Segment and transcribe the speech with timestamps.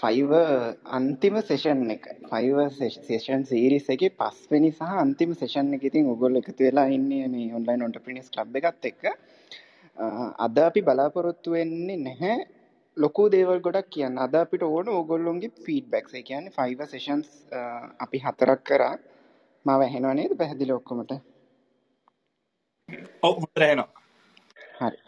[0.00, 0.32] Five
[0.98, 2.04] අන්තිම session එක.
[2.30, 7.54] Five session series එක පස්වෙනි සහ අන්තිම සෙෂන් එක ඉතින් ඔගොල්ලෝ එකතු වෙලා ඉන්නේ මේ
[7.58, 9.04] ඔන්ලයින් ඔන්ටර්ප්‍රිනර්ස් ක්ලබ් එකත් එක්ක.
[10.46, 12.36] අද අපි බලාපොරොත්තු වෙන්නේ නැහැ.
[12.96, 14.18] ලොකු දේවල් ගොඩක් කියන්න.
[14.24, 17.30] අද අපිට ඕන ඕගොල්ලොන්ගේ ෆීඩ්බැක්ස් ඒ කියන්නේ ෆයිව සෙෂන්ස්
[18.04, 18.96] අපි හතරක් කරා.
[19.66, 20.32] මාව ඇහෙනවා නේද?
[20.40, 21.12] පැහැදිලි ඔක්කොමට?
[23.26, 23.90] ඔව් හොඳට ඇහෙනවා.
[24.80, 24.98] හරි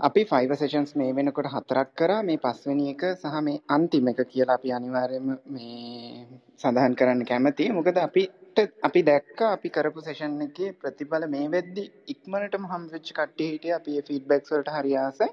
[0.00, 4.56] අපි ෆයිව සෙෂන්ස් මේ වෙනකොට හතරක් කරා මේ පස්වෙනි එක සහ මේ අන්තිම එක කියලා
[4.58, 6.26] අපි අනිවාර්යයෙන්ම මේ
[6.58, 7.72] සඳහන් කරන්න කැමතියි.
[7.72, 13.48] මොකද අපිට අපි දැක්ක අපි කරපු සෙෂන් එකේ ප්‍රතිඵල මේ වෙද්දි ඉක්මනටම හම් වෙච්ච කට්ටිය
[13.52, 15.30] හිටියා අපි ඒ ෆීඩ්බැක්ස් වලට හරි ආසයි.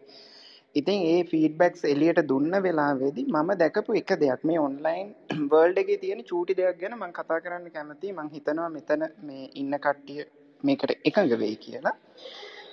[0.76, 5.12] ඉතින් ඒ ෆීඩ්බැක්ස් එලියට දුන්න වෙලාවේදී මම දැකපු එක දෙයක් මේ ඔන්ලයින්
[5.50, 8.16] වර්ල්ඩ් එකේ තියෙන චූටි දෙයක් ගැන මම කතා කරන්න කැමතියි.
[8.16, 10.26] මම හිතනවා මෙතන මේ ඉන්න කට්ටිය
[10.64, 11.96] මේකට එකඟ වෙයි කියලා.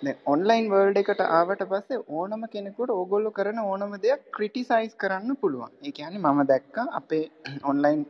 [0.02, 5.70] ඔන්ලයින් වර්ල්ඩ එකට ආවට පස්සේ ඕනම කෙනෙකුට ඕගොල්ලො කරන ඕනම දෙයක් ක්‍රිටිසයිස් කරන්න පුළුවන්.
[5.84, 7.25] ඒ කියන මම දැක්ක අපේ
[7.64, 8.06] ඔන්ලයින්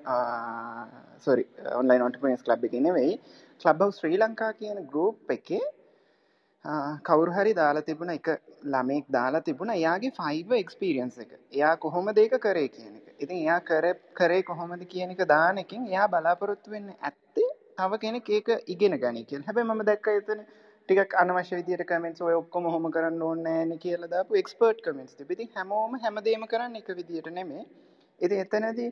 [1.19, 3.19] සොරි ඔන්ලයින් ඔන්ටපනස් ලබ් එක නෙවෙයි
[3.61, 5.62] ලබ් ශ්‍රී ලංකා කියන ගරුප් එකේ
[7.05, 8.31] කවුරු හරි දාලා තිබුණ එක
[8.67, 11.33] ළමෙක් දාලා තිබුණ එයාගේ ෆයිව එක්ස්පිරියන්ස එක.
[11.53, 13.06] එයා කොහොම දෙක කරේ කියන එක.
[13.19, 13.84] ඉතින් එයා කර
[14.15, 19.43] කරේ කොහොමද කියන එක දානකින් එයා බලාපොරොත්තු වෙන්න ඇත්තේ තව කෙනෙක් ඒක ඉගෙන ගනි කියල.
[19.43, 20.43] හැබැ ම දැක්ක එතන
[20.91, 25.31] ටිකක් අනවශ්‍ය විදියට කමෙන්ට්ස් ඔය ඔක්කොම හොම කරන්න ඕනේ නෑනේ කියලා දාපු එක්ස්පර්ට් කමෙන්ට්ස් තිබ්බ.
[25.31, 27.63] ඉතින් හැමෝම හැමදේම කරන්නේ එක විදියට නෙමෙයි.
[28.21, 28.89] ඉතින් එතනදී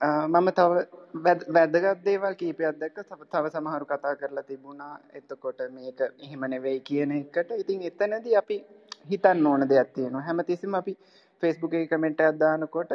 [0.00, 0.82] මම තව
[1.50, 2.98] වැදගත් දේවල් කීපයක් දැක්ක
[3.32, 8.58] තව සමහරු කතා කරලා තිබුණා එතකොට මේක එහෙම නෙවෙයි කියන එකට ඉතින් එතනදී අපි
[9.10, 10.94] හිතන්න ඕන දෙයක් තියෙනවා හැමතිස්සෙම අපි
[11.42, 12.92] Facebook එකේ කමෙන්ට් එකක් දානකොට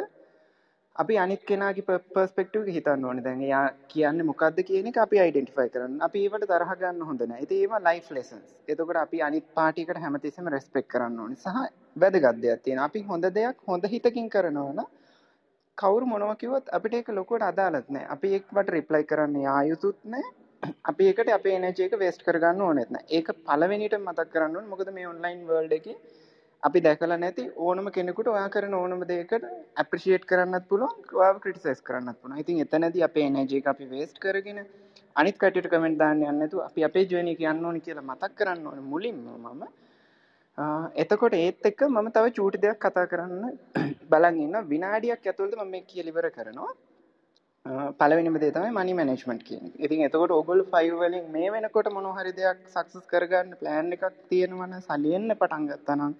[0.96, 5.72] අපි අනිත් කෙනාගේ පර්ස්පෙක්ටිව් එක හිතන්න ඕනේ දැන් එයා කියන්නේ මොකද්ද කියන එක අපි අයිඩෙන්ටිෆයි
[5.74, 5.96] කරන්න.
[6.06, 7.46] අපි ඒවට තරහ ගන්න හොඳ නැහැ.
[7.46, 8.44] ඉතින් ඒවා ලයිෆ් ලෙසන්ස්.
[8.68, 11.40] එතකොට අපි අනිත් පාටි එකට හැමතිස්සෙම රෙස්පෙක්ට් කරන්න ඕනේ.
[11.44, 11.56] සහ
[11.96, 12.86] වැදගත් දෙයක් තියෙනවා.
[12.90, 14.88] අපි හොඳ දෙයක් හොඳ හිතකින් කරනවා නම්
[15.78, 18.10] කවුරු මොනවා කිව්වත් අපිට ඒක ලොකුවට අදාළත් නැහැ.
[18.14, 20.34] අපි ඒකට රිප්ලයි කරන්න යායුතුත් නැහැ.
[20.90, 23.10] අපි ඒකට අපේ එනර්ජි එක වේස්ට් කරගන්න ඕනෙත් නැහැ.
[23.16, 24.72] ඒක පළවෙනිට මතක් කරන්න ඕනේ.
[24.72, 25.98] මොකද මේ ඔන්ලයින් වර්ල්ඩ් එකේ
[26.64, 29.44] අපි දැකලා නැති ඕනම කෙනෙකුට ඔයා කරන ඕනම දෙයකට
[29.76, 32.40] ඇප්‍රිෂিয়েට් කරන්නත් පුළුවන් ඔයාව ක්‍රිටිසයිස් කරන්නත් පුළුවන්.
[32.42, 34.60] ඉතින් එතනදී අපේ එනර්ජි එක අපි වේස්ට් කරගෙන
[35.16, 38.66] අනිත් කට්ටියට කමෙන්ට් දාන්න යන්නේ නැතුව අපි අපේ ජර්නි එක යන්න ඕනේ කියලා මතක් කරන්න
[38.66, 39.62] ඕනේ මුලින්ම මම.
[40.96, 43.44] එතකොට ඒත් එක්ක මම තව චූටි දෙයක් කතා කරන්න
[44.12, 46.74] බලන් ඉන්න විනාඩියක් ඇතුළත මම මේක කියලා ඉවර කරනවා.
[47.98, 49.80] පළවෙනිම දේ තමයි මනි මැනේජ්මන්ට් කියන එක.
[49.84, 54.68] ඉතින් එතකොට ඕගොල්ලෝ 5 වලින් මේ වෙනකොට මොන හරි දෙයක් සක්සස් කරගන්න ප්ලෑන් එකක් තියෙනවා
[54.68, 56.14] නම් සලියෙන්න පටන් ගත්තා නම්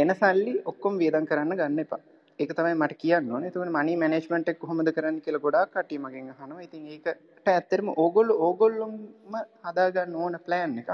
[0.00, 2.00] එන සල්ලි ඔක්කොම වියදම් කරන්න ගන්න එපා.
[2.38, 3.48] ඒක තමයි මට කියන්න ඕනේ.
[3.50, 6.66] එතකොට මනි මැනේජ්මන්ට් එක කොහොමද කරන්න කියලා ගොඩාක් කට්ටිය මගෙන් අහනවා.
[6.66, 8.92] ඉතින් ඒකට ඇත්තටම ඕගොල්ලෝ ඕගොල්ලොම
[9.68, 10.92] හදාගන්න ඕන ප්ලෑන් එකක්.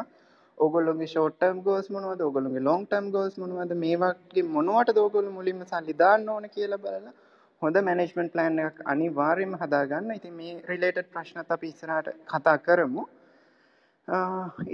[0.58, 2.22] ඕගොල්ලොගේ ෂෝට් ටර්ම් ගෝල්ස් මොනවද?
[2.26, 3.74] ඕගොල්ලොගේ ලොන්ග් ටර්ම් ගෝල්ස් මොනවද?
[3.84, 7.14] මේ වගේ මොනවටද ඕගොල්ලෝ මුලින්ම සල්ලි දාන්න ඕන කියලා බලලා
[7.62, 10.16] හොඳ මැනේජ්මන්ට් ප්ලෑන් එකක් අනිවාර්යයෙන්ම හදාගන්න.
[10.18, 13.04] ඉතින් මේ රිලේටඩ් ප්‍රශ්නත් අපි ඉස්සරහට කතා කරමු.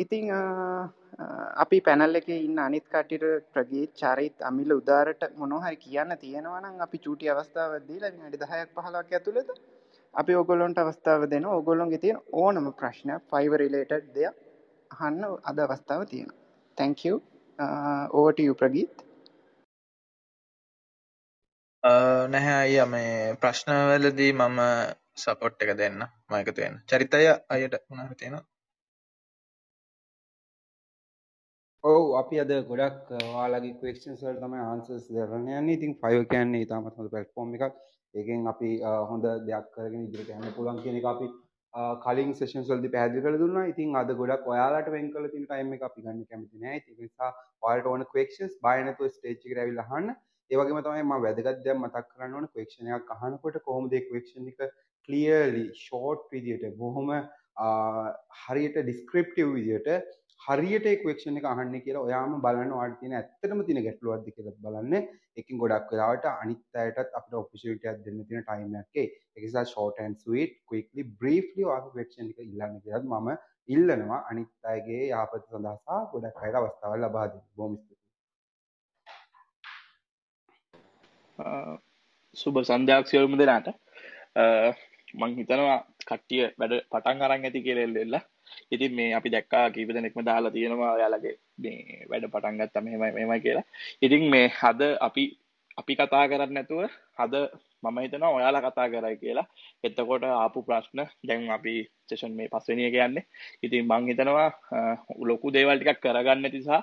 [0.04, 0.32] ඉතින්
[1.56, 6.80] අපි පැනල් එකේ ඉන්න අනිත් කට්ටියට ප්‍රගීත් චරිත් අමිල උදාරට මොනවා හරි කියන්න තියෙනවා නම්
[6.86, 9.50] අපි චූටි අවස්ථාවක් දීලා විනාඩි 10ක් 15ක් ඇතුළත
[10.14, 11.56] අපි ඕගොල්ලන්ට අවස්ථාව දෙනවා.
[11.56, 14.34] ඕගොල්ලන්ගේ තියෙන ඕනම ප්‍රශ්නයක් ෆයිවර් රිලේටඩ් දෙයක්
[14.90, 16.38] අහන්න අද අවස්ථාව තියෙනවා.
[16.76, 17.22] Thank you.
[17.58, 19.04] Uh, over to you Prageeth.
[21.84, 24.60] Uh, නැහැ අයියා මේ ප්‍රශ්නවලදී මම
[25.16, 26.00] සපෝට් එක දෙන්න.
[26.28, 26.80] මම එකතු වෙන්න.
[26.86, 28.49] චරිතය අයියට මොනවද තියෙනවා
[31.84, 35.76] ඔව් අපි අද ගොඩක් ඔයාලගේ ක්වෙස්චන්ස් වලට තමයි ආන්සර්ස් දෙන්න යන්නේ.
[35.76, 37.78] ඉතින් 5 කියන්නේ ඉතාමත් හොඳ ප්ලැට්ෆෝම් එකක්.
[38.14, 38.72] ඒකෙන් අපි
[39.10, 41.28] හොඳ දෙයක් කරගෙන ඉදිරියට යන්න පුළුවන් කියන එක අපි
[42.04, 43.64] කලින් සෙෂන්ස් වලදී පැහැදිලි කරලා දුන්නා.
[43.72, 46.76] ඉතින් අද ගොඩක් ඔයාලට වෙන් කරලා තියෙන ටයිම් එක අපි ගන්න කැමති නෑ.
[46.76, 47.32] ඒක නිසා
[47.64, 50.14] ඔයාලට ඕන ක්වෙස්චන්ස් බය නැතුව ස්ටේජ් එකට ඇවිල්ලා අහන්න.
[50.50, 54.52] ඒ වගේම තමයි මම වැදගත් දෙයක් මතක් කරන්න ඕන ක්වෙස්චන් එකක් අහනකොට කොහොමද ඒ ක්වෙස්චන්
[54.52, 54.64] එක
[55.08, 57.14] ක්ලියර්ලි ෂෝට් විදියට බොහොම
[58.44, 59.94] හරියට ඩිස්ක්‍රිප්ටිව් විදියට
[60.42, 64.94] හරියට ක්වේක්ෂන් එක අහන්න කියලා ඔයාම බලන්න වාට තියෙන ඇත්තටම තියෙන ගැටලුවක්ද කියලා බලන්න.
[65.38, 69.06] ඒකෙන් ගොඩක් වෙලාවට අනිත් අයටත් අපිට ඔපචුනිටි එකක් දෙන්න තියෙන ටයිම් එකක් ඒ.
[69.34, 73.28] ඒක නිසා short and sweet quickly briefly ඔයාගේ ක්වේක්ෂන් එක ඉල්ලන්න කියලාත් මම
[73.68, 77.46] ඉල්ලනවා අනිත් අයගේ යහපත සඳහා සහ ගොඩක් අයට අවස්ථාවල් ලබා දෙන්න.
[77.56, 77.98] බොහොම ස්තුතියි.
[82.36, 83.68] සුබ සන්ධ්‍යාවක් සියලුම දෙනාට
[85.20, 85.78] මං හිතනවා
[86.08, 88.22] කට්ටිය වැඩ පටන් අරන් ඇති කියලා එල්ලෙල්ලා
[88.70, 93.40] ඉතින් මේ අපි දැක්කා කීප දෙනෙක්ම දාලා තියෙනවා ඔයාලගේ මේ වැඩ පටන් ගත්තා මෙහෙමයි මෙහෙමයි
[93.40, 93.66] කියලා.
[94.02, 95.24] ඉතින් මේ හද අපි
[95.76, 96.80] අපි කතා කරන්නේ නැතුව
[97.24, 97.34] අද
[97.82, 99.46] මම හිතනවා ඔයාලා කතා කරයි කියලා.
[99.86, 101.74] එතකොට ආපු ප්‍රශ්න දැන් අපි
[102.10, 103.24] සෙෂන් මේ පස්වෙනිය කියන්නේ.
[103.62, 104.48] ඉතින් මං හිතනවා
[105.30, 106.80] ලොකු දේවල් ටිකක් කරගන්න නිසා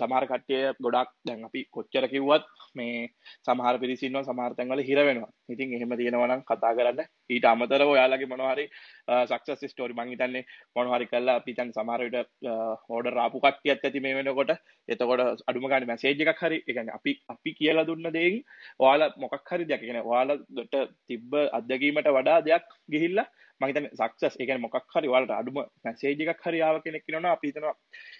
[0.00, 2.44] සමහර කට්ටිය ගොඩක් දැන් අපි කොච්චර කිව්වත්
[2.78, 3.08] මේ
[3.46, 5.30] සමහර පිරිසින්ව සමහර තැන්වල හිර වෙනවා.
[5.54, 7.10] ඉතින් එහෙම තියෙනවා නම් කතා කරන්න.
[7.30, 8.66] ඊට අමතරව ඔයාලගේ මොනවා හරි
[9.30, 10.44] සක්සස් ස්ටෝරි මං හිතන්නේ
[10.76, 12.18] මොනවා හරි කරලා අපි දැන් සමහර විට
[12.94, 14.52] ඕඩර් ආපු කට්ටියත් ඇති මේ වෙනකොට.
[14.88, 18.42] එතකොට අඩුම ගානේ මැසේජ් එකක් හරි ඒ කියන්නේ අපි අපි කියලා දුන්න දෙයින්
[18.80, 19.80] ඔයාලා මොකක් හරි දෙයක්.
[19.80, 20.76] කියන්නේ ඔයාලට
[21.08, 23.28] තිබ්බ අත්දැකීමට වඩා දෙයක් ගිහිල්ලා
[23.60, 27.74] මහිතන සක්සස් එක මොක් හරි වලට අඩුම මැසේජ් එකක් හරියාව කෙනෙක් න අපිතනවා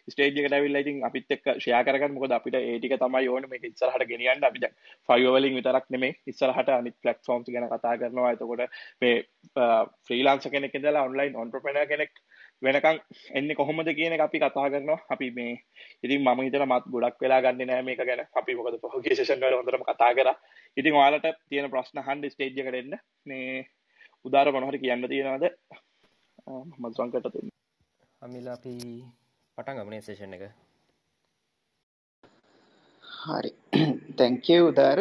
[0.07, 2.15] ස්ටේජ් එකට ඇවිල්ලා ඉතින් අපිත් එක්ක ෂෙයා කරගන්න.
[2.15, 3.51] මොකද අපිට ඒ ටික තමයි ඕනේ.
[3.51, 4.45] මේක ඉස්සරහට ගෙනියන්න.
[4.45, 4.75] අපි දැන්
[5.09, 6.19] ෆයිවර් වලින් විතරක් නෙමෙයි.
[6.27, 8.33] ඉස්සරහට අනිත් ප්ලැට්ෆෝම්ස් ගැන කතා කරනවා.
[8.33, 8.63] එතකොට
[9.01, 9.15] මේ
[9.57, 12.13] uh, ෆ්‍රීලාන්සර් කෙනෙක් ඉඳලා ඔන්ලයින් ඔන්ටර්ප්‍රෙනර් කෙනෙක්
[12.65, 12.99] වෙනකන්
[13.33, 15.01] එන්නේ කොහොමද කියන එක අපි කතා කරනවා.
[15.09, 15.55] අපි මේ
[16.03, 18.23] ඉතින් මම හිතන මත් ගොඩක් වෙලා ගන්න නෑ මේක ගැන.
[18.35, 20.37] අපි මොකද පහුගිය සෙෂන් වල හොඳටම කතා කරා.
[20.77, 22.95] ඉතින් ඔයාලට තියෙන ප්‍රශ්න අහන්න ස්ටේජ් එකට එන්න.
[23.27, 23.67] මේ
[24.25, 25.45] උදාර මොනහරි කියන්න තියෙනවද?
[26.79, 27.55] මත්සංකට දෙන්න.
[28.23, 28.75] අමිල අපි
[29.59, 30.45] පටන් ගමනේ සේෂන් එක.
[33.05, 33.51] හරි.
[34.19, 35.01] තැංකව උදාර.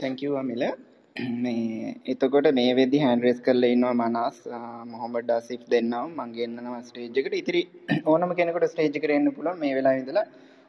[0.00, 0.64] තැංකව අමිල
[1.42, 4.38] මේ එතකොට මේ වෙදි හැන්රෙස් කරල ඉන්නවා මනස්.
[4.92, 7.60] මොහොමඩ ඩසිප් දෙන්නම් මංගේන්නවා ස්ටේජ්කට ඉතිරි
[8.12, 10.24] ඕනම කෙනෙකට ස්ටේජ් කරන්න පුළන් මේ වෙලා ඉදලා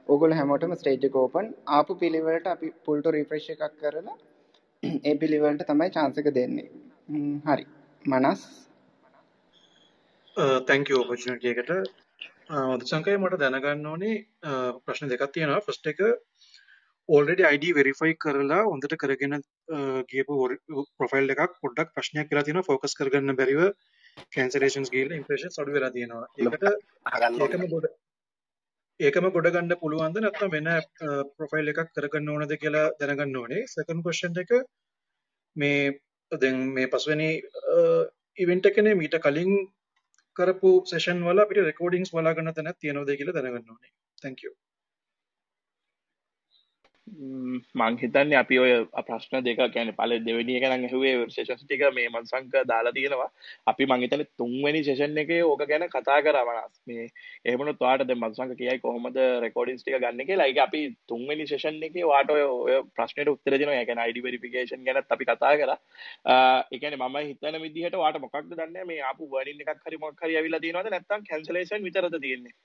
[0.10, 1.48] ඔගොල හැමෝටම ස්ටේජ් කෝපන්
[1.78, 4.16] ආපු පිළිවලට අපි පුල්ට රිෆ්‍රේශ් එකක් කරලා
[5.10, 6.70] ඒ පිළිවලට තමයි චාන්සක දෙන්නේ.
[7.48, 7.66] හරි.
[8.06, 8.42] මනස්?
[10.38, 11.72] Uh, තැංක ඕපචනටිය එකට.
[12.46, 15.66] Uh, මදසංකය මට දැනගන්න ඕනේ uh, ප්‍රශ්න දෙකක් තියෙනවා.
[15.68, 16.02] ෆස්ට එක
[17.10, 19.36] ඕල්ඩ අයිඩ වෙරිෆයි කරලා හොඳට කරගෙන
[20.12, 20.38] ගේපු
[20.98, 23.62] ප්‍රොෆයිල් එකක් පොඩ්ඩක් ප්‍රශ්නයක් කියලා තියෙන ෆෝකස් කරගන්න බැරිව
[24.36, 26.26] කැන්සලේෂන්ස් ගේල ඉම්ප්‍රේෂන් සඩු වෙලා තියෙනවා.
[26.40, 26.66] ඒකට
[27.44, 27.88] ඒකම ගොඩ
[29.00, 30.72] ඒකම ගොඩ ගන්න පුළුවන්ද නැත්නම් වෙන
[31.38, 33.64] ප්‍රොෆයිල් එකක් කරගන්න ඕනද කියලා දැනගන්න ඕනේ.
[33.68, 34.58] සෙකන්ඩ් ක්වෙස්චන් එක
[35.56, 35.80] මේ
[36.32, 37.32] දැන් මේ පස්වෙනි
[38.38, 39.52] ඉවෙන්ට් එකනේ මීට කලින්
[40.36, 43.94] කරපු සෙෂන් වල අපිට රෙකෝඩින්ග්ස් බලාගන්න තැනක් තියෙනවද කියලා දැනගන්න ඕනේ.
[44.24, 44.58] Thank you
[47.08, 48.70] මං හිතන්නේ අපි ඔය
[49.08, 53.28] ප්‍රශ්න දෙක ගැන පල දෙවැනි එක නම් ඇහුවේ ශේෂස් ටික මේ මන්සංක දාලා තියෙනවා.
[53.72, 57.06] අපි මං හිතන්නේ තුන්වෙනි සෙෂන් එකේ ඕක ගැන කතා කරා මනස් මේ
[57.46, 60.48] එහෙම වුණොත් ඔයාලට දැන් මන්සංක කියයි කොහොමද රෙකෝඩින්ග්ස් ටික ගන්න කියලා.
[60.50, 63.78] ඒක අපි තුන්වෙනි සෙෂන් එකේ ඔයාට ඔය ප්‍රශ්නෙට උත්තර දෙනවා.
[63.78, 65.78] ඒ කියන්නේ ID වෙරිෆිකේෂන් ගැනත් අපි කතා කරා.
[66.74, 70.64] කියන්නේ මම හිතන විදිහට ඔයාට මොකක්ද දන්නේ මේ ආපු වර්නින් එකක් හරි මොකක් හරි ඇවිල්ලා
[70.66, 70.92] තියෙනවද?
[70.96, 72.58] නැත්නම් කැන්සලේෂන් විතරද තියෙන්නේ?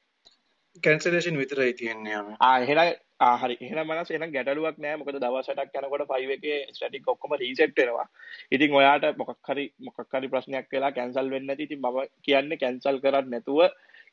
[0.83, 2.25] කැන්සලේෂන් විතරයි තියෙන්නේ.
[2.41, 7.37] ආ එහෙනම් ආහරි එහෙනම් මනස එහෙනම් ගැටලුවක් නෑ මොකද දවසටක් යනකොට 5 එකේ ස්ටැටික් ඔක්කොම
[7.37, 8.07] රීසෙට් වෙනවා.
[8.51, 13.01] ඉතින් ඔයාට මොකක් හරි මොකක් හරි ප්‍රශ්නයක් වෙලා කැන්සල් වෙන්නේ නැති ඉතින් මම කියන්නේ කැන්සල්
[13.05, 13.61] කරන්නේ නැතුව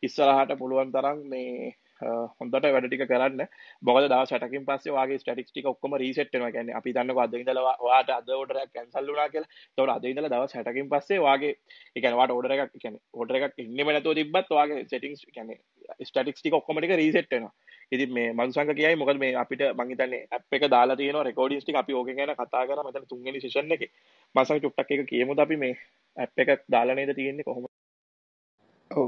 [0.04, 3.44] ඉස්සරහට පුළුවන් තරම් මේ හොඳට වැඩ ටික කරන්න
[3.82, 6.52] මොකද දවස් 60කින් පස්සේ ඔයාගේ ස්ටැටික්ස් ටික ඔක්කොම රීසෙට් වෙනවා.
[6.52, 9.50] කියන්නේ අපි දන්නකො අද ඉඳලා ඔයාට අද ඕඩර් එකක් කැන්සල් වුණා කියලා.
[9.70, 13.66] ඒතකොට අද ඉඳලා දවස් 60කින් පස්සේ ඔයාගේ ඒ කියන්නේ ඔයාට ඕඩර් එකක් කියන්නේ ඕඩර් එකක්
[13.66, 15.60] ඉන්නෙම නැතුව තිබ්බත් ඔයාගේ සෙටින්ග්ස් කියන්නේ
[16.04, 17.54] ස්ටැටික්ස් ටික ඔක්කොම ටික රීසෙට් වෙනවා.
[17.92, 21.82] ඉතින් මේ මංසංක කියයි මොකද මේ අපිට මං හිතන්නේ ඇප් එක දාලා තියෙනවා රෙකෝඩින්ග්ස් ටික
[21.82, 22.88] අපි ඕකෙන් ගැන කතා කරා.
[22.88, 23.92] මෙතන තුන්වෙනි සෙෂන් එකේ.
[24.36, 25.76] මංසංක චුට්ටක් එක කියමුද අපි මේ
[26.18, 27.70] ඇප් එකක් දාලා නේද තියෙන්නේ කොහොමද?
[28.92, 29.08] ඔව්.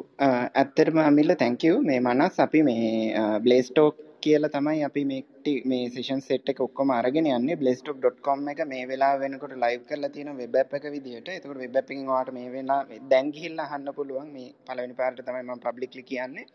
[0.62, 6.22] ඇත්තටම අමිල්ල තැංක් යූ මේ මනස් අපි මේ බ්ලේස්ටෝක් කියලා තමයි අපි මේ මේ සෙෂන්
[6.28, 7.60] සෙට් එක ඔක්කොම අරගෙන යන්නේ.
[7.62, 11.30] Blazetalk.com එක මේ වෙලාව වෙනකොට ලයිව් කරලා තියෙන වෙබ් ඇප් එක විදිහට.
[11.34, 14.28] ඒකට වෙබ් ඇප් එකෙන් ඔයාලට මේ වෙලාව දැන් ගිහිල්ලා අහන්න පුළුවන්.
[14.38, 16.46] මේ පළවෙනි පාරට තමයි මම පබ්ලික්ලි කියන්නේ.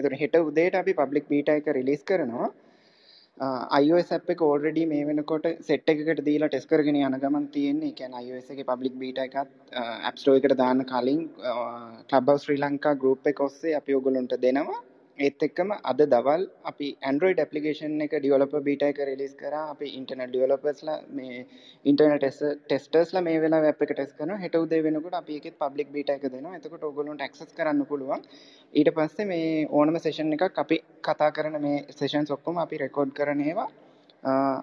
[0.00, 2.50] එතුට හෙට උදේට අපි පබ්ලික් බීට එක රිලිස් කරනවා
[3.82, 7.88] iOS app එක already මේ වෙනකොට set එකකට දීලා ටෙස්ට් කරගෙන යන ගමන් තියෙන්නේ.
[7.90, 9.50] ඒ කියන්නේ iOS එකේ public beta එකත්
[10.08, 11.22] App Store එකට දාන්න කලින්
[12.10, 14.80] Clubhouse ශ්‍රී ලංකා group එක ඔස්සේ අපි ඔයගොල්ලන්ට දෙනවා.
[15.18, 19.62] ඒත් එක්කම අද දවල් අපි Android application එක developer beta එක release කරා.
[19.72, 21.44] අපි internet developers ලා මේ
[21.92, 22.22] internet
[22.72, 24.40] testers ලා මේ වෙලාවේ app එක test කරනවා.
[24.44, 26.56] හෙට උදේ වෙනකොට අපි ඒකෙත් public beta එක දෙනවා.
[26.60, 28.22] එතකොට ඔයගොල්ලන්ට access කරන්න පුළුවන්.
[28.74, 33.42] ඊට පස්සේ මේ ඕනම session එකක් අපි කතා කරන මේ sessions ඔක්කොම අපි record කරන
[33.48, 33.68] ඒවා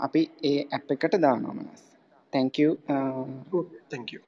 [0.08, 1.84] අපි ඒ app එකට දානවා මනස්.
[2.34, 3.26] thank you uh,
[3.92, 4.22] thank you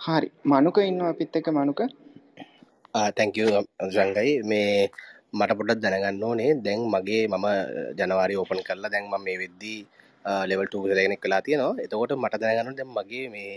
[0.00, 1.80] හරි මනුක ඉන්නවා අපිත් එක්ක මනුක
[2.94, 3.38] තැංකව
[3.88, 4.90] ජංගයි මේ
[5.32, 6.50] මට පොඩක් දැනගන්න ඕනේ.
[6.56, 7.46] දැන් මගේ මම
[7.98, 9.80] ජනවාරි ඕපන් කරලා දැන් ම මේ වෙද්දී
[10.44, 11.78] ලෙවල් ටූගෙනෙක් කලා තියෙනවා.
[11.84, 13.52] එතකොට මට දැනගන්න දැම් මගේ මේ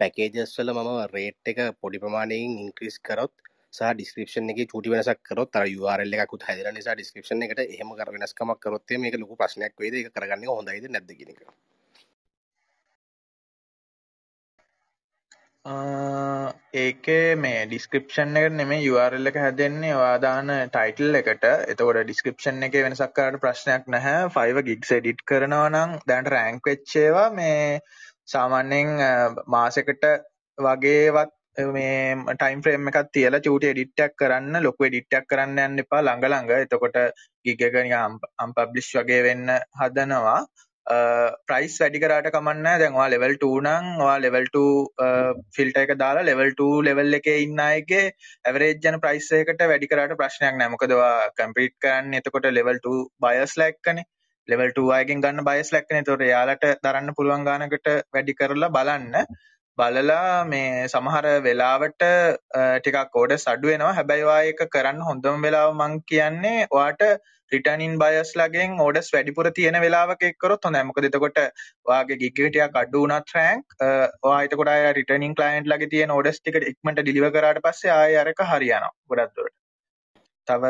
[0.00, 3.34] පැකේජස්වල මම රේට් එක පොඩි ප්‍රමාණයෙන් ඉන්ක්‍රිස් කරොත්
[3.74, 8.60] ඩිස්ක්‍රපෂන් එක චුටි වෙනසක් කරොත් තර URL එකකුත් හැදර නිසා ඩිස්ක්‍රපෂන් එකට එහෙම කර වෙනස්කමක්
[8.60, 11.40] කරොත් මේක ලොකු ප්‍රශ්නයක් වේද එක කරගන්න හොඳයිද නැද්ද කියන එක.
[15.64, 21.46] ඒකේ මේ ඩිස්ක්‍රිප්ෂන් එකට නෙමෙයි URL එක හැදෙන්නේ ඔයා දාන ටයිටල් එකට.
[21.72, 24.26] එතකොට ඩිස්ක්‍රිප්ෂන් එකේ වෙනසක් කරාට ප්‍රශ්නයක් නැහැ.
[24.34, 27.80] 5 gigs edit කරනවා නම් දැනට රෑන්ක් වෙච්ච ඒවා මේ
[28.26, 28.92] සාමාන්‍යයෙන්
[29.46, 30.04] මාසෙකට
[30.58, 31.32] වගේවත්
[31.70, 36.02] මේ ටයිම් ෆ්‍රේම් එකක් තියලා චූටි එඩිට් එකක් කරන්න ලොකු එඩිට් එකක් කරන්න යන්න එපා
[36.02, 36.52] ළඟ ළඟ.
[36.60, 37.00] එතකොට
[37.44, 40.38] gig එක නිකන් unpublish වගේ වෙන්න හදනවා.
[41.48, 44.64] ප්‍රයිස් වැඩි කරාට කමන්න දැන් ඔයා ලෙවල් 2 නම් ඔයා ලෙවල් 2
[45.56, 48.02] ෆිල්ටර් එක දාලා ලෙවල් 2 ලෙවල් එකේ ඉන්න අයගේ
[48.50, 50.72] ඇවරේජ් යන ප්‍රයිස් එකකට වැඩි කරාට ප්‍රශ්නයක් නැහැ.
[50.74, 54.04] මොකද ඔයා කම්පීට් කරන්නේ එතකොට ලෙවල් 2 බයස්ලා එක්කනේ.
[54.48, 56.04] ලෙවල් 2 අයගෙන් ගන්න බයස්ලා එක්කනේ.
[56.04, 59.28] එතකොට එයාලට දරන්න පුළුවන් ගානකට වැඩි කරලා බලන්න.
[59.78, 62.02] බලලා මේ සමහර වෙලාවට
[62.82, 63.96] ටිකක් ඕඩර්ස් අඩු වෙනවා.
[64.00, 66.68] හැබැයි ඔයා ඒක කරන්න හොඳම වෙලාව මං කියන්නේ
[67.54, 70.82] ඔයාට රිටර්නින් බයස්ලාගෙන් ඕඩර්ස් වැඩිපුර තියෙන වෙලාවක එක් කරොත් හොඳයි.
[70.84, 71.38] මොකද එතකොට
[71.86, 73.66] ඔයාගේ ගිග් එක ටිකක් අඩු වුණත් රෑන්ක්
[74.22, 78.44] ඔයා එතකොට ආය රිටර්නින් ක්ලයන්ට් ලගේ තියෙන ඕඩර්ස් ටික ඉක්මනට ඩිලිවර් කරාට පස්සේ ආය අරක
[78.52, 79.56] හරියනවා ගොඩක් දුරට.
[80.48, 80.62] තව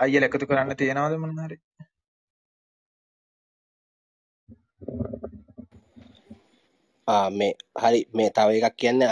[0.00, 1.58] අයියල එකතු කරන්න තියෙනවද මොන හරි?
[7.32, 9.06] මේ හරි මේ තව එකක් කියන්න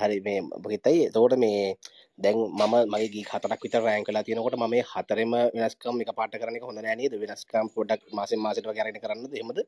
[0.00, 1.74] හරි මේ බහිතයි එතකොට මේ
[2.20, 6.34] දැන් මම මගේ ගී හතරක් විතර රෑන් කලා තියෙනකොට මම මේ හතරෙම වෙනස්කම් එක පාට
[6.40, 7.14] කරන එක හොඳ නෑ නේද?
[7.22, 9.58] වෙනස්කම් පොඩක් මාසෙන් මාසෙට වගේ අරගෙන කරන්නද එහෙමද?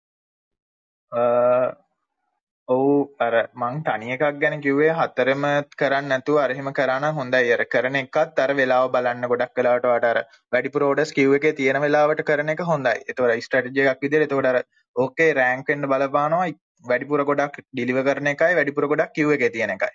[2.68, 2.85] ඔව්.
[3.18, 5.47] අර මං තනි එකක් ගැන කිව්වේ හතරම
[5.80, 7.52] කරන්න නැතුව අර එහෙම කරා නම් හොඳයි.
[7.56, 10.18] අර කරන එකත් අර වෙලාව බලන්න ගොඩක් වෙලාවට වට අර
[10.52, 12.97] වැඩිපුර ඕඩර්ස් කිව් එකේ තියෙන වෙලාවට කරන එක හොඳයි.
[13.02, 14.62] ඒතකොට ස්ට්‍රැටජි එකක් විදිහට ඒතකොට අර
[14.97, 16.49] ඕකේ රෑන්ක් වෙන්න බලපානවා
[16.85, 19.94] වැඩිපුර ගොඩක් ඩිලිවර් කරන එකයි වැඩිපුර ගොඩක් කිව් එකේ තියෙන එකයි.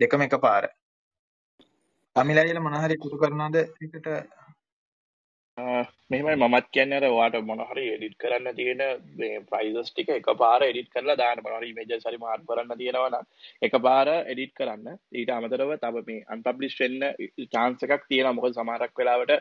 [0.00, 0.64] දෙකම එකපාර.
[2.16, 4.06] අමිලයිල මොනහරි කුතු කරනද එකට
[6.12, 8.80] මෙමයි මත් කියන්නර වාට මොනහරි එඩිට් කරන්න තියෙන
[9.50, 13.16] ප්‍රයිසස් ටික එක පාර එඩිට් කරලා දාන මොනරි මේජ සරි මාර් කරන්න තියෙනවන
[13.62, 14.98] එක පාර එඩිට් කරන්න.
[15.12, 17.06] ඊට අමතරව තබ මේ අන්පබ්ලිස් වෙන්න
[17.54, 19.32] චාන්ස එකක් තියෙන මොක සමහරක් වෙලාවට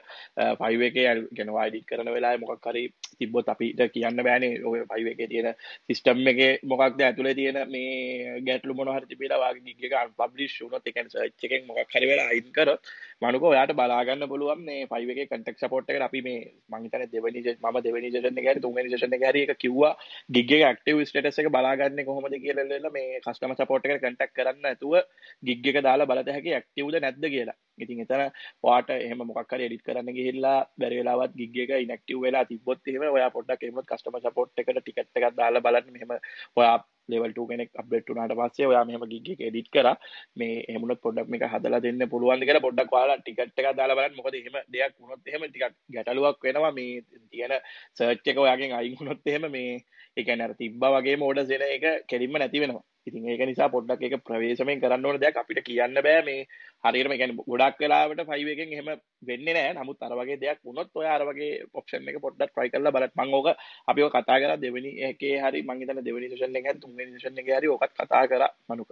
[0.62, 1.00] පයිව එක
[1.34, 2.86] ගෙනවා එඩිට් කරන වෙලා මොකක් කරි
[3.20, 4.63] තිබ්බොත් අපිට කියන්න බෑනේ.
[4.63, 5.51] ඔය පයිව එක තියෙන
[5.90, 11.84] සිිස්ටම් එක මොකක්ද ඇතුළේ තියෙන මේ ගැටලු මොනහරි තිබේලාවාගේ ගිග අන්පබ්ලිස් වුනොත් එකන් සච්චකෙන් මොක්
[11.92, 16.84] හරිවෙලා අයින් කරොත් මනුක ඔයාට බලාගන්න පුළුවන් මේ පයිව එක කටක් සපෝට්ට අපි මේ මං
[16.84, 19.94] හිතන්නේ දෙවෙනි මම දෙවෙනි සෙෂන් එකේ හරි තුන්වෙනි සෙෂන් එකේ හරි එක කිව්වා
[20.30, 24.96] ගිග් එක ඇක්ටිව් ස්ටේටස් එක බලාගන්නේ කොහොමද කියලා මේ කස්ටමර් සපෝට් එකට කන්ටැක්ට් කරන්න නැතුව
[25.44, 27.58] ගිග් එක දාලා බලත හැකි ඇක්ටිව්ද නැද්ද කියලා.
[27.86, 28.24] ඉතින් එතන
[28.64, 33.06] ඔයාට එහෙම මොකක් හරි එඩිට් කරන්න ගිහිල්ලා බැරි වෙලාවත් ගිග් එක ඉනැක්ටිව් වෙලා තිබ්බොත් එහෙම
[33.18, 35.94] ඔයා පොඩ්ඩක් එහෙම කස්ටමර් සපෝට් එකට ටිකට් එකක් දාලා බලන්න.
[35.96, 36.12] මෙහෙම
[36.60, 36.76] ඔයා
[37.10, 39.96] ලෙවල් 2 කෙනෙක් අප්ඩේට් වුණාට පස්සේ ඔයා මෙහෙම ගිග් එක එඩිට් කරා.
[40.40, 44.18] මේ එහෙම වුණොත් පොඩ්ඩක් මේක හදලා දෙන්න පුළුවන්ද කියලා පොඩ්ඩක් ඔයාලා ටිකට් එකක් දාලා බලන්න.
[44.20, 46.74] මොකද එහෙම දෙයක් වුණොත් එහෙම ටිකක් ගැටලුවක් වෙනවා.
[46.80, 47.58] මේ තියෙන
[47.98, 49.74] සර්ච් එක ඔයාගෙන් අයින් වුණොත් එහෙම මේ
[50.18, 52.86] ඒ කියන්නේ අර තිබ්බා වගේම ඕඩර්ස් එන එක කෙලින්ම නැති වෙනවා.
[53.08, 55.38] ඉතින් ඒක නිසා පොඩ්ඩක් ඒක ප්‍රවේශමෙන් කරන්න ඕන දෙයක්.
[55.41, 56.46] අපිට කියන්න බෑ මේ
[56.86, 58.89] හරියටම කියන්නේ ගොඩක් වෙලාවට 5 එකෙන් එහෙම
[59.29, 62.93] වෙන්නේ නැහැ නමුත් අර වගේ දෙයක් වුණොත් ඔය අර වගේ ඔප්ෂන් එක පොඩ්ඩක් try කරලා
[62.96, 63.15] බලන්න.
[63.17, 63.48] මම ඕක
[63.91, 67.41] අපි ඔක කතා කරා දෙවෙනි එකේ හරි මම හිතන්නේ දෙවෙනි සෙෂන් එකේ හරි තුන්වෙනි සෙෂන්
[67.43, 68.91] එකේ හරි ඔකත් කතා කරා මනුක.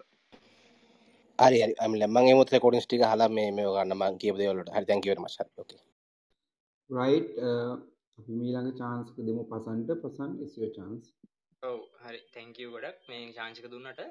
[1.39, 1.75] හරි හරි.
[1.85, 3.97] අමිල මම එමුත් රෙකෝඩින්ග්ස් ටික අහලා මේ මේ ගන්න.
[3.99, 4.75] මම කියපු දේවල් වලට.
[4.75, 5.79] හරි thank you very much හරි okay.
[6.89, 7.27] Right
[8.19, 9.43] අපි මීළඟ chance එක දෙමු.
[9.51, 11.05] පසන්ට පසන් is your chance
[11.63, 12.19] ඔව් හරි.
[12.33, 12.99] තැංකව ගොඩක්.
[13.07, 14.01] මේ ශාංචික දුන්නට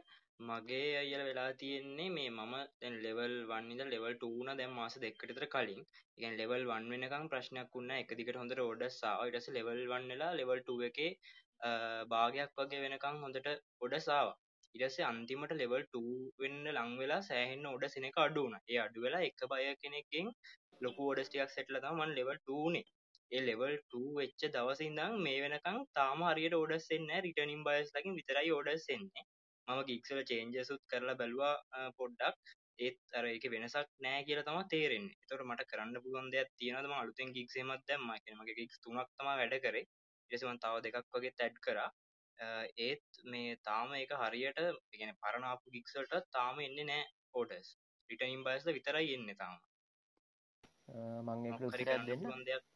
[0.40, 5.80] මගේ අයල වෙලා තියෙන්නේ මේ මම දැන් ලෙවල් වන්නිද ලෙවල් ටූන දැම් මාස දෙක්කටතර කලින්.
[6.18, 10.84] එකන් ලෙවල් වන් වෙනකම් ප්‍රශ්නයක් වුන්න එක දිකට හොඳට ඔඩස්සා ඉටස ලෙවල් වන්නලා ලෙවල් ටුව
[10.90, 11.00] එක
[12.12, 13.48] භාගයක් වගේ වෙනකං හොඳට
[13.80, 14.30] ඔඩසාාව
[14.74, 16.04] ඉරසේ අන්තිමට ලෙවල් 2
[16.38, 20.28] වෙන්න ලං වෙලා සෑහෙන්න ඔඩ සෙනක අඩුවන ඒ අඩු වෙලා එක බය කෙනෙකින්
[20.80, 22.86] ලොකු ඔඩස්ටියක් සෙටල තමන් ලෙවල් 2නේ
[23.32, 28.52] ඒ ලෙවල් 2 වෙච්ච දවසින්දම් මේ වෙනකං තාම හරියට ඕඩස් එන්න රිටනින් බයස් ලකින් විතරයි
[28.52, 29.24] ඕඩස් එන්නේ.
[29.68, 32.54] මම ගික්සල චේන්ජසුත් කරලා බැලවා පොඩ්ඩක්.
[32.78, 37.34] ඒත් අර එක වෙනසක් නෑ කියල තම තේරෙන් තොට මට කරන්න පුළුවන් දෙයක් තියෙනදම අලුතෙන්
[37.36, 38.08] ගික්සේමත් දැම්ම.
[38.38, 39.84] මගේ ගික්ස් තුනක් තම වැඩ කරේ.
[40.30, 41.90] එසවන් තව දෙකක් වගේ තැඩ් කරා.
[42.78, 47.04] ඒත් මේ තාම එක හරියට ගෙන පරණාපු ගික්සල්ට තාම එන්න නෑ
[47.34, 47.76] ඕඩස්
[48.10, 49.54] රිටනින් බයස්ල විතරයි එන්න තාම.
[51.26, 52.68] මං දෙන්න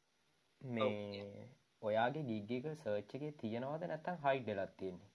[0.62, 1.46] මේ
[1.82, 5.08] ඔයාගේ ගිග්ගක සර්ච් එක තියෙනවාද නැත්තම් හයිඩ් වෙලත් තියෙන්නේ?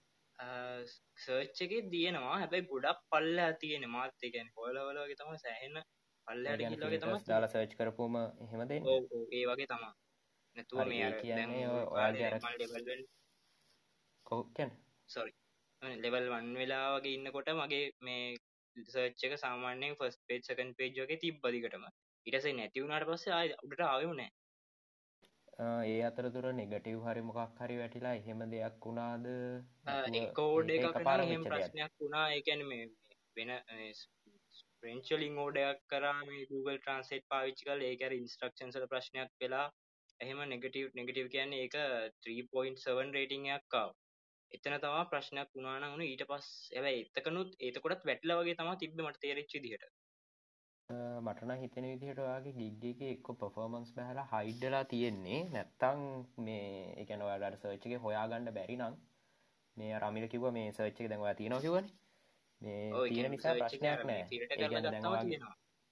[1.18, 4.18] සර්ච් එක තියෙනවා හැබැයි ගොඩක් පල්ල තියෙන මාත්.
[4.22, 5.78] එකන හොලවලගේ තම සෑහෙන
[6.26, 6.44] පල්ල
[6.96, 9.94] තම දාලා සර්ච් කරපුම එහෙමද ඒ වගේ තමා
[10.56, 12.98] නැතුව මේ කියන්නේ ඔයාගේ
[14.26, 14.70] කෝකැන්
[15.08, 15.32] සොරි
[15.98, 18.24] ලෙවල් වන් වෙලා වගේ ඉන්නකොට මගේ මේ
[18.76, 21.86] සර්ච් එක සාමාන්‍යයෙන් ෆස් පේජ් සකන් පේජ් වගේ තිබ්බදිකටම
[22.26, 24.30] ඉටසේ නැතිවුණට පස්සේ ආය උඩට ආයුනෑ
[25.58, 29.26] ඒ අතරතුර නෙගටව් හරි මොකක් හරි වැටිලා එහෙම දෙයක් වුණාද?
[30.34, 32.26] කෝඩ් එක පාර ප්‍රශ්නයක් වුණා.
[32.34, 32.86] එකැන මේ
[33.36, 33.50] වෙන
[34.82, 39.66] ප්‍රෙන්චලින් ඕඩයක් කරා මේ Google ට්‍රන්සේට් පාවිච්චි කල ඒකර ඉන්ස්ට්‍රක්ෂන්සල ප්‍රශ්නයක් වෙලා
[40.20, 41.76] එහෙම නෙගටව් නෙගටව් කියන්නේ ඒක
[42.26, 43.90] 3.7 රේටිංයක් කාව
[44.52, 49.24] එතන තමා ප්‍රශ්නයක් වුණාන වුණු ඊට පස් ඇැ එතකනුත් ඒතකොටත් වැටල වගේ තම තිබ මට
[49.24, 49.64] තේරච්චි
[50.90, 55.40] දිහට මටන හිතන විදිහට ඔයාගේ ගිග්ගක එක්ක පොෆෝමන්ස් බැහලා හයිඩ්ඩලා තියෙන්නේ.
[55.50, 56.00] නැත්තං
[56.38, 58.94] මේ එකන ඔයාලට සර්ච්චක හොයාගන්න බැරි නම්
[59.76, 61.90] මේ රමිල කිව මේ සර්ච්චක දැන්වා තියෙනවා කිවන
[62.60, 65.42] මේ තියෙන නිසා ප්‍රශ්නයක් නෑ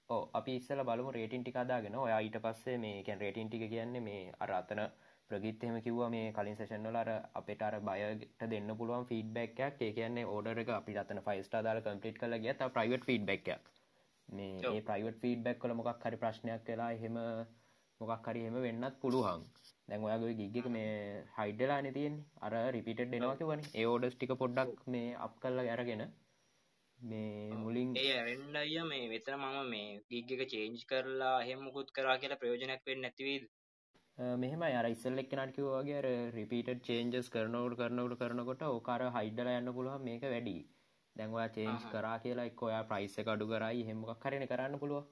[0.08, 4.26] ඕ අපි ඉස්සල බලමු රේටින් ටිකාදාගෙන ඔයා ඊට පස්සේ මේ කැන් රේටින් ටික කියන්නේ මේ
[4.40, 4.84] අරාතන
[5.30, 10.58] ප්‍රගිත්තහෙම කිව්ව මේ කලින් සෙෂන්වල අර අපිට අර බයට දෙන්න පුළුවන් ෆීඩ්බැක්යක් ඒ කියන්නේ ඕඩර
[10.58, 13.74] එක අපි අතන ෆයිස්ටා දාලා කම්පලිට් කළ ගිය ප්‍රයිවට් ෆීඩ්බැක්යක්
[14.28, 17.16] මේ ප්‍රයිවට් ෆීඩ්බැක් කල මොකක් හරි ප්‍රශ්නයක් වෙලා එහෙම
[18.00, 19.42] මොකක් හරි එහෙම වෙන්නත් පුළුවන්.
[19.88, 20.92] දැන් ඔයාගේ ගිග්ගක මේ
[21.36, 26.02] හයිඩලා නතියෙන් අර රිපිට දෙනවාක වන ඒ ඕඩස් ටික පොඩ්ඩක් මේ අප කල්ල අරගෙන
[26.98, 32.42] මේ මුලින් ඒ ඇරෙන්ඩ අය මේ වෙතර මම මේ ගිග්ගක චේන්ජ් කරලා හෙමුකුත් කරා කියලා
[32.42, 33.44] ප්‍රයෝජනයක් වෙන්න නැතිවීද
[34.42, 40.04] මෙහම අර ඉස්සල් එක් නටකිව වගේ රිපිට චේන්ජස් කරනවට කරනවට කරනකොට ඕකාර හයිඩල යන්න පුළුවන්.
[40.08, 40.56] මේක වැඩි
[41.16, 43.80] දැන්වා චේන්ජ් කරා කියලා එක් ඔයා ප්‍රයිස් එක අඩු කරයි.
[43.88, 45.04] හෙමක් කරන කරන්න පුළුව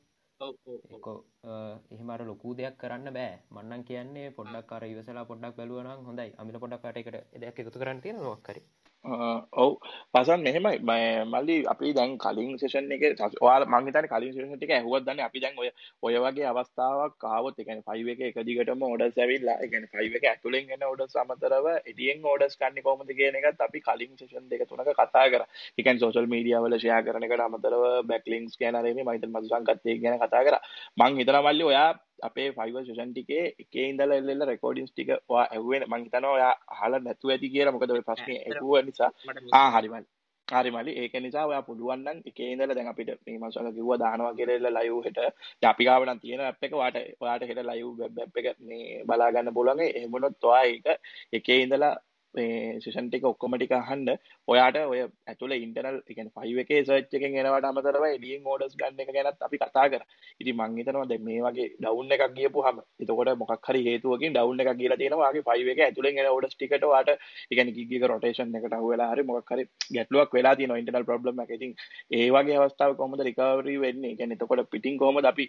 [1.90, 3.34] එහෙමට ලොකු දෙයක් කරන්න බෑ.
[3.50, 6.30] මන්නන් කියන්නේ පොඩ්ඩක් කර ඉවසලා පොඩ්ඩක් බලුවනම් හොඳයි.
[6.40, 8.64] අමිල පොඩක් කට එකට එදක් එකතු කරන්න තියෙන නොක්කරේ
[9.04, 9.72] ඔව්
[10.14, 10.78] පසන් මෙහෙමයි
[11.26, 13.02] මල්ලි අපි දැන් කලින් සේෂන් එක
[13.40, 15.68] ඔයාලා මං හිතන්නේ කලින් සේෂන් ටික ඇහුවත් දන්නේ අපි දැන් ඔය
[16.02, 20.18] ඔය වගේ අවස්ථාවක් ආවොත් ඒ කියන්නේ 5 එක එක දිගටම ඕඩර්ස් ඇවිල්ලා ඒ කියන්නේ 5
[20.18, 24.64] එක ඇතුලෙන් එන ඕඩර්ස් අමතරව එඩියෙන් ඕඩර්ස් ගන්න කොහොමද කියන එකත් අපි කලින් සේෂන් දෙක
[24.68, 25.48] තුනක කතා කරා.
[25.78, 29.12] ඒ කියන්නේ සෝෂල් මීඩියා වල ෂෙයා කරන එකට අමතරව බෑක් ලින්ක්ස් ගැන අර මේ මම
[29.12, 30.62] හිතන්නේ මදුසංකත් ඒක ගැන කතා කරා.
[30.98, 31.90] මං හිතනවා මල්ලි ඔයා
[32.22, 37.00] අපේ ෆයිව සෂන් ටිකේ එකේ ඉඳලා එල්ල රෙකෝඩින්ස් ටික ඔයා ඇහුවේ මං හිතනවා ඔයා අහලා
[37.00, 37.72] නැතුව ඇති කියලා.
[37.72, 39.10] මොකද ප්‍රශ්නේ ඇහුව නිසා
[39.52, 40.08] ආ හරි මල්ලි
[40.48, 44.34] හරි මල්ලි ඒක නිසා ඔයා පුළුවන් නම් එකේ ඉඳලා දැන් අපිට මේ මංසල කිව්වා දානවා
[44.38, 45.20] කියලා ලයිව් හෙට.
[45.62, 47.62] අපි ගාව නම් තියෙන ඇප් එක ඔයාට ඔයාට හෙට
[48.00, 49.80] වෙබ් ඇප් එක මේ බලා ගන්න පුළුවන්.
[49.88, 50.86] එහෙම වුණොත් ඔයා ඒක
[51.32, 51.94] එකේ ඉඳලා
[52.34, 54.06] මේ සෙෂන් ටික ඔක්කොම ටික අහන්න
[54.48, 59.02] ඔයාට ඔය ඇතුළේ ඉන්ටර්නල් ඒ කියන්නේ 5 එකේ සර්ච් එකෙන් එනවට අමතරව එළියෙන් ඕඩර්ස් ගන්න
[59.04, 60.08] එක ගැනත් අපි කතා කරා.
[60.40, 64.72] ඉතින් මං හිතනවා දැන් මේ වගේ ඩවුන් එකක් ගියපුවාම එතකොට මොකක් හරි හේතුවකින් ඩවුන් එකක්
[64.80, 65.28] ගිහලා තියෙනවා.
[65.28, 67.18] ආගේ 5 එකේ ඇතුළෙන් එන ඕඩර්ස් ටිකට ඔයාට ඒ
[67.50, 69.64] කියන්නේ ගිග් එක රොටේෂන් එකට අහු වෙලා හරි මොකක් හරි
[69.96, 71.54] ගැටලුවක් වෙලා තියෙනවා ඉන්ටර්නල් ප්‍රොබ්ලම් එකක්.
[71.58, 71.72] ඉතින්
[72.18, 74.12] ඒ වගේ අවස්ථාවක කොහොමද රිකවරි වෙන්නේ?
[74.12, 75.46] ඒ කියන්නේ එතකොට පිටින් කොහොමද අපි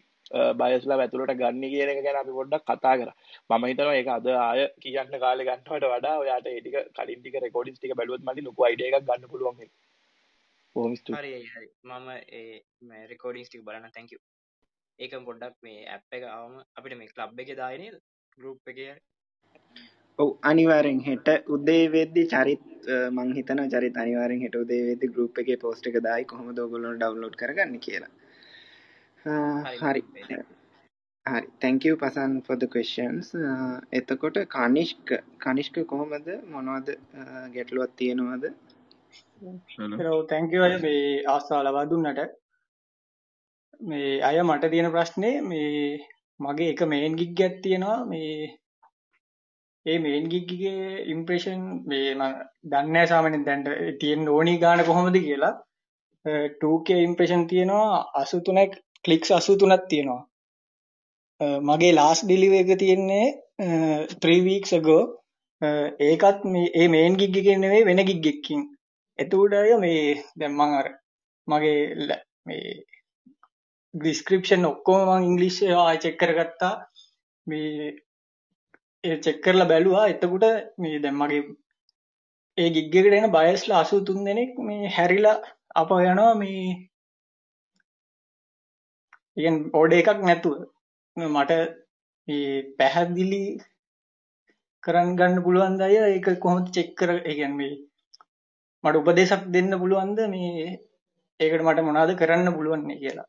[0.61, 3.15] බයස්ලා ඇතුළට ගන්න කියන එක ගැන අපි පොඩ්ඩක් කතා කරා.
[3.49, 7.79] මම හිතනවා ඒක අද ආය කියන්න කාලේ ගන්නවට වඩා ඔයාට ඒ ටික කලින් ටික රෙකෝඩින්ස්
[7.79, 9.57] ටික බැලුවොත් මල්ලි ලොකු අයිඩියා එකක් ගන්න පුළුවන්.
[11.15, 14.19] හරි හරි මම ඒ රෙකෝඩින්ස් ටික බලන්න you.
[14.99, 17.95] ඒක පොඩ්ඩක් මේ ඇප් එක ආවම අපිට මේ ක්ලබ් එකේ දායි නේද?
[18.37, 18.95] ගෲප් එකේ
[20.19, 22.65] ඔව් අනිවාර්යෙන් හෙට උදේ වෙද්දි චරිත්
[23.11, 27.39] මං හිතනවා චරිත් අනිවාර්යෙන් හෙට උදේ වෙද්දි ගෲප් එකේ පෝස්ට් එක දායි කොහොමද ඔයගොල්ලෝ ඩවුන්ලෝඩ්
[27.41, 28.13] කරගන්නේ කියලා.
[29.81, 30.01] හරි.
[31.25, 33.29] හරි තැංකව පසන් ෆොද questions
[33.99, 35.13] එතකොට කනිෂ්ක
[35.45, 36.91] කනිෂ්ක කොහොමද මොනවද
[37.55, 38.45] ගැටලුවත් තියෙනවද
[40.31, 42.19] තැංකව අය මේ ආස්ථා ලබා දුන්නට.
[43.89, 45.71] මේ අය මට තියෙන ප්‍රශ්නය මේ
[46.39, 47.97] මගේ එක මේන් ගිග් ගැත් තියෙනවා.
[48.11, 48.35] මේ
[49.85, 52.13] ඒ මේන් ගිග්ගේ ඉම්ප්‍රේෂන් මේ
[52.71, 53.67] දන්න සාමනෙන් දැන්ට
[54.01, 55.53] තියෙන ඕනි ගාන කොහොමද කියලා.
[56.61, 58.05] 2K ඉම්ප්‍රේෂන් තියෙනවා.
[58.21, 58.73] අසු තුනක්
[59.05, 60.23] කලික්ස් අසු තුනක් තියෙනවා.
[61.69, 63.27] මගේ ලාස් ඩිලිව එක තියෙන්නේ
[64.21, 64.99] 3 weeks ago.
[66.09, 68.63] ඒකත් මේ ඒ මේන් ගිග් එකේ නෙවෙයි වෙන ගිග් එකකින්.
[69.19, 70.03] එතකොට අය මේ
[70.39, 70.87] දැන් මම අර
[71.47, 71.79] මගේ
[72.45, 72.63] මේ
[73.93, 76.73] ඩිස්ක්‍රිප්ෂන් ඔක්කොම මම ඉංග්‍රීසි ආයෙ චෙක් කරගත්තා.
[77.47, 77.91] මේ
[79.03, 80.05] ඒ චෙක් කරලා බැලුවා.
[80.07, 80.45] එතකොට
[80.77, 81.43] මේ දැන් මගේ
[82.57, 85.37] ඒ ගිග් එකට එන බයස්ලා 83 දෙනෙක් මේ හැරිලා
[85.75, 86.65] අප යනවා මේ
[89.37, 90.55] ඉතින් ඕඩර් එකක් නැතුව.
[91.17, 91.51] මට
[92.27, 93.43] මේ පැහැදිලි
[94.83, 97.75] කරන් ගන්න පුළුවන් අය ඒක කොහොමද චෙක් කර ඒ කියන්නේ මේ
[98.85, 100.19] මට උපදේශක් දෙන්න පුළුවන්ද?
[100.29, 100.65] මේ
[101.39, 103.27] ඒකට මට මොනවද කරන්න පුළුවන් කියලා.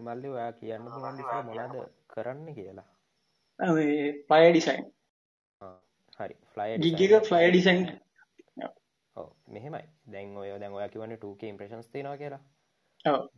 [0.00, 1.76] මල්ලි ඔයා කියන්න පුළුවන් ඉතින් මොනවද
[2.08, 2.88] කරන්න කියලා.
[4.26, 4.84] ෆ්ලයර් ඩිසයින්
[6.20, 6.34] හරි.
[6.56, 7.86] එක ෆ්ලයර් ඩිසයින්
[9.16, 9.84] ඔව් මෙහෙමයි.
[10.08, 12.42] දැන් ඔය දැන් ඔයා කියවනේ 2K ඉම්ප්‍රෙෂන්ස් තියෙනවා කියලා.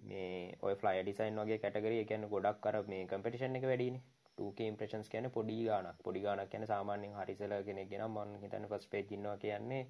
[0.02, 4.00] මේ ඔය ෆ්ලයි ඩිසයින් වගේ කැටගරිය කියන්න ගොඩක් කර මේ කම්පිටිෂන් එක වැඩින
[4.38, 8.86] 2K ඉම්ප්‍රෙෂන්ස් කියන පොඩි ගානක් පොඩි ගානක් කියන සාමාන්‍යයෙන් හරිසල කෙනෙක් ගෙන මන් හිතන්න ෆස්
[8.88, 9.82] පේජ් ඉන්නවා කියන්නේ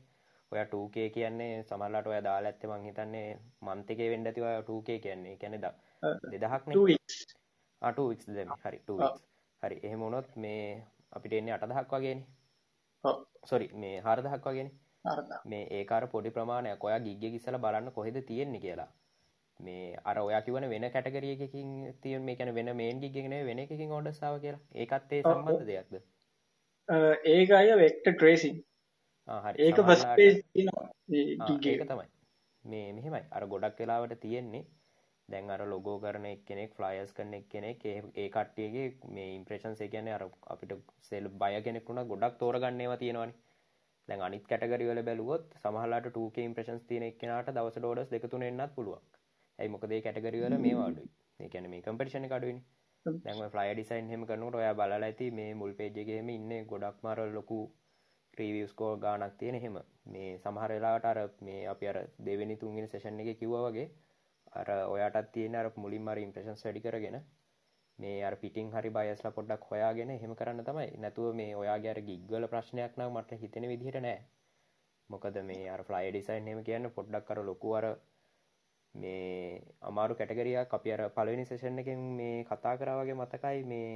[0.52, 3.28] ඔය 2K කියන්නේ සමහරලාට ඔය දාලා ඇත්තේ මං හිතන්නේ
[3.66, 5.36] මන්ත් එකේ වෙන්න ඇති ඔය 2K කියන්නේ.
[5.42, 5.60] කියන්නේ
[6.32, 7.16] දෙදහක් නේ 2 weeks.
[7.82, 9.22] ආ 2 weeks දෙමි හරි 2 weeks.
[9.62, 10.66] හරි එහෙම වුණොත් මේ
[11.16, 12.26] අපිට එන්නේ 8000ක් වගේනේ.
[13.04, 13.16] ඔව්
[13.50, 14.74] සෝරි මේ 4000ක් වගේනේ.
[15.50, 16.84] මේ ඒකාර පොඩි ප්‍රමාණයක්.
[16.86, 18.88] ඔයා ගිග්ගේ ඉස්සලා බලන්න කොහෙද තියෙන්නේ කියලා.
[19.60, 21.68] මේ අර ඔයා කිවන වෙන කැටගරිය එකකින්
[22.02, 24.62] තිය මේ කැන වෙන මේන් ගිගෙන වෙන එකකින් ඔඩස්සාාව කියලා.
[24.82, 25.94] ඒකත් ඒ සම්බන්ධ දෙයක්ද?
[27.34, 28.56] ඒක අය වෙක්ට ට්‍රේසින්
[31.48, 32.06] ඒක ඒක තමයි.
[32.64, 33.22] මේ මෙහෙමයි.
[33.30, 34.64] අර ගොඩක් වෙලාවට තියෙන්නේ.
[35.28, 40.72] දැන් අර ලොගෝ කරන එක්කෙනෙක් ෆ්ලයස් කරන එක්කෙනෙක් ඒ කට්ටියගේ මේ ඉම්ප්‍රේෂන්සේ ගැන අර අපිට
[41.00, 43.34] සෙල් බය කෙනෙකුුණ ගොඩක් තෝරගන්නේවා තියෙනවානි.
[44.08, 49.02] දැන් අනිත් කැටගරිවල බැලුවොත් සමහලාට 2K ඉම්ප්‍රේෂන්ස් තියෙන එක්කෙනාට දවසට ඕඩර්ස් දෙක තුන එන්නත් පුළුවන්.
[49.58, 51.10] ඇයි මොකද ඒ කැටගරිවල මේවා අඩුයි.
[51.40, 52.64] ඒ කියන්නේ මේ කම්පිටිෂන් එක අඩුයිනේ.
[53.06, 56.62] දැන් ඔය ෆ්ලයර් ඩිසයින් එහෙම කරනකොට ඔයා බලලා ඇති මේ මුල් පේජ් එකේ එහෙම ඉන්නේ
[56.64, 57.58] ගොඩක්ම අර ලොකු
[58.38, 59.76] රිවියස් කෝ ගානක් තියෙන එහෙම.
[60.06, 63.88] මේ සමහර වෙලාවට අර මේ අපි අර දෙවෙනි තුන්වෙනි සෙෂන් එකේ කිව්වා වගේ
[64.52, 67.18] අර ඔයාටත් තියෙන අර මුලින්ම අර ඉම්ප්‍රෙෂන්ස් වැඩි කරගෙන
[67.98, 70.90] මේ අර පිටින් හරි බයස්ලා පොඩ්ඩක් හොයාගෙන එහෙම කරන්න තමයි.
[70.98, 74.18] නැතුව මේ ඔයාගේ අර ගිග් වල ප්‍රශ්නයක් නම් මට හිතෙන විදිහට නෑ.
[75.10, 77.86] මොකද මේ අර ෆ්ලයි ඩිසයින් එහෙම කියන්න පොඩ්ඩක් අර ලොකු අර
[78.94, 83.90] මේ අමාරු කැටගරියක් අපි අර පළවෙනි සෙෂන් එකෙන් මේ කතා කරා වගේ මතකයි මේ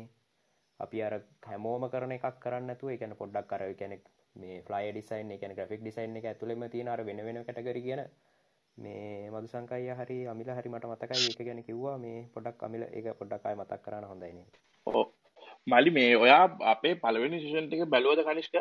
[0.80, 4.00] අපි අර හැමෝම කරන එකක් කරන්න නැතුව ඒ කියන්නේ පොඩ්ඩක් අර ඒ කියන්නේ
[4.36, 8.02] මේ ෆ්ලයි ඩිසයින් කියන්නේ ග්‍රැෆික් ඩිසයින් එක ඇතුළෙම තියෙන අර වෙන වෙන කැටගරි කියන
[8.76, 11.28] මේ මදු සංකයිය හරි අමිල හරි මට මතකයි.
[11.28, 11.96] ඒක ගැන කිව්වා.
[11.98, 14.46] මේ පොඩක් අමිල ඒක පොඩ්ඩක් අය මතක් කරන්න හොඳයිනේ
[14.86, 15.04] ඕ
[15.66, 18.56] මලි මේ ඔයා අපේ පළවෙනි සිෂන් ටික බැලුවද කනිෂ්ක?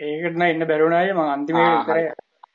[0.00, 1.98] ඒකටන එන්න බැරුණාය ම අන්තිමේ කර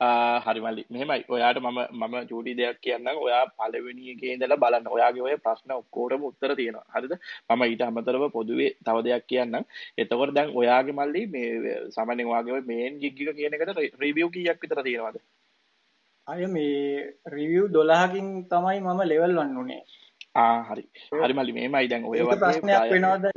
[0.00, 0.84] හරි මල්ලි.
[0.90, 1.24] මෙහෙමයි.
[1.28, 4.88] ඔයාට මම මම චූටි දෙයක් කියන්න ඔයා පලවෙනිගේ ඉඳලා බලන්න.
[4.88, 6.84] ඔයාගේ ඔය ප්‍රශ්න ඔක්කෝටම උත්තර තියෙනවා.
[6.94, 7.14] හරිද?
[7.50, 9.56] මම ඊට අමතරව පොදුවේ තව දෙයක් කියන්න
[9.98, 15.20] එතකොට දැන් ඔයාගේ මල්ලි මේ සාමාන්‍යයෙන් ඔයාගේ මේන් ගිග්ගික කියන එකට රිවිව් කීයක් විතර තියෙනවද?
[16.26, 19.82] අය මේ රිවියව් දොළහකින් තමයි මම ලෙවල් වන්න උනේ.
[20.68, 20.84] හරි.
[21.22, 23.32] හරි මල්ලි මේමයි දැන් ඔය ප්‍රශ්නයක් වෙනවාද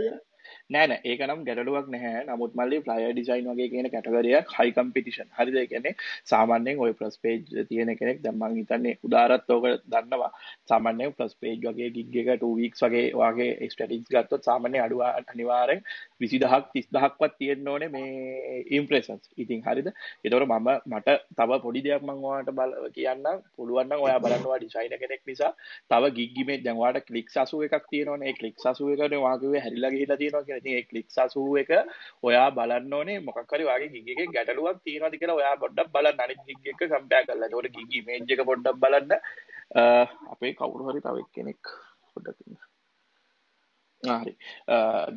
[0.70, 2.24] නෑන ඒක නම් ගැටලුවක් නැහැ.
[2.28, 5.58] නමුත් මල්ලි ෆ්ලය ඩිසයින් වගේ කියන කැටගරියක් හයි කම්පිටිෂන් හරිද?
[5.72, 5.94] කියන්නේ
[6.32, 10.32] සාමාන්‍යයෙන් ඔය ප්‍රස් පේජ් තියෙන කෙනෙක් දැන් මං හිතන්නේ උදාරත් ඕක දන්නවා.
[10.72, 15.82] සාමාන්‍යයෙන් ප්‍රස් පේජ් වගේ ගිග් එක 2 weeks වගේ වගේ ස්ටැටික්ස් ගත්තොත් සාමාන්‍ය අඩුව අනිවාර්යෙන්
[16.22, 19.90] 20000ක් 30000ක්වත් තියෙන්න ඕනේ මේ ඉම්ප්‍රෙෂන්ස් ඉතින් හරිද?
[20.24, 23.42] ඒතකොට මම මට තව පොඩි දෙයක් මං ඔයාලට බල කියන්නම්.
[23.58, 25.52] පුළුවන් නම් ඔයා බලන්න ඔයා ඩිසයිනර් කෙනෙක් නිසා.
[25.92, 28.30] තව ගිග් ඉමේජ් දැන් ඔයාලට ක්ලික්ස් 81ක් තියෙනවනේ.
[28.30, 30.59] ඒ ක්ලික්ස් 81 නේ ඔයා කිව්වේ හැරිලා ගිහිලා තියෙනවා කියලා.
[30.60, 31.72] ඉතින් ඒ ක්ලික්ස් 81 එක
[32.24, 36.42] ඔයා බලන්න ඕනේ මොකක් හරි වාගේ ගිග් එකේ ගැටලුවක් තියෙනවද කියලා ඔයා පොඩ්ඩක් බලන්න අනිත්
[36.48, 37.48] ගිග් එක කම්පෙයාර් කරලා.
[37.48, 39.14] ඒතකොට ගිග් ඉමේජ් එක පොඩ්ඩක් බලන්න
[40.34, 41.62] අපේ කවුරු හරි තව එක්කෙනෙක්
[42.14, 42.69] පොඩ්ඩක් ඉන්න.
[44.04, 44.34] හරි.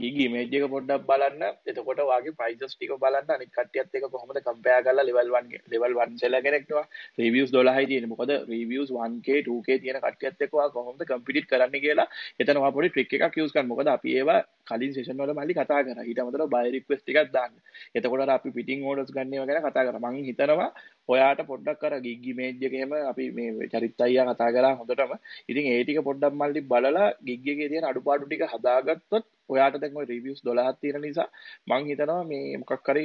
[0.01, 1.43] ගිගි මේජ් එක පොඩ්ඩක් බලන්න.
[1.67, 3.31] එතකොට වගේ ප්‍රයිසස් ටික බලන්න.
[3.31, 6.87] අනිත් කට්ටියත් එක කොහොමද කම්පෙයාර් කරලා ලෙවල් 1 ලෙවල් 1 සෙලර් කෙනෙක්නවා
[7.19, 8.13] රිවිව්ස් 12යි තියෙන්නේ.
[8.15, 12.91] මොකද රිවිව්ස් 1k 2k තියෙන කට්ටියත් එක්ක ඔයා කොහොමද කම්පිටිට් කරන්න කියලා එතන ඔයා පොඩි
[12.91, 13.71] ට්‍රික් එකක් යූස් කරන්න.
[13.73, 16.07] මොකද අපි ඒවා කලින් සෙෂන් වල මල්ලි කතා කරා.
[16.09, 17.55] ඊට අමතරව බය රික්වෙස්ට් ටිකක් දාන්න.
[17.95, 20.03] එතකොට අපි පිටින් ඕඩර්ස් ගන්න ඒවා ගැන කතා කරා.
[20.03, 20.71] මං හිතනවා
[21.09, 25.13] ඔයාට පොඩ්ඩක් අර ගිග් ඉමේජ් එක එහෙම අපි මේ චරිත් අයියා කතා කරා හොඳටම
[25.49, 30.07] ඉතින් ඒ ටික පොඩ්ඩක් මල්ලි බලලා ගිග් එකේ තියෙන අඩුපාඩු ටික හදාගත්තොත් ඔයාට දැන් ওই
[30.07, 31.29] රිවිව්ස් 12ක් තියෙන නිසා
[31.69, 33.05] මං හිතනවා මේ මොකක් හරි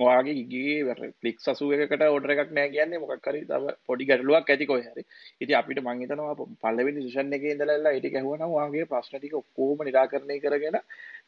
[0.00, 4.88] ඔයාගේ ගිගේ ක්ලික් 81කට ඕඩර් එකක් නෑ කියන්නේ මොකක් හරි තව පොඩි ගැටලුවක් ඇති කොහේ
[4.88, 5.04] හරි.
[5.40, 9.84] ඉතින් අපිට මං හිතනවා පළවෙනි සෙෂන් එකේ ඉඳලා ඒ ටික ඇහුවනම් ඔයාගේ ප්‍රශ්න ටික ඔක්කොම
[9.84, 10.78] निराකරණය කරගෙන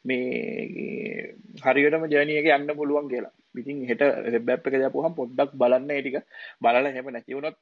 [0.05, 3.35] මේ හරියටම ජර්නි එකේ යන්න පුළුවන් කියලා.
[3.55, 6.19] ඉතින් හෙට වෙබ් ඇප් එක දාපුවහම පොඩ්ඩක් බලන්න ඒ ටික.
[6.61, 7.57] බලලා එහෙම නැති වුණොත්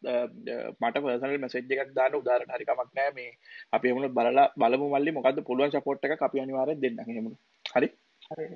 [0.81, 3.31] මට පර්සනල් මෙසේජ් එකක් දාන්න උදාහරණ හරි කමක් නැහැ මේ
[3.73, 7.31] අපි එහෙම බලලා බලමු මල්ලි මොකද්ද පුළුවන් සපෝට් එකක් අපි අනිවාර්යෙන් දෙන්නම් එහෙම.
[7.64, 7.88] හරි?
[8.29, 8.49] හරි.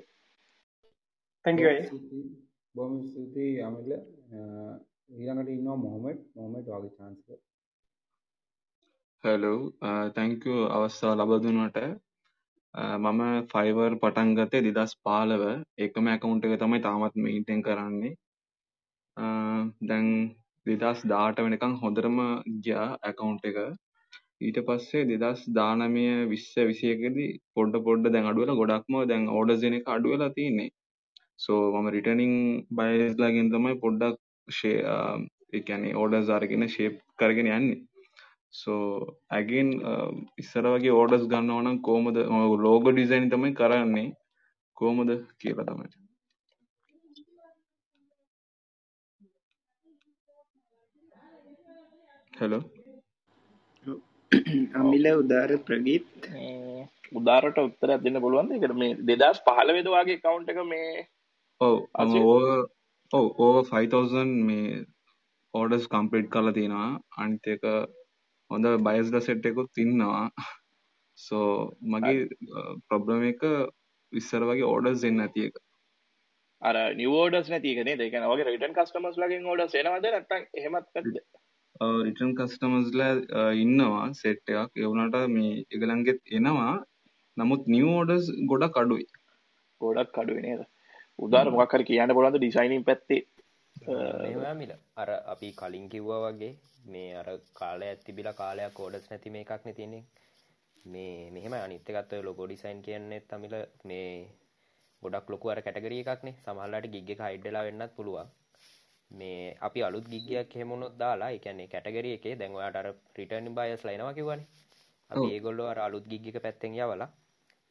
[1.45, 1.71] Thank you
[2.75, 3.65] බොහොම ස්තුතියි.
[3.69, 3.91] අමිල
[5.17, 6.21] ඊළඟට ඉන්නවා මොහමඩ්.
[6.39, 7.43] මොහමඩ් වගේ chance එක.
[9.25, 9.53] Hello.
[9.89, 10.57] uh, thank you.
[10.79, 11.79] අවස්ථාව ලබා දුන්නාට.
[13.05, 15.53] මම ෆයිවර් පටන් ගත්තේ 2015
[15.87, 18.15] එකම account එක තමයි තාමත් maintain කරන්නේ.
[19.91, 20.11] දැන්
[20.67, 22.21] 2018 වෙනකන් හොඳටම
[22.67, 23.59] ගියා account එක.
[24.47, 29.77] ඊට පස්සේ 2019 20 21 දී පොඩ පොඩ දැන් අඩු වෙලා ගොඩක්ම දැන් orders දෙන
[29.81, 30.71] එක අඩු වෙලා තියෙන්නේ
[31.43, 32.35] සෝ මම රිටර්නින්
[32.71, 34.19] බයස්ලාගෙන් තමයි පොඩ්ඩක්
[35.53, 37.81] ඒ කියන්නේ ඕඩර්ස් අරගෙන ෂේප් කරගෙන යන්නේ.
[38.53, 38.83] සෝ
[39.31, 39.71] ඇගෙන්
[40.39, 42.19] ඉස්සර වගේ ඕඩර්ස් ගන්නවා නම් කොහොමද?
[42.65, 44.07] ලෝගෝ ඩිසයින් තමයි කරන්නේ.
[44.77, 45.91] කොහොමද කියලා තමයි.
[52.33, 52.63] හෙලෝ
[54.81, 56.07] අමිල උදාර ප්‍රගීත්.
[57.13, 61.05] උදාරට උත්තරයක් දෙන්න පුළුවන් එකට මේ දෙදස් පහළ වෙදවාගේ කවුන්ට එක මේ
[61.65, 61.77] ඔව්.
[61.99, 62.47] ඕව
[63.13, 64.79] ඔව් ඕව 5000 මේ
[65.55, 66.91] ඕඩර්ස් කම්ප්ලීට් කරලා තියෙනවා.
[67.23, 67.67] අනිත් එක
[68.51, 70.25] හොඳ බයස්ඩ සෙට් එකකුත් ඉන්නවා.
[71.19, 71.51] සෝ
[71.93, 72.23] මගේ
[72.89, 73.45] ප්‍රොබ්ලම එක
[74.13, 75.61] විස්සර වගේ ඕඩර්ස් එන්න ඇති එක.
[76.63, 81.09] අර නිවෝඩස් නැතිකනේ දෙකන වගේ රිටන් කස්ටමස් ලගින් ෝඩ සෙනවද නැත්තන් එහෙමත් ඇද
[82.07, 83.13] රිටර්න් කස්ටමර්ස්ලා
[83.65, 84.73] ඉන්නවා සෙට් එකක්.
[84.81, 86.75] ඒ වුණාට මේ ඒගොල්ලන්ගෙත් එනවා.
[87.37, 89.07] නමුත් නිව් ඕඩර්ස් ගොඩක් අඩුයි.
[89.81, 90.63] ගොඩක් අඩුයි නේද
[91.19, 93.23] උදාර මොකක් හරි කියන්න පුළුවන්ද ඩිසයිනින් පැත්තේ?
[94.37, 96.53] මෙමිල අර අපි කලින් කිව්වා වගේ
[96.87, 100.05] මේ අර කාලය ඇතිබිල කාලයක් කෝඩස් නැති මේ එකක් නැතින්නේ
[100.85, 104.07] මේ මෙහෙම අනිත්තකත්ව ලොකෝ ඩිසයින් කියන්නේ තමිල මේ
[105.03, 108.29] ගොඩක් ලොකු අර කැටගරිය එකක්නේ සමහල්ලට ගිග්ග හයිඩ්ඩලා වෙන්නත් පුළුවන්.
[109.11, 112.79] මේ අපි අලුත් ගිගයක් හෙමුණොත් දාලා එකන්නේ කැටගරිය එකේ දැන්වාට
[113.17, 114.47] රිටර්න් බයස් ලයිනවා කිවනේ
[115.11, 117.11] අපි ඒගොල්ලෝ අර අලුත් ගිග්ගක පැත්තෙන් යවලා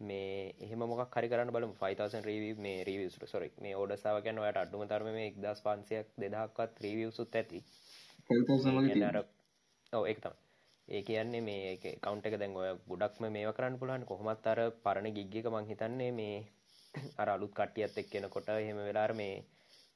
[0.02, 1.76] මේ එහෙම මොක් හරි කරන්න බලමු.
[1.76, 6.74] 5000 රිවිව් මේ රිවිව්ස් සොරි මේ ඕඩර්ස් ආව කියන්නේ ඔයාලට අඩුම තරමේ මේ 1500ක් 2000ක්වත්
[6.82, 7.60] රිවිව්ස් උත් ඇති.
[8.30, 9.26] 5000 වගේ තියෙනවා.
[9.94, 10.40] ඔව් ඒක තමයි.
[10.88, 14.06] ඒ කියන්නේ මේ කවුන්ට් එක දැන් ඔය ගොඩක්ම මේවා කරන්න පුළුවන්.
[14.06, 16.36] කොහොමත් අර පරණ ගිග් එක මං හිතන්නේ මේ
[17.18, 19.36] අර අලුත් කට්ටියත් එක්ක එනකොට එහෙම වෙලා අර මේ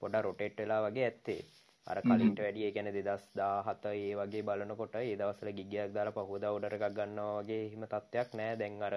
[0.01, 1.41] පොඩ රොටේට් වෙලා වගේ ඇත්තේ.
[1.87, 6.75] අර කලින්ට වැඩිය ගැන දෙදස් දාහත ඒ වගේ බලනකොට ඒ දවසල ගිගයක් දාලා පහුද උඩර
[6.77, 8.53] එකක් ගන්නවා වගේ හිම තත්ත්වයක් නෑ.
[8.55, 8.95] දැන් අර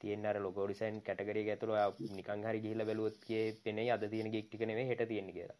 [0.00, 1.74] තියෙන අර ලොකෝ ඩිසයින් කැටගරිය ඇතුළ
[2.16, 5.58] නිකන් හරි ගිහිල්ලා බැලුවොත් කියේ පෙනේ අද තියෙන ගිග් ටික නෙවෙයි හෙට තියෙන කියලා.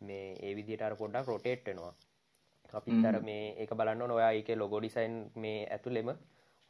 [0.00, 1.94] මේ ඒ විදිහට අර පොඩ්ඩක් රොටේට් වෙනවා.
[2.72, 6.08] අපිත් අර මේ ඒක බලන්න ඔයා ඒකේ ලොගෝ ඩිසයින් මේ ඇතුළෙම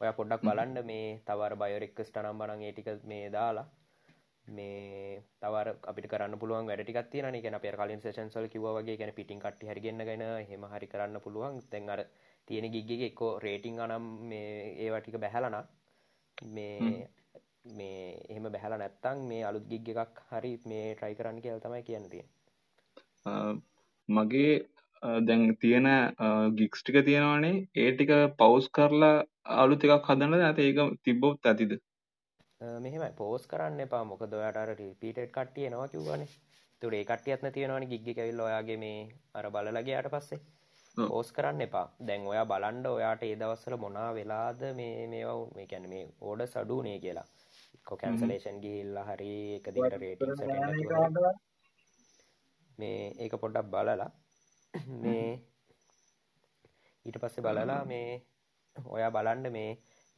[0.01, 3.67] ඔයා පොඩ්ඩක් බලන්න මේ තව අර බයෝරික්ස් නම් බලන් ඒ ටික මේ දාලා
[4.45, 8.75] මේ තවර අපිට කරන්න පුළුවන් වැඩ ටිකක් තියෙනනේ කියන්නේ අපි අර කලින් සෙෂන්ස් වල කිව්වා
[8.75, 11.55] වගේ කියන්නේ පිටින් කට්ටි හරි ගෙන්නගෙන එහෙම හරි කරන්න පුළුවන්.
[11.71, 12.01] දැන් අර
[12.47, 15.65] තියෙන ගිග් එකේ එක්කෝ රේටින් අනම් මේ ඒවා ටික බහැලා නම්
[16.41, 17.07] මේ
[17.71, 22.09] මේ එහෙම බැහලා නැත්තං මේ අලුත් ගිග් එකක් හරි මේ ට්‍රයි කරන්න කියල තමයි කියන්න
[22.09, 23.61] තියෙන
[24.09, 24.53] මගේ
[25.21, 25.87] දැන් තියෙන
[26.55, 29.15] ගික්ස් ටික තියෙනවානේ ඒ ටික පවුස් කරලා
[29.55, 31.73] අලුත් එකක් හදන්නද නැත ඒක තිබ්බොත් ඇතිද?
[32.79, 33.11] මෙහෙමයි.
[33.13, 34.03] පෝස් කරන්න එපා.
[34.03, 36.29] මොකද ඔයාට අර රිපීටඩ් කට්ටිය එනවා කිව්වනේ.
[36.81, 38.97] ඒතකොට ඒ කට්ටියත් නැති වෙනවනේ ගිග් එක ඇවිල්ලා ඔයාගේ මේ
[39.33, 40.39] අර බලලා ගියාට පස්සේ
[40.97, 41.87] පෝස් කරන්න එපා.
[42.01, 46.99] දැන් ඔයා බලන්ඩ ඔයාට ඒ දවස්සල මොනා වෙලාද මේ මේවා මේ කැන මේ ඕඩ සඩුනේ
[46.99, 47.27] කියලා.
[47.85, 50.31] කො කැන්සලේෂන් ගිහිල්ලා හරි එක දිට රේටින්
[52.79, 54.09] මේ ඒක පොඩ්ඩක් බලලා
[54.99, 55.27] මේ
[57.05, 58.09] ඊට පස්සේ බලලා මේ
[58.75, 59.69] ඔයා බලන්ඩ මේ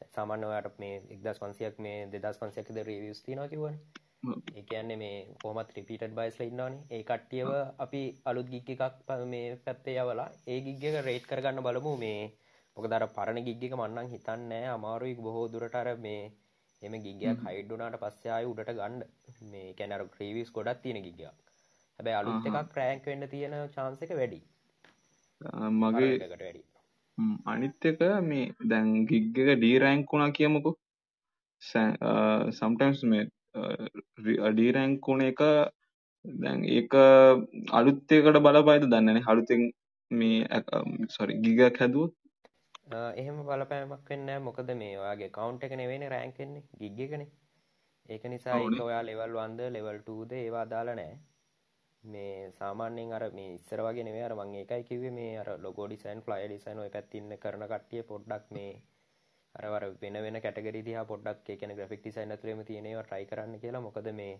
[0.08, 3.76] සාමාන්‍ය ඔයාට මේ එක්දස් පන්සියක් මේ දෙදස් පන්සයක්ද රිවියස් තිනවා කිවන
[4.22, 6.82] ඒ කියන්නේ මේ කොමත් රිපීටඩ් බයිස්ල ඉන්නවානේ.
[6.94, 7.50] ඒ කට්ටියව
[7.84, 8.00] අපි
[8.30, 11.92] අලුත් ගිග් එකක් මේ පැත්තේ යවලා ඒ ගිග් එක රේට් කරගන්න බලමු.
[12.04, 12.22] මේ
[12.76, 16.22] මොකද අර පරණ ගිග් එක මන්නම් හිතන්නේ අමාරුයි බොහෝ දුරට අර මේ
[16.82, 18.96] එම ගිගයක් හයිඩ්ඩුනාට පස්සේ ආය උඩට ගන්න.
[19.52, 21.36] මේ කැනර ක්‍රීවිස් ගොඩක් තියෙන ගිගයක්
[21.98, 24.42] හැබැයි අලුත් එකක් රෑන්ක් වෙන්න තියෙන chance එක වැඩි.
[25.80, 26.62] මගේ වැඩි.
[27.52, 30.76] අනිත් එක මේ දැන් ගිග් එක ඩී රෑන්ක් වුණා කියමුකෝ.
[32.58, 35.42] සම්ටයිම්ස් මේ ඩී රෑන්ක් වුණ එක
[36.24, 36.94] දැන් ඒක
[37.78, 39.62] අලුත් එකකට බලපායිද දන්නේ නැහැ අලුතෙන්
[40.10, 40.62] මේ
[41.08, 42.14] සොරි ගිගයක් හැදුවොත්.
[43.16, 46.64] එහෙම බලපෑමක් වෙන්නේ මොකද මේ ඔයාගේ account එක නෙවෙයිනේ රෑන්ක් වෙන්නේ.
[46.80, 47.30] ගිග් එකනේ.
[48.08, 51.18] ඒක නිසා ඔයා 1ද level 2ද ඒවා දාලා නැහැ.
[52.04, 54.26] මේ සාමාන්‍යයෙන් අර මේ ඉස්සර වගේ නෙවෙයි.
[54.28, 58.02] අර මම ඒකයි කිව්වේ මේ අර ලොගෝ ඩිසයින් ෆ්ලයර් ඩිසයින් ඔය පැත්තේ ඉන්න කරන කට්ටිය
[58.02, 58.72] පොඩ්ඩක් මේ
[59.58, 63.22] අර වර වෙන වෙන කැටගරි දිහා පොඩ්ඩක් ඒ කියන්නේ ග්‍රැෆික් ඩිසයින් ඇතුළේම තියෙන ඒවා try
[63.24, 64.34] කරන්න කියලා මොකද මේ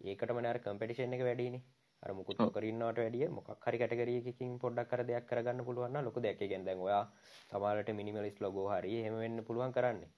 [0.00, 1.64] ඒකටම නේ අර කම්පිටිෂන් එක වැඩිනේ
[2.02, 6.04] අර මුකුත් නොකර ඉන්නවට වැඩිය මොකක් හරි කැටගරි එකකින් පොඩ්ඩක් අර දෙයක් කරගන්න පුළුවන් නම්
[6.04, 6.36] ලොකු දෙයක්.
[6.36, 7.04] ඒ කියන්නේ දැන් ඔයා
[7.50, 10.10] සමහරවිට මිනිමලිස්ට් ලොගෝ හරි එහෙම වෙන්න පුළුවන් කරන්නේ.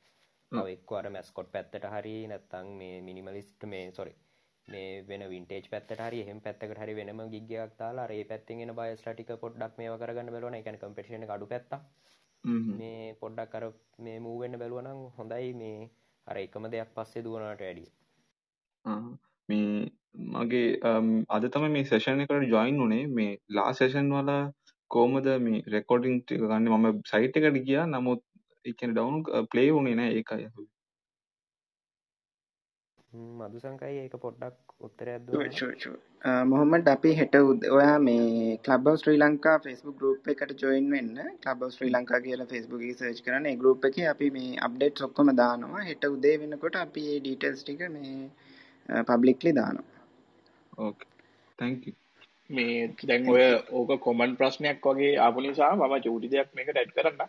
[0.52, 4.14] තව එක්ක අර මැස්කොට් පැත්තට හරි නැත්නම් මේ මිනිමලිස්ට් මේ සෝරි
[4.68, 8.64] මේ වෙන වින්ටේජ් පැත්තට හරි එහෙම පැත්තකට හරි වෙනම ගිග් එකක් දාලා අර ඒ පැත්තෙන්
[8.64, 10.54] එන බයස්ලා ටික පොඩ්ඩක් මේවා කරගන්න බලවන.
[10.54, 11.82] ඒ කියන්නේ කම්පිටිෂන් එක අඩු පැත්තක්.
[12.46, 13.64] මේ පොඩ්ඩක් අර
[13.98, 15.88] මේ මූව් වෙන්න බැලුවා නම් හොඳයි මේ
[16.26, 17.88] අර එකම දෙයක් පස්සේ දුවනවට වැඩිය.
[19.48, 19.90] මේ
[20.34, 20.68] මගේ
[21.30, 24.32] අද තමයි මේ සෙෂන් එකට ජොයින් වුණේ මේ ලා සෙෂන් වල
[24.90, 26.72] කොහොමද මේ රෙකෝඩින් ටික ගන්න?
[26.72, 27.86] මම සයිට් එකට ගියා.
[27.88, 28.22] නමුත්
[28.64, 30.48] කියන්නේ ඩවුන් ප්ලේ වුණේ නැහැ ඒකයි
[33.38, 37.34] මදුසංකයි ඒක පොඩ්ඩක් උත්තරයක් දුන්න මොහොමඩ් අපි හෙට
[37.70, 41.12] ඔයා මේ club Sri Lanka Facebook group එකට ජොයින් වෙන්න.
[41.42, 45.84] ක්ලබ් ශ්‍රී ලංකා කියලා ෆෙස්බුක් සර්ච් කරන ගරුප් එක අපි මේ අප්ඩේට් ඔක්කොම දානවා.
[45.84, 50.02] හෙට උදේ වෙනකොට අපි ඒ ඩීටේල්ස් ටික මේ පබ්ලික්ලි දානවා.
[50.78, 51.14] ඕකේ
[51.58, 51.96] තැන්ක් යූ
[52.50, 57.22] මේ දැන් ඔය ඕක කොමන් ප්‍රශ්නයක් වගේ ආපු නිසා මම චූටි දෙයක් මේකට ඇඩ් කරන්න.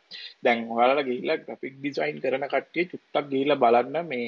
[0.43, 4.27] දැන් ඔයාලා ගිහිල්ලා ග්‍රැෆික් ඩිසයින් කරන කට්ටිය චුට්ටක් ගිහිල්ලා බලන්න මේ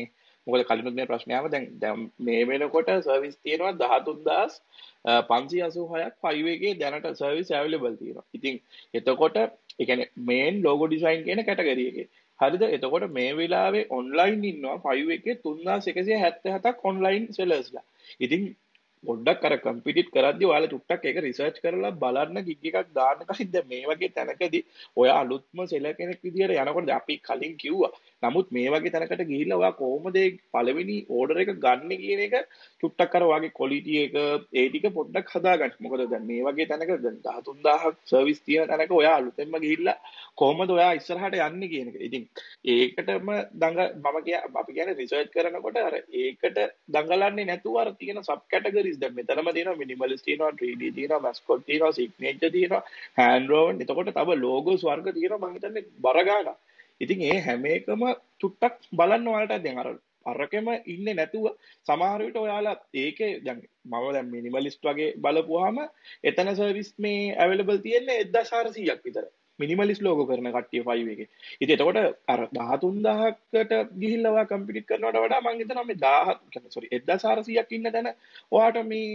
[0.50, 7.52] මොකද කලිනුත් මේ ප්‍රශ්නයාව දැන් දැන් මේ වෙනකොට සර්විස් තියෙනවා 13586ක් 5 එකේ දැනට සර්විස්
[7.54, 8.26] අවైలබල් තියෙනවා.
[8.34, 8.62] ඉතින්
[8.94, 9.48] එතකොට ඒ
[9.82, 12.08] කියන්නේ මේන් ලෝගෝ ඩිසයින් කියන කැටගරි එකේ.
[12.40, 12.62] හරිද?
[12.70, 17.84] එතකොට මේ වෙලාවේ ඔන්ලයින් ඉන්නවා 5 එකේ 3177ක් ඔන්ලයින් සෙලර්ස්ලා.
[18.20, 18.56] ඉතින්
[19.04, 23.68] පොඩ්ඩක් අර කම්පිටිට් කරද්දි ඔයාලා චුට්ටක් ඒක රිසර්ච් කරලා බලන්න ගිග් එකක් දාන්න කලින් දැන්
[23.68, 24.66] මේ වගේ තැනකදී
[24.98, 27.92] ඔයා අලුත්ම සෙල කෙනෙක් විදියට යනකොට අපි කලින් කිව්වා
[28.24, 32.36] නමුත් මේ වගේ තැනකට ගිහිල්ලා ඔයා කොහොමද ඒ පළවෙනි ඕඩර් එක ගන්න කියන එක
[32.84, 34.16] චුට්ටක් අර ඔයාගේ ක්වොලිටි එක
[34.54, 35.76] ඒ ටික පොඩ්ඩක් හදාගන්න.
[35.80, 39.98] මොකද දැන් මේ වගේ තැනක දැන් 13000ක් සර්විස් තියෙන තැනක ඔයා අලුතෙන්ම ගිහිල්ලා
[40.36, 41.98] කොහොමද ඔයා ඉස්සරහට යන්නේ කියන එක.
[42.02, 42.24] ඉතින්
[42.68, 48.40] ඒකටම දඟ මම කිය අපි කියන්නේ රිසර්ච් කරනකොට අර ඒකට දඟලන්නේ නැතුව අර තියෙන සබ්
[48.52, 52.84] කැටගරි ඩිස්ද මෙතනම තියෙනවා මිනිමලිස් තියෙනවා 3D තියෙනවා මැස්කොට් තියෙනවා සිග්නේචර් තියෙනවා
[53.20, 55.46] හෑන්ඩ් රෝවන් එතකොට තව ලෝගෝස් වර්ග තියෙනවා.
[55.46, 56.58] මම හිතන්නේ බර ගානක්
[57.02, 58.06] ඉතින් ඒ හැම එකම
[58.42, 59.90] චුට්ටක් බලන්න ඔයාලට දැන් අර
[60.32, 61.46] අරකෙම ඉන්නේ නැතුව
[61.88, 65.84] සමහර විට ඔයාලා ඒකේ දැන් මම දැන් මිනිමලිස්ට් වගේ බලපුවාම
[66.32, 69.28] එතන සර්විස් මේ අවైలබල් තියෙන්නේ 1400ක් විතර
[69.60, 71.28] මිනිමලිස් ලෝගෝ කරන කට්ටිය 5 එකේ.
[71.62, 71.98] ඉතින් එතකොට
[72.34, 77.92] අර 13000කට ගිහිල්ලා ඔයා කම්පිටිට් කරනවට වඩා මම හිතනවා මේ 1000 කියන්නේ සෝරි 1400ක් ඉන්න
[77.96, 78.10] තැන
[78.52, 79.10] ඔයාට මේ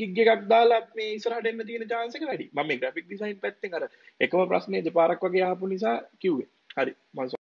[0.00, 2.50] ගිග් එකක් දාලා මේ ඉස්සරහට එන්න තියෙන chance එක වැඩි.
[2.52, 3.88] මම මේ graphic design පැත්තෙන් අර
[4.20, 6.48] එකම ප්‍රශ්නේ දෙපාරක් වගේ අහපු නිසා කිව්වේ.
[6.76, 7.36] හරි මම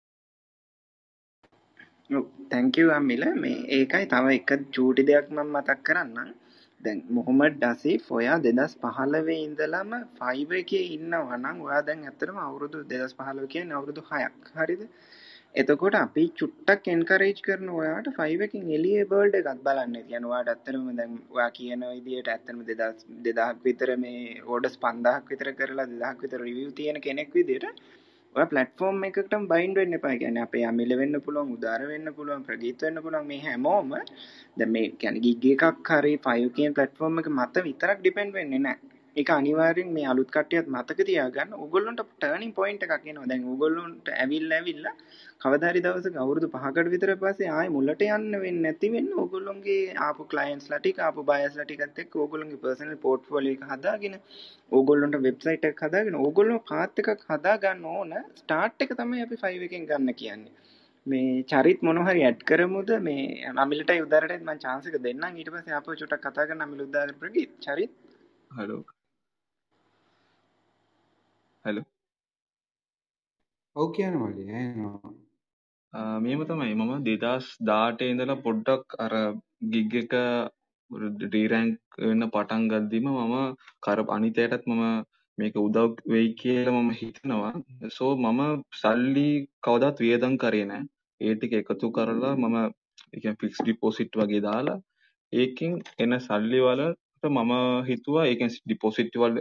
[2.10, 3.22] ඔව් thank you අම්මිල.
[3.36, 6.30] මේ ඒකයි තව එක චූටි දෙයක් මම මතක් කරන්නම්.
[6.80, 12.78] දැන් මොහොමඩ් ඩසීෆ් ඔයා දෙදස් පහළවේ ඉඳලම ෆයිව එකේ ඉන්නවා නම් ඔයා දැන් ඇත්තටම අවුරුදු
[12.92, 14.36] දෙදස් පහළව කියන්නේ අවුරුදු හයක්.
[14.56, 14.82] හරිද?
[15.54, 20.86] එතකොට අපි චුට්ටක් එන්කරේජ් කරන ඔයාට ෆයිව එකින් එළියේ බර්ඩ් එකක් බලන්න තියෙනවා ඔයාට ඇත්තටම
[21.00, 26.40] දැන් ඔයා කියන විදිහට ඇත්තටම 2000 2000ක් විතර මේ ඕඩර්ස් 5000ක් විතර කරලා 2000ක් විතර
[26.46, 28.01] රිවිව් තියෙන කෙනෙක් විදිහට ඔය
[28.34, 30.14] ප්ලට්ෆෝර්ම් එකකටම බයින්ඩ් වෙන්න එපා.
[30.16, 33.92] කියන්නේ අපේ අමිල වෙන්න පුළුවන්, උදාර වෙන්න පුළුවන්, ප්‍රගීත් වෙන්න පුළුවන් මේ හැමෝම
[34.56, 39.01] දැන් මේ කියන්නේ ගිග් එකක් හරි 5 කියන ප්ලට්ෆෝර්ම් එක මත විතරක් ඩිපෙන්ඩ් වෙන්නේ නැහැ.
[39.16, 41.50] ඒක අනිවාර්යෙන් මේ අලුත් කට්ටියත් මතක තියාගන්න.
[41.56, 43.26] ඕගොල්ලොන්ට ටර්නින් පොයින්ට් එකක් එනවා.
[43.30, 44.94] දැන් ඕගොල්ලොන්ට ඇවිල්ලා ඇවිල්ලා
[45.42, 50.26] කවදා හරි දවසක අවුරුදු 5කට විතර පස්සේ ආයෙ මුලට යන්න වෙන්නේ නැති වෙන්න ඕගොල්ලොන්ගේ ආපු
[50.32, 54.16] ක්ලයන්ට්ස්ලා ටික ආපු බයර්ස්ලා ටිකත් එක්ක ඕගොල්ලොන්ගේ පර්සනල් පෝර්ට්ෆෝලියෝ එක හදාගෙන
[54.72, 59.68] ඕගොල්ලොන්ට වෙබ්සයිට් එකක් හදාගෙන ඕගොල්ලෝ පාත් එකක් හදා ගන්න ඕන ස්ටාර්ට් එක තමයි අපි 5
[59.68, 60.54] එකෙන් ගන්න කියන්නේ.
[61.06, 65.76] මේ චරිත් මොන හරි ඇඩ් කරමුද මේ අමිලටයි උදාරටත් මම chance එක දෙන්නම් ඊට පස්සේ
[65.76, 67.94] ආපහු චුට්ටක් කතා කරන්න අමිල උදාර ප්‍රගීත් චරිත්
[68.50, 68.82] හලෝ
[71.64, 71.84] හලෝ.
[73.76, 75.12] ඔව් කියන්න මල්ලි ඇහෙනවා.
[76.24, 79.14] මේම තමයි මම දෙදස් දාට ඉඳලා පොඩ්ඩක් අර
[79.74, 80.14] ගිග් එක
[81.34, 83.36] රීරැංක් වෙන්න පටන් ගද්දිම මම
[83.86, 84.82] කර අනිතයටත් මම
[85.38, 87.52] මේක උදව් වෙයි කියලා මම හිතනවා.
[87.96, 88.40] සෝ මම
[88.80, 89.28] සල්ලි
[89.66, 90.82] කවදාත් වියදම් කරේ නෑ.
[91.20, 92.58] ඒ ටික එකතු කරලා මම
[93.12, 94.78] කියන්නේ ෆික්ස් ඩිපොසිට් වගේ දාලා
[95.32, 95.72] ඒකෙන්
[96.02, 97.52] එන සල්ලි වලට මම
[97.88, 99.36] හිතුවා ඒකෙන් ඩිපොසිට් වල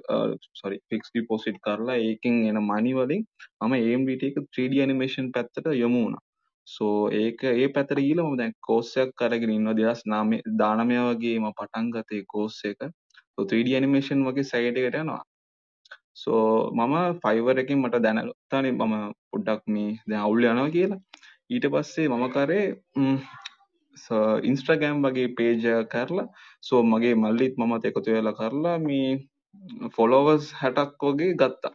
[0.60, 3.24] සෝරි ෆික්ස් ඩිපොසිට් කරලා ඒකෙන් එන මනි වලින්
[3.62, 6.24] මම AMDT එක 3D ඇනිමේෂන් පැත්තට යොමු වුණා.
[6.67, 11.52] සෝ ඒක ඒ පැත්තට ගිහලා මම දැන් කෝස් එකක් අරගෙන ඉන්නවා 2009 19 වගේ මම
[11.60, 12.82] පටන් ගත්තේ කෝස් එක.
[13.34, 15.24] සෝ 3D ඇනිමේෂන් වගේ සයිඩ් එකට යනවා.
[16.15, 18.96] සෝ මම ෆයිවර් එකෙන් මට දැනගත්තානේ මම
[19.30, 21.02] පොඩ්ඩක් මේ දැන් අවුල් යනවා කියලා.
[21.50, 22.65] ඊට පස්සේ මම කරේ
[24.49, 26.27] ඉන්ස්ට්‍රගෑම් වගේ පේජ කරලා
[26.62, 29.10] සෝ මගේ මල්ලිත් මමත් එකතු වෙලා කරලා මේ
[29.95, 31.73] ෆොලෝවර්ස් හැටක් වගේ ගත්තා.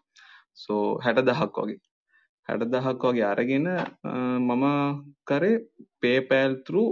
[0.54, 1.80] සෝ හැට දහක් වගේ.
[2.48, 3.68] හැට දහක් වගේ අරගෙන
[4.48, 4.64] මම
[5.28, 5.62] කරේ
[6.00, 6.84] පේපෑල් තරු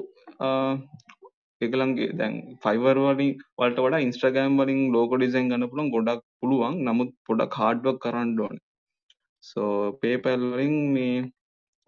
[1.60, 2.34] එකලන්ගේ දැන්
[2.64, 6.74] ෆයිවර් වලින් වලට වඩා ඉන්ස්ට්‍රගෑම් වලින් ලෝකෝ ඩිසයින් ගන්න පුළුවන් ගොඩක් පුළුවන්.
[6.86, 8.64] නමුත් පොඩක් හાર્ඩ්වර්ක් කරන්න ඕනේ.
[9.44, 11.16] සෝ පේපෑල් වලින් මේ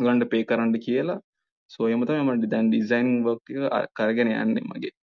[0.01, 1.21] ගන්න පේ කරන්න කියලා
[1.71, 3.47] සෝ එහෙම තමයි මම දැන් ඩිසයින් වර්ක්
[3.79, 4.95] එක කරගෙන යන්නේ මගේ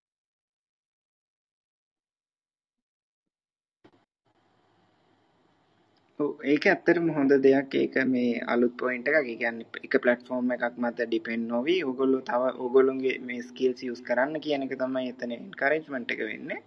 [6.20, 9.18] ඒක ඇත්තටම හොඳ දෙයක් ඒක මේ අලුත් පොයින්ට් එකක්.
[9.24, 14.44] ඒ කියන්නේ එක ප්ලැට්ෆෝම් එකක් මත ඩිපෙන්ඩ් නොවි ඕගොල්ලෝ තව ඕගොල්ලෝගේ මේ ස්කිල්ස් යූස් කරන්න
[14.46, 16.60] කියන එක තමයි එතන එන්කරේජ්මන්ට් එක වෙන්නේ.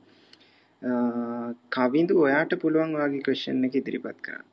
[1.76, 4.46] කවිඳු ඔයාට පුළුවන් ඔයාගේ ක්වෙස්චන් එක ඉදිරිපත් කරන්න.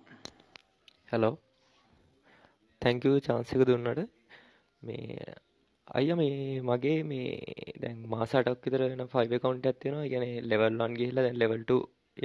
[1.11, 1.35] හෙලෝ.
[3.27, 4.22] chance එක දුන්නට.
[4.83, 5.33] මේ
[5.87, 6.35] අයිය මේ
[6.69, 7.31] මගේ මේ
[7.83, 10.05] දැන් මාස 8ක් විතර වෙන ෆයිබර් account එකක් තියෙනවා.
[10.05, 11.79] ඒ කියන්නේ level 1 ගිහිල්ලා දැන් level 2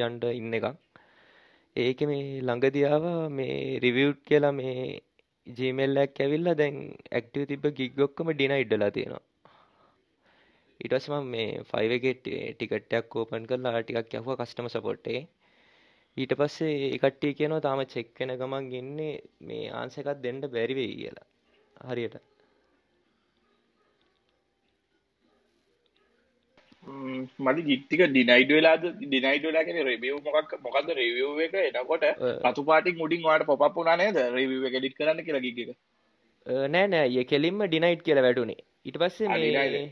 [0.04, 0.66] යන්න ඉන්න එකක්.
[1.76, 4.74] ඒකේ මේ ළඟදී ආවා මේ රිවිව්ඩ් කියලා මේ
[5.46, 6.76] Gmail එකක් ඇවිල්ලා දැන්
[7.18, 9.24] ඇක්ටිව් තිබ්බ gig ඔක්කොම denied වෙලා තියෙනවා.
[10.80, 12.14] ඊට පස්සේ මම මේ 5 එකේ
[12.54, 15.24] ටිකට් එකක් ඕපන් කරලා ටිකක් යහුවා කස්ටමර් සපෝට් එකේ.
[16.16, 19.14] ඊට පස්සේ ඒ කට්ටිය කියනවා තාම චෙක් වෙන ගමන් ඉන්නේ
[19.48, 21.28] මේ ආන්සර් එකක් දෙන්න බැරි වෙයි කියලා.
[21.88, 22.16] හරියට.
[27.38, 32.08] මට ගිට්ටික ඩිනයිඩ් වෙලාද ඩිනයිඩ් වෙලා කියන රිවිව් මොකක් මොකද්ද රිවිව් එක එනකොට
[32.42, 35.62] රතු පාටින් උඩින් ඔයාලට පොප් අප් වුණා නේද රිවිව් එඩිට් කරන්න කියලා ගිග්
[36.68, 39.88] නෑ නෑ ඒ කෙලින්ම ඩිනයිඩ් කියලා වැටුනේ ඊට පස්සේ මේ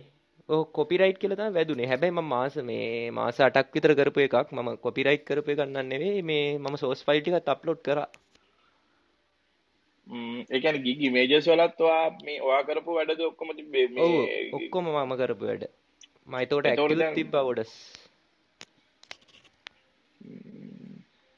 [0.49, 1.87] කොපිරයිට් කියලා තමයි වැදුනේ.
[1.87, 4.53] හැබැයි මම මාස මේ මාස 8ක් විතර කරපු එකක්.
[4.53, 8.07] මම කොපිරයිට් කරපු එකක් නන් නෙවෙයි මේ මම සෝස් ෆයිල් ටිකත් අප්ලෝඩ් කරා.
[10.07, 14.93] ම්, කියන්නේ ගිග් ඉමේජස් වලත් ඔයා මේ ඔයා කරපු වැඩද ඔක්කොම තිබ්බේ ඔව් මේ ඔක්කොම
[14.93, 15.65] මම කරපු වැඩ.
[16.29, 17.73] මයිතෝට ඇ තිබ්බ ගොඩස්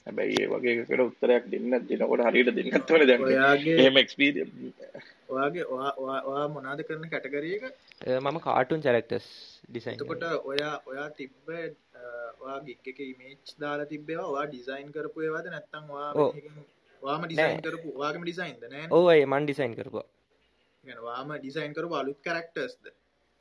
[0.06, 4.38] හැබැයි ඒ වගේ කර උත්තරයක් දෙන්න දෙනකොට හරිට දෙන්නත්වල දැ යාගේමක්ස්පීඩ
[5.30, 7.64] ඔයාගේ ඔයා මොනාද කරන කැටගරියක
[8.16, 9.26] මම කාටුන් චරෙක්ටස්
[9.68, 11.50] ඩිසයින්කොට ඔයා ඔයා තිබ්බ
[12.40, 15.90] වා ගික් එක ඉමේච් දාලා තිබ්බවා වා ඩිසයින් කරපු ඒවාද නැත්තම්
[17.02, 20.06] වාම ඩිසයින් කරපු වාගම ඩිසයින්ද නෑ ඕඒ මන් ඩිසයින් කරපු
[21.02, 22.92] වාම ඩිසයින් කරපු අලුත් කරක්ටස්ද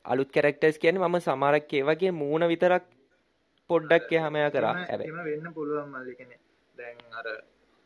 [0.04, 2.84] අලුත් කැරක්ටර්ස් කියන්නේ මම සමහරක් ඒ වගේ මූණ විතරක්
[3.70, 5.10] පොඩ්ඩක් එහාම එහා කරා හැබැයි.
[5.10, 6.40] එහෙම වෙන්න පුළුවන් මල්ලි කියන්නේ
[6.74, 7.26] දැන් අර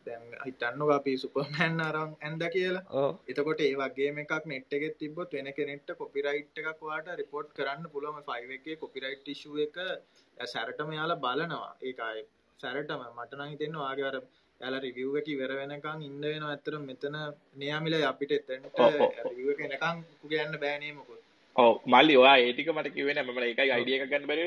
[0.07, 2.85] දැන් හිතන්නකෝ අපි සුපර්මෑන් අරන් ඇඳ කියලා.
[3.01, 3.11] ඔව්.
[3.31, 8.23] එතකොට ඒ වගේම එකක් නෙට් එකේ තිබ්බොත් වෙන කෙනෙක්ට කොපිරයිට් එකක් ඔයාට රිපෝට් කරන්න පුළුවන්
[8.29, 9.77] 5 එකේ කොපිරයිට් ඉෂුව එක
[10.39, 11.73] සැරටම යාලා බලනවා.
[11.89, 12.27] ඒක ආයේ
[12.61, 14.17] සැරටම මට නම් හිතෙන්නේ ඔයාගේ අර
[14.61, 16.53] යාලා රිවිව් එක ඉවර වෙනකන් ඉන්න වෙනවා.
[16.55, 17.17] ඇත්තටම මෙතන
[17.63, 19.13] නියාමිලා අපිට එතනට ඔව් ඔව්
[21.05, 21.21] ඔව්.
[21.57, 24.45] එක මල්ලි ඔයා ඒ ටික මට කිව්වේ නෑ මම ඒකයි අයිඩියා එකක් ගන්න බැරි.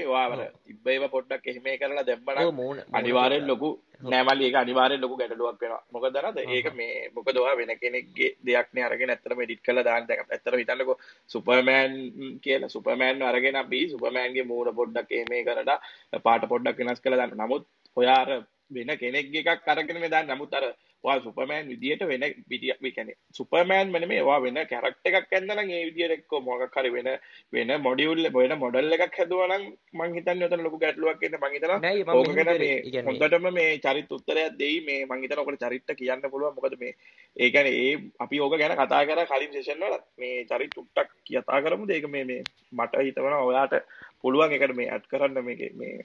[0.65, 2.05] තිබ්බ ඒවා පොඩ්ඩක් එහෙම කරලා
[2.43, 3.47] ඔව් මූණ පොඩ්ඩක්.
[3.47, 4.09] ලොකු ඔව්.
[4.11, 6.69] නෑ මල්ලි ඒක අනිවාර්යෙන් ලොකු ගැටලුවක් මොකද දන්නවද හ්ම් ඒක.
[6.73, 10.97] මේ මොකද ඔයා වෙන කෙනෙක්ගේ දෙයක් නේ අරගෙන ඇත්තටම එඩිට් කරලා දාන්න දැන් ඇත්තටම හිතන්නකෝ
[11.29, 11.93] සුපර්මෑන්
[12.41, 15.79] කියලා සුපර්මෑන් අරගෙන අපි සුපර්මෑන්ගේ මූණ පොඩ්ඩක් එහෙම කරලා
[16.25, 18.31] පාට පොඩ්ඩක් වෙනස් කරලා දාන්න නමුත් ඔයා අර
[18.71, 20.65] වෙන කෙනෙක්ගේ එකක් අරගෙන මේ දාන්න නමුත් අර
[21.05, 26.37] ඔයා සුපර්මෑන් විදියට වෙන කියන්නේ සුපර්මෑන් නෙමෙයි ඔයා වෙන කැරක්ටර් එකක් නම් ඒ විදියට එක්ක
[26.41, 27.11] මොකක් හරි වෙන
[27.53, 31.79] වෙන මොඩියුල් වෙන මොඩල් එකක් හැදුවා නම් මං හිතන්නේ උතන ලොකු ගැටලුවක් එන්න මං හිතනවා
[31.79, 32.59] නෑ මම ඕක මෙහෙම ගැන කරේ.
[32.59, 34.81] මේ ඒ කියන්නේ හොඳටම මේ චරිත උත්තරයක් දෙයි.
[34.81, 36.55] මේ මං හිතනවා ඔකට චරිත කියන්න පුළුවන්.
[36.55, 36.93] මොකද මේ
[37.37, 41.61] ඒ කියන්නේ ඒ අපි ඕක ගැන කතා කරා කලින් සෙෂන් වල මේ චරිත ටුක්ටක් කතා
[41.61, 41.89] කරමුද?
[41.89, 42.41] ඒක මේ මේ
[42.73, 43.75] මට හිතනවා ඔයාට
[44.21, 45.95] පුළුවන් එකට මේ ඇඩ් කරන්න මේකේ මේ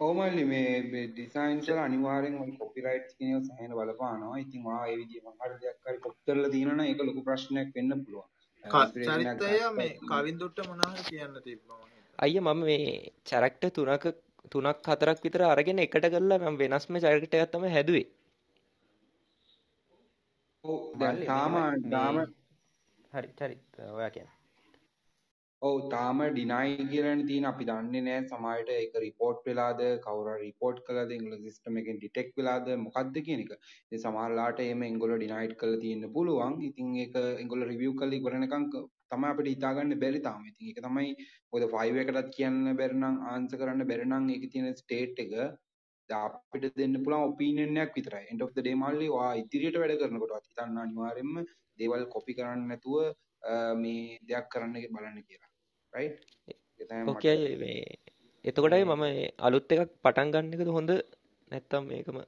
[0.00, 4.38] ඔව් මල්ලි මේ ඩිසයින්ස් වල අනිවාර්යෙන් ඔය කොපිරයිට්ස් කියන ඒවා සෑහෙන බලපානවා.
[4.44, 7.74] ඉතින් ඔයා ඒ විදිහේ මොකක් හරි දෙයක් හරි කොපි කරලා දිනනවා නම් ඒක ලොකු ප්‍රශ්නයක්
[7.76, 8.28] වෙන්න පුළුවන්.
[8.64, 12.00] චරිතය මේ කවින්දුට්ට මොනවා හරි කියන්න තිබ්බා මම.
[12.18, 12.88] අයියා මම මේ
[13.30, 14.08] කැරක්ටර් තුනක
[14.52, 18.06] තුනක් හතරක් විතර අරගෙන එකට කරලා මම වෙනස්ම කැරක්ටර් එකක් තමයි හැදුවේ.
[20.64, 21.62] ඔව් දැන් තාම
[21.96, 22.26] තාම
[23.12, 24.36] හරි චරිත ඔයා කියන්න.
[25.62, 30.78] ඔව් තාම ඩිනයි කියලානේ තියෙන අපි දන්නේ නැහැ සමහරවිට ඒක රිපෝට් වෙලාද කවුරු හරි රිපෝට්
[30.86, 33.50] කළාද ඒගොල්ලෝ සිස්ටම් එකෙන් ඩිටෙක්ට් වෙලාද මොකක්ද කියන එක.
[33.86, 36.54] ඉතින් සමහරලාට එහෙම ඒගොල්ලෝ ඩිනයිඩ් කරලා තියෙන්න පුළුවන්.
[36.68, 40.40] ඉතින් ඒක ඒගොල්ලෝ රිවිව් කරලා ඉවර වෙනකන් ක- තමයි අපිට හිතාගන්න බැරි තාම.
[40.50, 41.10] ඉතින් ඒක තමයි
[41.52, 45.32] මොකද 5 එකටත් කියන්න බැරි නම් ආන්සර් කරන්න බැරි නම් ඒකේ තියෙන ස්ටේට් එක
[46.08, 48.24] දැන් අපිට දෙන්න පුළුවන් ඔපිනියන් එකක් විතරයි.
[48.32, 51.44] end of the day මල්ලි ඔයා ඉදිරියට වැඩ කරනකොට හිතන්න අනිවාර්යයෙන්ම
[51.78, 52.96] දේවල් කොපි කරන්න නැතුව
[53.50, 53.52] අ,
[53.84, 55.49] මේ දෙයක් කරන්න බලන්න කියලා.
[55.92, 56.16] Right?
[56.48, 57.78] ඒක තමයි මට ඕකේ අයියා මේ
[58.44, 59.06] එතකොටයි මම
[59.46, 60.92] අලුත් එකක් පටන් ගන්න එකද හොඳ?
[61.50, 62.20] නැත්තම් මේකම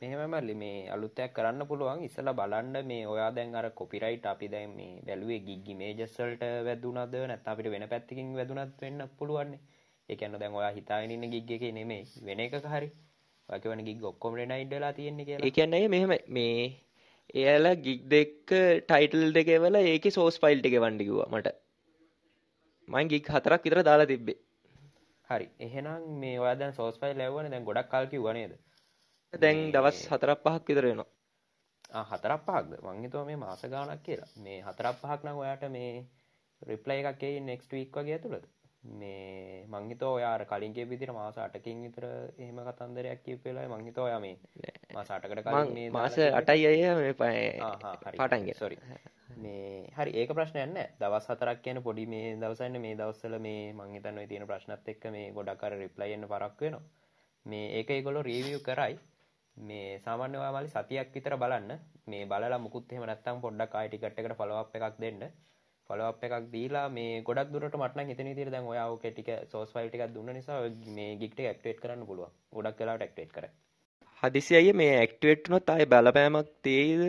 [0.00, 2.00] මෙහෙම මල්ලි මේ අලුත් එකක් කරන්න පුළුවන්.
[2.08, 6.98] ඉස්සලා බලන්න මේ ඔයා දැන් අර කොපිරයිට් අපි දැන් මේ බැලුවේ ගිග් ඉමේජස් වලට වැදුනද?
[7.30, 9.52] නැත්නම් අපිට වෙන පැත්තකින් වැදුනත් වෙන්න පුළුවන්
[10.08, 12.06] ඒ කියන්නේ දැන් ඔයා හිතාගෙන ඉන්න ගිග් එකේ නෙමෙයි.
[12.28, 12.88] වෙන එකක හරි.
[13.48, 15.46] ඔයා කියවන ගිග් ඔක්කොම රෙනයිඩ් වෙලා තියෙන්නේ කියලා.
[15.46, 16.56] ඒ කියන්නේ මෙහෙම මේ
[17.34, 18.32] එයාලා ගිග් දෙක
[18.88, 21.54] ටයිටල් දෙක එවලා ඒකේ සෝස් ෆයිල් ටික එවන්න කිව්වා මට
[22.88, 24.38] මං ගිග් හතරක් විතර දාලා තිබ්බේ.
[25.28, 25.46] හරි.
[25.66, 28.54] එහෙනම් මේ ඔයා දැන් සෝස් ෆයිල් ඇව්වනේ දැන් ගොඩක් කල් කිව්වා නේද?
[29.32, 31.10] දැන් දවස් හතරක් පහක් විතර වෙනවා.
[31.96, 34.30] ආ හතරක් පහක්ද මං හිතුවා මේ මාස ගාණක් කියලා.
[34.44, 35.92] මේ හතරක් පහක් නම් ඔයාට මේ
[36.62, 38.46] රිප්ලයි එකක් එයි නෙක්ස්ට් වීක් වගේ ඇතුළත.
[39.00, 42.04] මේ මං හිතුවා ඔයා අර කලින් කියපු විදිහට මාස 8කින් විතර
[42.42, 44.36] එහෙම කතන්දරයක් කියපු වෙලාවේ මං හිතුවා ඔයා මේ
[44.94, 46.54] මාස 8කට කලින් මේ මාස දාලා කිව්වේ.
[46.56, 47.14] 8යි අය මේ
[48.18, 48.56] පාටන් ගෙන.
[48.62, 48.76] සොරි
[49.36, 50.88] මේ හරි ඒක ප්‍රශ්නයක් නෑ.
[51.00, 55.04] දවස් හතරක් කියන්නේ පොඩි මේ දවසන්නේ මේ දවස්වල මේ මං හිතන්නේ ඔය තියෙන ප්‍රශ්නත් එක්ක
[55.14, 56.82] මේ ගොඩක් අර රිප්ලයි එන්න පරක් වෙනවා.
[57.46, 58.98] මේ ඒක ඒගොල්ලෝ රිවිව් කරයි.
[59.56, 61.72] මේ සාමාන්‍ය ඔයා මල්ලි සතියක් විතර බලන්න.
[62.06, 65.24] මේ බලලා මුකුත් එහෙම නැත්තම් පොඩ්ඩක් ආයෙ ටිකට් එකට ෆලෝ අප් එකක් දෙන්න.
[65.90, 69.30] ෆලෝ අප් එකක් දීලා මේ ගොඩක් දුරට මට නම් හිතෙන විදිහට දැන් ඔයා ඕකේ ටික
[69.50, 72.32] සෝස් ෆයිල් ටිකක් දුන්න නිසා ඔය මේ ගිග් ටික ඇක්ටිවේට් කරන්න පුළුවන්.
[72.52, 73.52] ගොඩක් වෙලාවට ඇක්ටිවේට් කරයි
[74.22, 77.02] හදිසි අය මේ ඇක්ටිවේට් වුණොත් ආයේ බලපෑමක් තේයිද?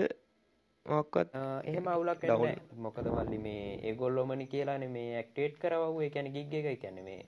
[0.86, 2.56] මොකක්වත් ආ, එහෙම අවුලක් නැහැ.
[2.78, 7.22] මොකද මල්ලි මේ ඒගොල්ලොමනි කියලානේ මේ ඇක්ටිවේට් කරවවු ඒ කියන්නේ ගිග් එක කියන්නේ මේ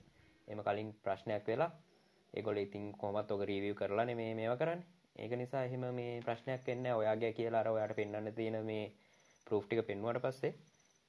[0.48, 1.72] එහෙම කලින් ප්‍රශ්නයක් වෙලා
[2.34, 4.86] ඒගොල්ලෝ ඉතින් කොහොමත් ඔක රිවිව් කරලානේ මේ මේවා කරන්නේ.
[5.16, 7.00] ඒක නිසා එහෙම මේ ප්‍රශ්නයක් වෙන්නේ නැහැ.
[7.02, 8.92] ඔයාගේ කියලා අර ඔයාට පෙන්වන්න තියෙන මේ
[9.48, 10.54] ප්‍රූෆ් ටික පෙන්වුවට පස්සේ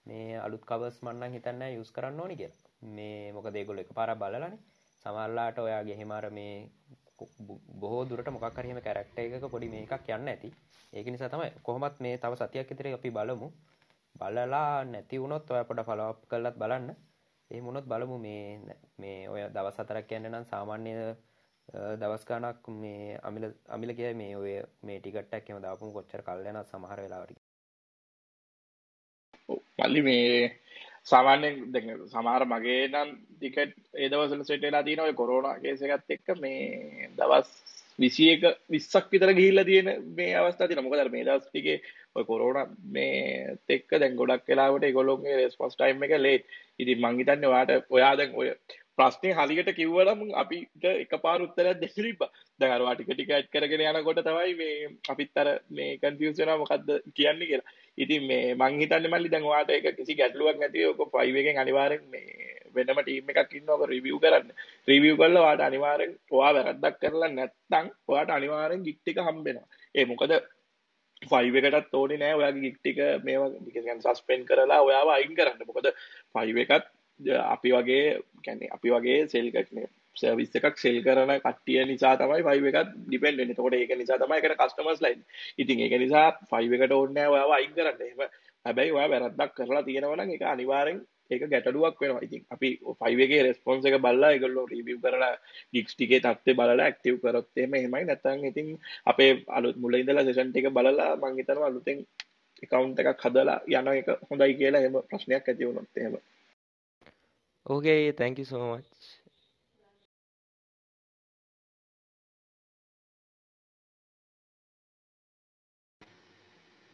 [0.07, 2.57] මේ අලුත් කවර්ස් මම නම් හිතන්නේ යූස් කරන්න ඕනි කියලා.
[2.89, 4.59] මේ මොකද ඒගොල්ලෝ එකපාරක් බලලානේ.
[5.05, 6.55] සමහරලාට ඔයාගේ එහෙම අර මේ
[7.81, 10.51] බොහෝ දුරට මොකක් හරි එහෙම කැරක්ටර් එකක පොඩි මේකක් යන්න ඇති.
[10.93, 13.49] ඒක නිසා තමයි කොහොමත් මේ තව සතියක් විතර අපි බලමු.
[14.17, 16.89] බලලා නැති වුණොත් ඔය පොඩ ෆලෝප් කරලත් බලන්න
[17.51, 18.45] එහෙම වුණොත් බලමු මේ
[18.99, 20.93] මේ ඔය දවස් හතරක් යන්න නම් සාමාන්‍ය
[22.01, 24.53] දවස් ගාණක් මේ අමිල අමිල කියයි මේ ඔය
[24.83, 27.39] මේ ටිකට් එකක් එහෙම දාපුම කොච්චර කල් යනවද සමහර වෙලාවට
[29.79, 30.27] මල්ලි මේ
[31.07, 36.15] සාමාන්‍යයෙන් දැන් සමහර මගේ නම් ටිකට් ඒ දවස්වල සෙට් වෙලා තියෙනවා ඔය කොරෝනා කේස් එකත්
[36.17, 37.51] එක්ක මේ දවස්
[37.99, 40.87] 21 20ක් විතර ගිහිල්ලා තියෙන මේ අවස්ථාව තියෙනවා.
[40.87, 41.79] මොකද අර මේ දවස් ටිකේ
[42.17, 47.53] ඔය කොරෝනා මේ එක්ක දැන් ගොඩක් වෙලාවට ඒගොල්ලෝගේ රෙස්පොන්ස් ටයිම් එක ලේට් ඉතින් මං හිතන්නේ
[47.53, 48.15] ඔයාට ඔයා
[48.99, 52.31] දැන් ඔය ප්‍රශ්නේ හරියට කිව්වනම් අපිට එකපාර උත්තරයක් දෙන්න තිබ්බා.
[52.61, 56.91] දැන් අර ටික ටික ඇඩ් කරගෙන යනකොට තමයි මේ අපිත් අර මේ කන්ෆියුස් වෙනවා මොකද්ද
[57.15, 57.73] කියන්නේ කියලා.
[57.99, 62.05] ඉතින් මේ මං හිතන්නේ මල්ලි දැන් ඔයාට ඒක කිසි ගැටලුවක් නැතිව ඔක 5 එකෙන් අනිවාර්යෙන්
[62.11, 64.53] මේ වෙනම ටීම් එකක් ඉන්නවා ඔක රිවිව් කරන්න.
[64.89, 69.67] රිවිව් කරලා ඔයාට අනිවාර්යෙන් ඔයා වැරද්දක් කරලා නැත්නම් ඔයාට අනිවාර්යෙන් ගිග් ටික හම්බෙනවා.
[69.95, 70.33] ඒ මොකද
[71.23, 75.67] ෆයිව එකටත් ඕනේ නෑ ඔයාගේ ගිග් ටික මේවා කියන්නේ සස්පෙන්ඩ් කරලා ඔයාව අයින් කරන්න.
[75.67, 75.93] මොකද
[76.35, 76.96] ෆයිව එකත්
[77.47, 79.49] අපි වගේ කැනෙ අපි වගේ සෙල්
[80.17, 84.57] සර්විස් එකක් සෙල් කරන කට්ටිය නිසා තමයි ෆයිව එකත් ඩිපෙන්ඩෙන් එතකොට ඒක නිසා තමයි එකට
[84.57, 85.21] කස්ටමර්ස් ලයින්
[85.59, 88.01] ඉතින් ඒක නිසා ෆයිව එකට ඕන්නෑ ඔයාව අයින් කරන්න.
[88.03, 88.21] එහෙම
[88.65, 91.01] හැබැයි ඔයා වැරද්දක් කරලා තියෙනවා නම් ඒක අනිවාර්යෙන්
[91.31, 92.23] ඒක ගැටලුවක් වෙනවා.
[92.23, 92.69] ඉතින් අපි
[93.01, 95.33] ෆයිව එකේ රෙස්පොන්ස් එක බලලා ඒගොල්ලෝ රිවිව් කරලා
[95.75, 98.05] ගිග්ස් ටිකේ තත්ත්වය බලලා ඇක්ටිව් කරොත් එහෙම එහෙමයි.
[98.05, 98.69] නැත්නම් ඉතින්
[99.07, 102.01] අපේ අලුත් මුල ඉඳලා සෙෂන් ටික බලලා මම හිතනවා අලුතෙන්
[102.63, 106.17] account එකක් හදලා යන එක හොඳයි කියලා එහෙම ප්‍රශ්නයක් ඇති වුණොත් එහෙම.
[107.67, 108.85] Okay, thank you so much.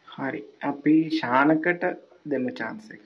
[0.07, 1.83] හරි අපි ශානකට
[2.31, 3.03] දෙමු chance එක.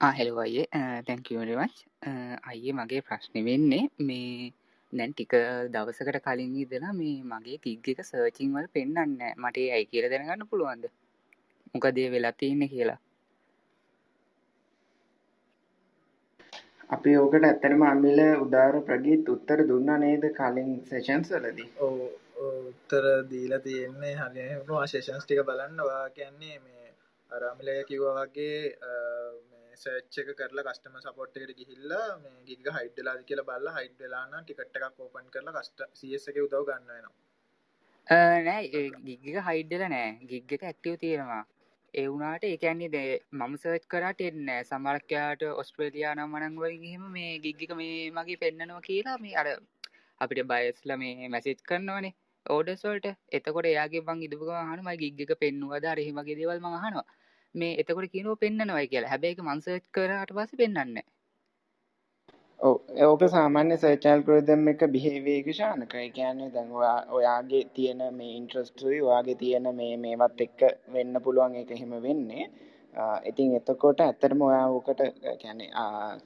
[0.00, 0.66] ආ හෙලෝ අයියේ
[1.08, 1.76] thank you very much.
[2.50, 4.52] අයියේ මගේ ප්‍රශ්නේ වෙන්නේ මේ
[4.92, 5.34] දැන් ටික
[5.74, 9.34] දවසකට කලින් ඉඳලා මේ මගේ ගිග් එක සර්චින් වල පෙන්වන්නේ නැහැ.
[9.44, 10.86] මට ඒ ඇයි කියලා දැනගන්න පුළුවන්ද?
[11.72, 13.00] මොකද වෙලා තියෙන්නේ කියලා.
[16.90, 21.70] අපි ඕකට ඇත්තටම අමිල උදාර ප්‍රගීත් උත්තර දුන්නා නේද කලින් සෙෂන්ස් වලදී?
[21.78, 21.96] ඔව්
[22.68, 26.92] උත්තර දීලා තියෙන්නේ හරියටම සෙෂන්ස් ටික බලන්න ඔයා කියන්නේ මේ
[27.30, 28.60] අර අමිල කිව්වා වගේ
[29.50, 33.74] මේ සර්ච් එක කරලා කස්ටමර් සපෝට් එකට ගිහිල්ලා මේ ගිග් එක හයිඩ් වෙලාද කියලා බලලා
[33.78, 37.14] හයිඩ් වෙලා නම් ටිකට් එකක් ඕපන් කරලා කස්ට CS එකේ උදව් ගන්න වෙනවා.
[38.46, 38.64] නෑ
[39.06, 40.10] ගිග් එක හයිඩ් වෙලා නෑ.
[40.30, 41.42] ගිග් එක ඇක්ටිව් තියෙනවා.
[41.96, 44.64] ඒ වුණාට ඒ කියන්නේ දේ මම සර්ච් කරාට එන්නේ නැහැ.
[44.64, 49.34] සමහරක් යාට ඔස්ට්‍රේලියා නම් මනං වලින් එහෙම මේ ගිග් එක මේ මගේ පෙන්නනවා කියලා මේ
[49.42, 49.48] අර
[50.20, 52.12] අපිට බයස්ලා මේ මැසේජ් කරනවනේ
[52.46, 53.14] ඕඩර්ස් වලට.
[53.32, 56.78] එතකොට එයාගේ මං ඉදපු ගමන් අහනවා මගේ ගිග් එක පෙන්නුවද අර එහෙම වගේ දේවල් මං
[56.80, 57.06] අහනවා.
[57.54, 59.12] මේ එතකොට කියනවා පෙන්නනවයි කියලා.
[59.12, 61.04] හැබැයි ඒක මං සර්ච් කරාට පස්සේ පෙන්වන්නේ නැහැ.
[61.04, 61.15] ඔව්
[62.58, 65.92] ඕක සාමාන්‍ය සර්ච් ඇල්ගොරිතම් එක බිහේවියර් එක ශානක.
[65.94, 70.60] ඒ කියන්නේ දැන් ඔයා ඔයාගේ තියෙන මේ ඉන්ට්‍රස්ට් උයි ඔයාගේ තියෙන මේ මේවත් එක්ක
[70.94, 72.46] වෙන්න පුළුවන් ඒක එහෙම වෙන්නේ.
[73.24, 75.00] ඉතින් එතකොට ඇත්තටම ඔයා ඕකට
[75.40, 75.68] කියන්නේ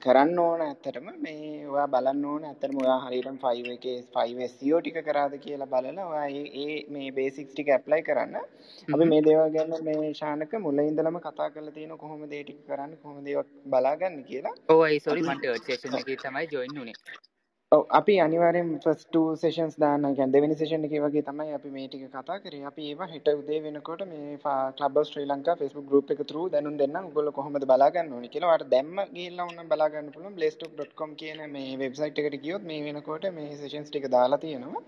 [0.03, 4.99] කරන්න ඕන ඇත්තටම මේ ඔයා බලන්න ඕන ඇත්තටම ඔයා හරියටම 5 එකේ 5 SEO ටික
[5.07, 6.27] කරාද කියලා බලලා ඔයා
[6.63, 8.37] ඒ මේ බේසික්ස් ටික ඇප්ලයි කරන්න.
[8.87, 13.01] අපි මේ දේවල් ගැන මේ ශානක මුල ඉඳලම කතා කරලා තියෙන කොහොමද ඒ ටික කරන්නේ
[13.03, 14.55] කොහොමද ඒවා බලාගන්නේ කියලා.
[14.69, 16.97] ඔව් ඒ සෝරි තර්ඩ් සෙෂන් එකේ තමයි ජොයින් වුනේ.
[17.75, 21.85] ඔව් අපි අනිවාර්යෙන් ෆස්ට් ටූ සෙෂන්ස් දාන්න කියන්නේ දෙවෙනි සෙෂන් එකේ වගේ තමයි අපි මේ
[21.91, 22.59] ටික කතා කරේ.
[22.69, 24.33] අපි ඒවා හෙට උදේ වෙනකොට මේ
[24.79, 27.07] club of Sri Lanka Facebook group එක through දැනුම් දෙන්නම්.
[27.09, 28.49] ඔයගොල්ලෝ කොහොමද බලා ගන්න ඕනේ කියලා.
[28.49, 30.35] ඔයාලට දැම්ම ගිහිල්ලා වුණනම් බලා ගන්න පුළුවන්.
[30.39, 34.83] blazetalk.com කියන මේ වෙබ්සයිට් එකට ගියොත් මේ වෙනකොට මේ සෙෂන්ස් ටික දාලා තියෙනවා.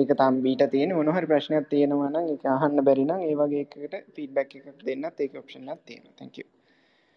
[0.00, 3.62] ඒක තාම බීට තියෙන මොන හරි ප්‍රශ්නයක් තියෙනවා නම් ඒක අහන්න බැරි නම් ඒ වගේ
[3.66, 6.16] එකකට ෆීඩ්බැක් එකක් දෙන්නත් ඒක ඔප්ෂන් එකක් තියෙනවා.
[6.22, 6.48] thank you.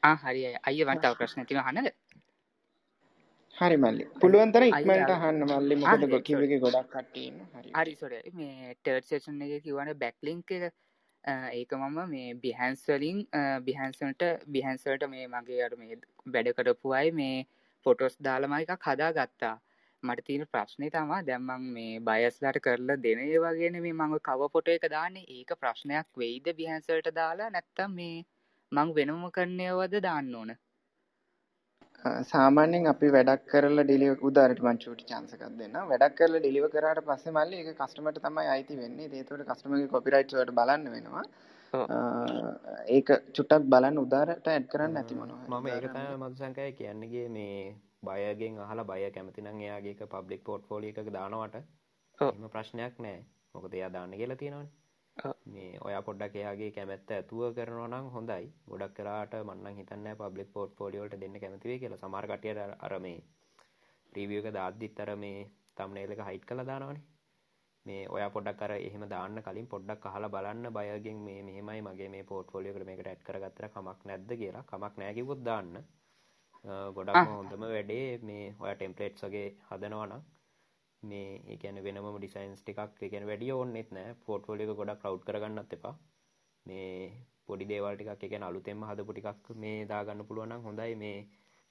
[0.03, 1.91] ආ හරි අයියේ මට තව ප්‍රශ්න තියෙනවා අහන්නද?
[3.62, 4.03] හරි මල්ලි.
[4.22, 5.76] පුළුවන් තරම් ඉක්මනට අහන්න මල්ලි.
[5.84, 7.72] මොකද කිව් එකේ ගොඩක් කට්ටිය ඉන්නවා හරි.
[7.80, 10.76] හරි සෝරි මේ තර්ඩ් සෙෂන් එකේ කිව්වනේ බෑක් ලින්ක් එක
[11.60, 13.18] ඒක මම මේ බිහන්ස් වලින්
[13.66, 15.97] බිහන්ස් වලට බිහන්ස් වලට මේ මගේ අර මේ
[16.36, 17.36] වැඩ කරපු අය මේ
[17.86, 19.55] ෆොටෝස් දාලා මම එකක් හදාගත්තා.
[20.03, 24.49] මට තියෙන ප්‍රශ්නේ තමයි දැන් මම මේ බයස්ලාට කරලා දෙන ඒ වගේනේ මේ මම කවර්
[24.55, 25.28] ෆොටෝ එක දාන්නේ.
[25.38, 27.49] ඒක ප්‍රශ්නයක් වෙයිද බිහන්ස් වලට දාලා?
[27.55, 28.26] නැත්තම් මේ
[28.72, 30.51] මං වෙනම කරන්නේවද දාන්න ඕන
[32.32, 35.89] සාමාන්‍යයෙන් අපි වැඩක් කරලා ඩිලිවර් උදාහරණයක් මම චූටි chance එකක් දෙන්නම්.
[35.91, 39.10] වැඩක් කරලා ඩිලිවර් කරාට පස්සේ මල්ලි ඒක කස්ටමර්ට තමයි අයිති වෙන්නේ.
[39.12, 41.24] ඒකට කස්ටමර්ගේ කොපිරයිට්ස් වලට බලන්න වෙනවා.
[42.95, 45.43] ඒක චුට්ටක් බලන්න උදාරට ඇඩ් කරන්න නැති මොනවා.
[45.52, 47.76] මම ඒක තමයි මදුසංකය කියන්නේගේ මේ
[48.08, 51.56] බයගෙන් අහලා බය කැමති නම් එයාගේ එක පබ්ලික් පෝර්ට්ෆෝලියෝ එකක දානවට
[52.20, 53.24] එහෙම ප්‍රශ්නයක් නැහැ.
[53.56, 54.79] මොකද එයා දාන්න කියලා තියෙනවනේ.
[55.47, 58.45] මේ ඔයා පොඩ්ඩක් එයාගේ කැමැත්ත ඇතුව කරනවා නම් හොඳයි.
[58.67, 61.99] ගොඩක් කරාට මම නම් හිතන්නේ පබ්ලික් පෝර්ට්ෆෝලියෝ වලට දෙන්න කැමති වෙයි කියලා.
[61.99, 63.20] සමහර කට්ටියට අර මේ
[64.13, 65.39] රිවිව් එක දාද්දිත් අර මේ
[65.76, 67.05] තම්බ්නේල් එක හයිඩ් කරලා දානවනේ.
[67.86, 72.24] මේ ඔයා පොඩ්ඩක් අර එහෙම දාන්න කලින් පොඩ්ඩක් අහලා බලන්න බයගෙන් මේ මෙහෙමයි මගේ මේ
[72.24, 75.72] පෝර්ට්ෆෝලියෝ එකට මේකට ඇඩ් කරගත්තට කමක් නැද්ද කියලා කමක් නැහැ කිව්වොත් දාන්න
[76.95, 80.24] ගොඩක්ම හොඳම වැඩේ මේ ඔයා ටෙම්ප්ලේට්ස් වගේ හදනවා නම්
[81.04, 85.28] මේ ඒ කියන්නේ වෙනම ඩිසයින්ස් ටිකක් ඒ කියන්නේ වැඩි ඕනෙත් නැහැ පෝර්ට්ෆෝලියෝ එක ගොඩක් ක්ලවුඩ්
[85.28, 85.95] කරගන්නත් එපා.
[86.66, 86.89] මේ
[87.47, 90.95] පොඩි දේවල් ටිකක් ඒ කියන්නේ අලුතෙන්ම හදපු ටිකක් මේ දාගන්න පුළුවන් නම් හොඳයි.
[90.95, 91.18] මේ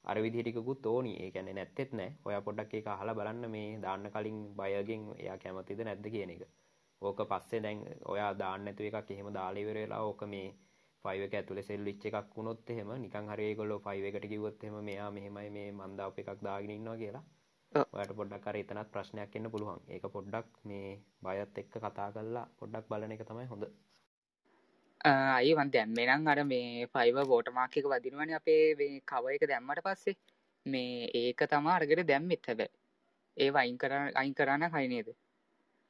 [0.05, 1.12] අර විදිහ ටිකකුත් ඕනි.
[1.22, 2.11] ඒ කියන්නේ නැත්තෙත් නෑ.
[2.24, 3.51] ඔයා පොඩ්ඩක් ඒක අහලා බලන්න.
[3.55, 6.43] මේ දාන්න කලින් බයගෙන් එයා කැමතිද නැද්ද කියන එක.
[7.03, 10.47] ඕක පස්සේ දැන් ඔයා දාන්න නැතුව එකක් එහෙම දාලා ඉවර වෙලා ඕක මේ
[11.05, 15.11] 5 එක ඇතුලේ සෙල්විච් එකක් වුණොත් එහෙම නිකන් හරි ඒගොල්ලෝ 5 එකට කිව්වොත් එහෙම මෙයා
[15.11, 17.24] මෙහෙමයි මේ මන් දාපු එකක් දාගෙන ඉන්නවා කියලා.
[17.73, 19.81] ඔයාට පොඩ්ඩක් අර එතනත් ප්‍රශ්නයක් එන්න පුළුවන්.
[19.89, 20.89] ඒක පොඩ්ඩක් මේ
[21.23, 23.64] බයත් එක්ක කතා කරලා පොඩ්ඩක් බලන එක තමයි හොඳ.
[25.01, 30.16] අයි වන් දැම්මෙනම් අර මේ ෆයිව බෝටමාක් එක වදිනවන අපේ මේ කව එක දැම්මට පස්සේ.
[30.66, 35.11] මේ ඒක තමා අර්ගට දැම්මෙත් හැබ ඒ වයින් කර අයින් කරන්න හයිනේද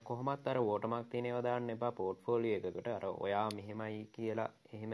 [0.03, 2.89] කොහොමත් අර වෝටමක් තියනවදාන්න එපා පෝට්ෆෝලිය එකකට.
[2.89, 4.93] අර ඔයා මෙහෙමයි කියලා එහෙම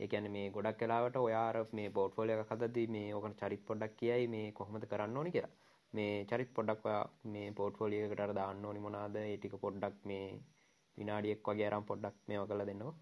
[0.00, 4.90] ඒකැන මේ ගොඩක් කලාවට ඔයාර මේ පෝට්ෆෝලිය කදදී මේ ඕකන චරිත් පොඩ්ඩක් කියයි මේ කොහොමද
[4.90, 5.54] කරන්න ඕනි කියලා
[5.96, 10.26] මේ චරිත් පොඩ්ඩක් ඔයා මේ පෝට්ෆෝලියකට දාන්න ඕනි මොනාද ඒටික පොඩ්ඩක් මේ
[10.98, 12.96] විනාඩියෙක් වගේ අරම් පොඩ්ඩක් මේව කළ දෙන්නවා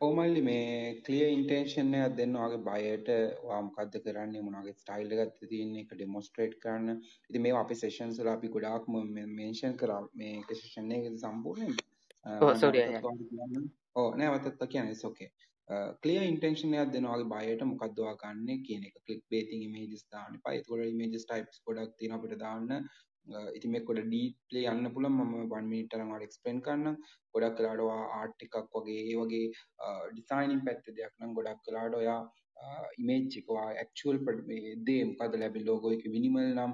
[0.00, 3.08] ඕමල්ලි මේ ක්ලිය ඉන්ටේෂන් එකක් දෙන්න ඔයාගේ බයට
[3.44, 7.00] ඔයා මොකද්ද කරන්නේ මොන වගේ ස්ටයිල් එකක්ද තියෙන්නේ ඒක ඩෙමොන්ස්ට්‍රේට් කරන්න.
[7.28, 8.98] ඉතින් මේවා අපේ සෙෂන්ස් වල අපි ගොඩාක්ම
[9.38, 11.74] මෙන්ෂන් කරා මේ එක සෙෂන් එකකදී සම්පූර්ණයෙන්.
[12.42, 12.84] ඔව් සෝරි
[13.96, 15.30] ඔව් නෑ මතත් කියන්නේ ඉට්ස් ඕකේ.
[16.02, 18.96] ක්ලියර් ඉන්ටෙන්ෂන් එකක් දෙනවා ඔයාගේ බයට මොකද්ද ඔයා ගන්නෙ කියන එක.
[19.06, 20.54] ක්ලික් බේතින් ඉමේජස් දාන්න එපා.
[20.54, 22.88] ඒකවල ඉමේජස් ටයිප්ස් ගොඩක් තියෙනවා අපිට දාන්න.
[23.56, 26.96] ඉතින් මේක ගොඩ ඩීප්ලි යන්න පුළුවන් මම 1 මිනිත් තරම් ඔයාලට එක්ස්ප්ලেইন කරන්නම්
[27.34, 29.46] ගොඩක් වෙලාවට ඔයා ආර්ට් එකක් වගේ ඒ වගේ
[30.12, 32.20] ඩිසයිනින් පැත්තේ දෙයක් නම් ගොඩක් වෙලාවට ඔයා
[32.98, 36.72] ඉමේජ් එක ඔයා ඇක්චුවල් මේ දේ මොකද්ද ලැබෙන ලෝගෝ එක මිනිමල් නම්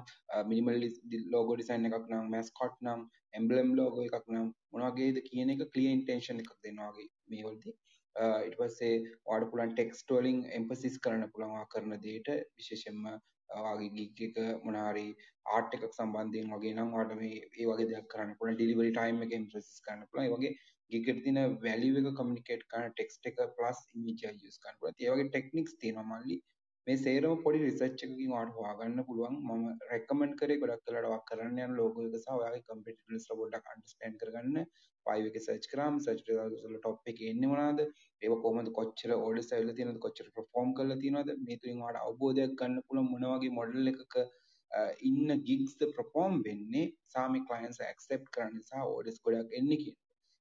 [0.49, 0.87] මිනිමල්
[1.33, 5.97] ලෝගෝ ඩිසයින් එකක් නම් මැස්කොට් නම් එම්බ්ලම් ලෝගෝ එකක් නම් මොන වගේද කියන එක ක්ලියර්
[5.97, 7.75] ඉන්ටෙන්ෂන් එකක් දෙනවා වගේ
[8.15, 8.95] මේ වලදී ඊට පස්සේ
[9.25, 13.07] ඔයාලට පුළුවන් ටෙක්ස්ට් වලින් එම්ෆසිස් කරන්න පුළුවන් ඔයා කරන දෙයට විශේෂයෙන්ම
[13.49, 15.07] ඔයාගේ ගිග් එක මොන හරි
[15.47, 18.57] ආර්ට් එකක් සම්බන්ධයෙන් වගේ නම් ඔයාලට මේ ඒ වගේ දෙයක් කරන්න පුළුවන්.
[18.57, 20.27] ඩෙලිවරි ටයිම් එක ඉම්ප්‍රෙස් කරන්න පුළුවන්.
[20.27, 20.53] ඒ වගේ
[20.91, 24.99] ගිග් එකට තියෙන වැලියු එක කමියුනිකේට් කරන ටෙක්ස්ට් එක ප්ලස් ඉමේජ් එක යූස් කරන්න පුළුවන්.
[24.99, 26.37] ඒ වගේ ටෙක්නික්ස් තියෙනවා මල්ලි.
[26.87, 29.37] මේ සේරම පොඩි රිසර්ච් එකකින් ඔයාලට හොයාගන්න පුළුවන්.
[29.47, 33.71] මම රෙකමන්ඩ් කරේ ගොඩක් වෙලාවට ඔයා කරන්න යන ලෝගෝ එක සහ ඔයාගේ කම්පිටිටර්ස් ලා පොඩ්ඩක්
[33.71, 34.59] අන්ඩර්ස්ටෑන්ඩ් කරගන්න.
[35.05, 37.81] 5 එකේ සර්ච් කරාම සර්ච් රිසල්ට්ස් වල টොප් එකේ එන්නේ මොනවාද?
[38.21, 38.69] ඒව කොහොමද?
[38.77, 39.99] කොච්චර ඕඩර්ස් ඇවිල්ලා තියෙනවද?
[40.05, 41.33] කොච්චර perform කරලා තියෙනවද?
[41.47, 44.15] මේ තුලින් ඔයාලට අවබෝධයක් ගන්න පුළුවන් මොන වගේ මොඩල් එකක
[45.09, 46.85] ඉන්න ගිග්ස්ද ප්‍රෆෝම් වෙන්නේ.
[47.15, 49.97] සාමි කලයින්ස් ඇක්සෙප්ට් කරන්න නිසා ඕඩර්ස් ගොඩක් එන්නේ කියන.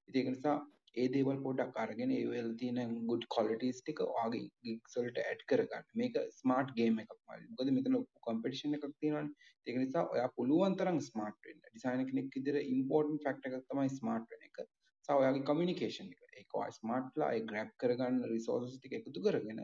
[0.08, 0.58] ඉතින් ඒක නිසා
[0.96, 5.86] ඒ දේවල් පොඩ්ඩක් අරගෙන ඒ වල තියෙන good qualities ටික ඔයාගේ gigs වලට add කරගන්න.
[6.00, 7.48] මේක smart game එකක් වගේ.
[7.50, 9.34] මොකද මෙතන competition එකක් තියෙනවානේ.
[9.66, 11.62] ඒක නිසා ඔයා පුළුවන් තරම් smart වෙන්න.
[11.76, 14.60] designer කෙනෙක් විදිහට important factor එකක් තමයි smart වෙන එක.
[15.08, 16.22] සහ ඔයාගේ communication එක.
[16.40, 19.62] ඒක ඔයා smart ලා ඒ grab කරගන්න resources ටික එකතු කරගෙන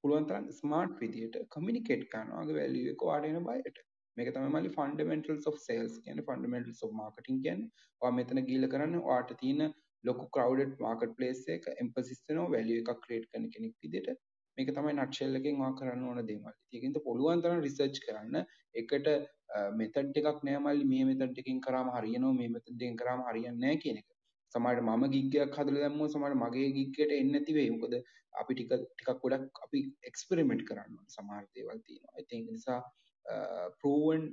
[0.00, 3.78] පුළුවන් තරම් ස්මාර්ට් විදියට කමියුනිකේට් කරනවා ඔයාගේ වැලියු එක ඔයාට එන බයට.
[4.16, 9.06] මේක තමයි මල්ලි ෆන්ඩමෙන්ටල්ස් ඔෆ් සේල්ස් කියන්නේ ෆන්ඩමෙන්ටල්ස් ඔෆ් මාකටිං කියන්නේ ඔයා මෙතන ගිහිල්ලා කරන්නේ
[9.10, 9.72] ඔයාට තියෙන
[10.04, 14.22] ලොකු ක්‍රවුඩඩ් මාකට් ප්ලේස් එක එම්ෆසිස් වෙනවා වැලියු එකක් ක්‍රියේට් කරන කෙනෙක් විදිහට
[14.58, 16.58] මේක තමයි නට්ෂෙල් එකෙන් ඔයා කරන්න ඕන දේ මල්ලි.
[16.74, 18.36] ඒකින්ද පුළුවන් තරම් රිසර්ච් කරන්න
[18.74, 19.06] එකට
[19.80, 23.82] මෙතඩ් එකක් නෑ මල්ලි මේ මෙතඩ් එකකින් කරාම හරියනවා මේ මෙතඩ් එකකින් කරාම හරියන්නේ නෑ
[23.84, 24.08] කියන එක.
[24.54, 27.70] සමහරට මම ගිග් එකක් හදලා දැම්මොත් සමහරට මගේ ගිග් එකට එන්නේ නැති වෙයි.
[27.76, 27.94] මොකද
[28.40, 32.18] අපි ටික ටිකක් ගොඩක් අපි එක්ස්පෙරිමන්ට් කරන්න ඕන සමහර දේවල් තියෙනවා.
[32.22, 32.80] ඉතින් ඒ නිසා
[33.78, 34.24] ප්‍රූවන්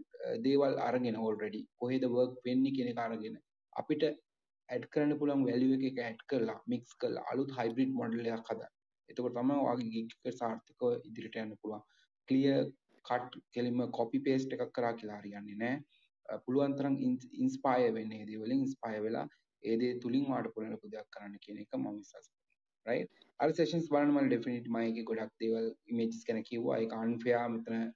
[0.45, 3.38] දේවල් අරගෙන ඕල්රෙඩි කොහෙද වර්ක් වෙන්නේ කියන එක අරගෙන
[3.74, 4.03] අපිට
[4.70, 8.74] ඇඩ් කරන්න පුළුවන් වැලියු එක එක ඇඩ් කරලා මික්ස් කරලා අලුත් හයිබ්‍රිඩ් මොඩල් එකක් හදන්න.
[9.09, 11.84] එතකොට තමයි ඔයාගේ ගිග් එක සාර්ථකව ඉදිරියට යන්න පුළුවන්.
[12.30, 12.65] ක්ලියර්
[13.05, 15.78] කට් කෙලින්ම කොපි පේස්ට් එකක් කරා කියලා හරියන්නේ නැහැ.
[16.45, 16.97] පුළුවන් තරම්
[17.43, 19.26] ඉන්ස්පයර් වෙන්න ඒ දේ වලින් ඉන්ස්පයර් වෙලා
[19.63, 22.38] ඒ දේ තුලින් ඔයාලට පුළුවන් ලොකු දෙයක් කරන්න කියන එක මම කරනවා.
[22.86, 23.09] right?
[23.39, 26.78] අර සෙෂන්ස් බලන්න මම ඩෙෆිනිට් මම ඒකේ ගොඩක් දේවල් ඉමේජස් ගැන කිව්වා.
[26.84, 27.88] ඒක අන්ෆෙයා මෙතන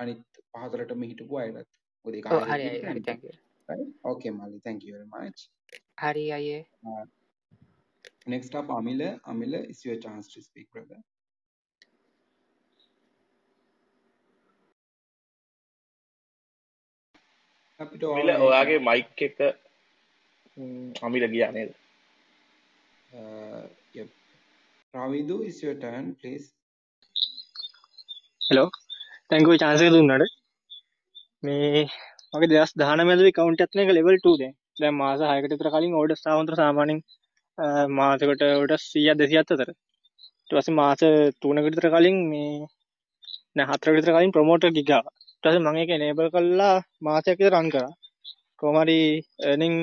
[0.00, 1.72] අනිත් පහතරටම හිටපු අයටත්
[2.04, 2.68] මොකද ඒක ඔව් හරි
[5.72, 6.66] හරි හරි thank you okay mali thank you very much හරි අයියේ.
[6.86, 7.04] Uh,
[8.26, 9.20] next up amila.
[9.24, 10.96] Amila is your chance to speak brother.
[17.80, 19.38] අපිට අමිල ඔයාගේ මයික් එක
[21.02, 21.74] අමිල ගියා නේද?
[23.14, 24.08] Uh, yep.
[24.94, 26.54] Ravidu is your turn please.
[28.50, 28.70] Hello.
[29.30, 30.24] Thank you චාන්සක දුන්නට
[31.42, 31.88] මේ
[32.34, 35.96] මගේ දෙස් දාන මැද කවුන්ට ඇත්න එක ලෙවල් 2 දැන් දැන් මාස 6කට විතර කලින්
[36.00, 37.00] ඕඩර් ස්ථාවන්තර සාමාන්‍යයෙන්
[37.92, 42.52] මාසකට ඔඩර් 100 200 අතර ඊට පස්සේ මාස 3කට විතර කලින් මේ
[43.56, 47.54] නෑ 4කට විතර කලින් ප්‍රොමෝටර් ගිග් ආවා ඊට පස්සේ මම ඒක එනේබල් කරලා මාසයක් විතර
[47.56, 47.92] රන් කරා
[48.58, 49.00] කොහොම හරි
[49.42, 49.76] earning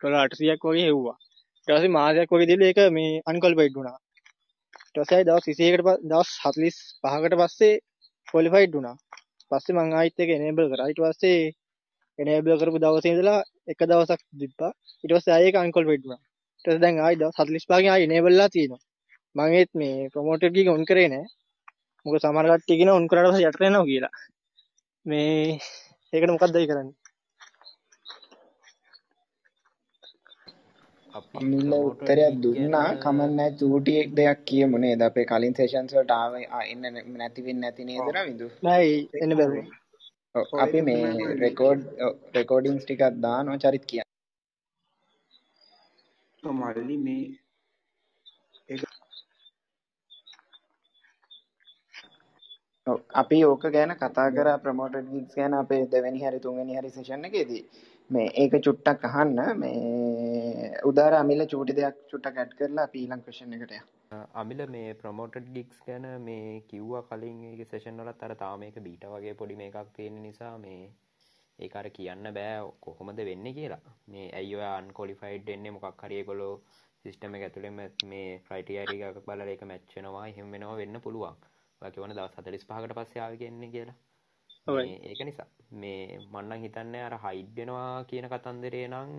[0.00, 1.16] ඩොලර් 800ක් වගේ හෙව්වා.
[1.58, 3.98] ඊට පස්සේ මාසයක් වගේ දීලා ඒක මේ අන්කොලිෆයිඩ් වුණා.
[4.80, 7.74] ඊට පස්සේ ආයි දවස් 21කට දවස් 45කට පස්සේ
[8.28, 8.96] ක්වොලිෆයිඩ් වුණා.
[9.50, 10.88] පස්සේ මං ආයිත් ඒක enable කරා.
[10.90, 11.38] ඊට පස්සේ
[12.18, 14.72] enable කරපු දවසේ ඉඳලා එක දවසක් දිප්පා.
[15.02, 16.22] ඊට පස්සේ ආයෙ ඒක අන්කොලිෆයිඩ් වුණා.
[16.54, 18.82] ඊට පස්සේ දැන් ආයි දවස් 45කින් ආයි enable ලා තියෙනවා.
[19.36, 21.24] මං ඒත් මේ ප්‍රොමෝටර් ගිග ඔන් කරේ නෑ.
[22.06, 24.14] මොකද සමහර කට්ටිය කියනවා ඔන් කරාට පස්සේ යට යනවා කියලා.
[25.06, 25.58] මේ
[26.12, 26.96] ඒකට මොකක්ද ඒ කරන්නේ?
[31.42, 37.46] මිල්ල උත්තරයක් දුන්නා කමන්නෑ චූටි දෙයක් කියමු නේද අපේ කලින් සෙෂන්ස් වලට ආවේ එන්න නැති
[37.46, 38.92] වෙන්නේ නැති නේද රවිදු නෑ
[39.22, 39.66] එන්න බැරුව
[40.34, 41.02] අපි මේ
[41.42, 41.80] රෙකෝඩ්
[42.34, 44.10] රෙකෝඩින්ග්ස් ටිකක් දානවා චරිත් කියන්න.
[46.42, 47.24] මල්ලි මේ
[53.14, 57.62] අපි ඕක ගැන කතා කරා ප්‍රොමෝටඩ් ගිග්ස් ගැන අපේ දෙවෙනි හරි තුන්වෙනි හරි සෙෂන් එකේදී
[58.10, 59.38] මේ ඒක චුට්ටක් අහන්න.
[59.58, 63.88] මේ උදාර අමිල චූටි දෙයක් චුට්ටක් ඇඩ් කරලා අපි ඊළඟ ක්වෙස්චන් එකට යමු.
[64.40, 69.14] අමිල මේ ප්‍රොමෝටඩ් ගිග්ස් ගැන මේ කිව්වා කලින් ඒක සෙෂන් වලත් අර තාම මේක බීටා
[69.14, 70.82] වගේ පොඩි මේකක් තියෙන නිසා මේ
[71.58, 73.82] ඒක අර කියන්න බෑ කොහොමද වෙන්නේ කියලා.
[74.12, 75.74] මේ ඇයි ඔය අන්කොලිෆයිඩ් වෙන්නේ?
[75.76, 76.54] මොකක් හරි ඒගොල්ලෝ
[77.04, 77.78] සිස්ටම් එක ඇතුළෙම
[78.10, 81.36] මේ ක්‍රයිටීරියා එකක් බලලා ඒක මැච් වෙනවා එහෙම වෙනවා වෙන්න පුළුවන්.
[81.82, 83.96] ඔයා කියවන දවස් 45කට පස්සේ ආවේ කියන්නේ කියලා.
[83.96, 84.13] මේ
[84.66, 85.46] ඒක නිසා.
[85.72, 89.10] මේ මන්නම් හිතන්නේ අර හයිඩ් වෙනවා කියන කතන්දරේ නම්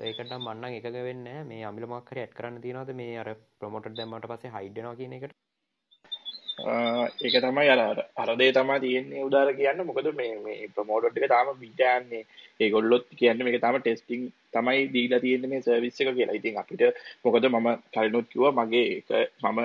[0.00, 2.92] ඒකට මන්නම් එකග වෙන්නේ මේ අමිල මොකක් හරි ඇඩ් කරන්න තියනවද?
[2.94, 5.34] මේ අර ප්‍රොමෝටර් දැම්මට පස්සේ හයිඩ් වෙනවා කියන එකට?
[7.20, 7.82] ඒක තමයි අර
[8.16, 9.82] අරදේ තමා තියෙන්නේ උදාර කියන්න.
[9.84, 12.22] මොකද මේ මේ ප්‍රමෝට් එක තාම බිටයන්නේ
[12.60, 16.38] ඒගොල්ලොත් කියන්න මේක තම ටෙස්ටිං තමයි දීලා තියෙන්නේ මේ සර්විස් එක කියලා.
[16.40, 16.86] ඉතින් අපිට
[17.24, 19.10] මොකද මම කලිනුත් කිව්වා මගේ එක
[19.42, 19.60] මම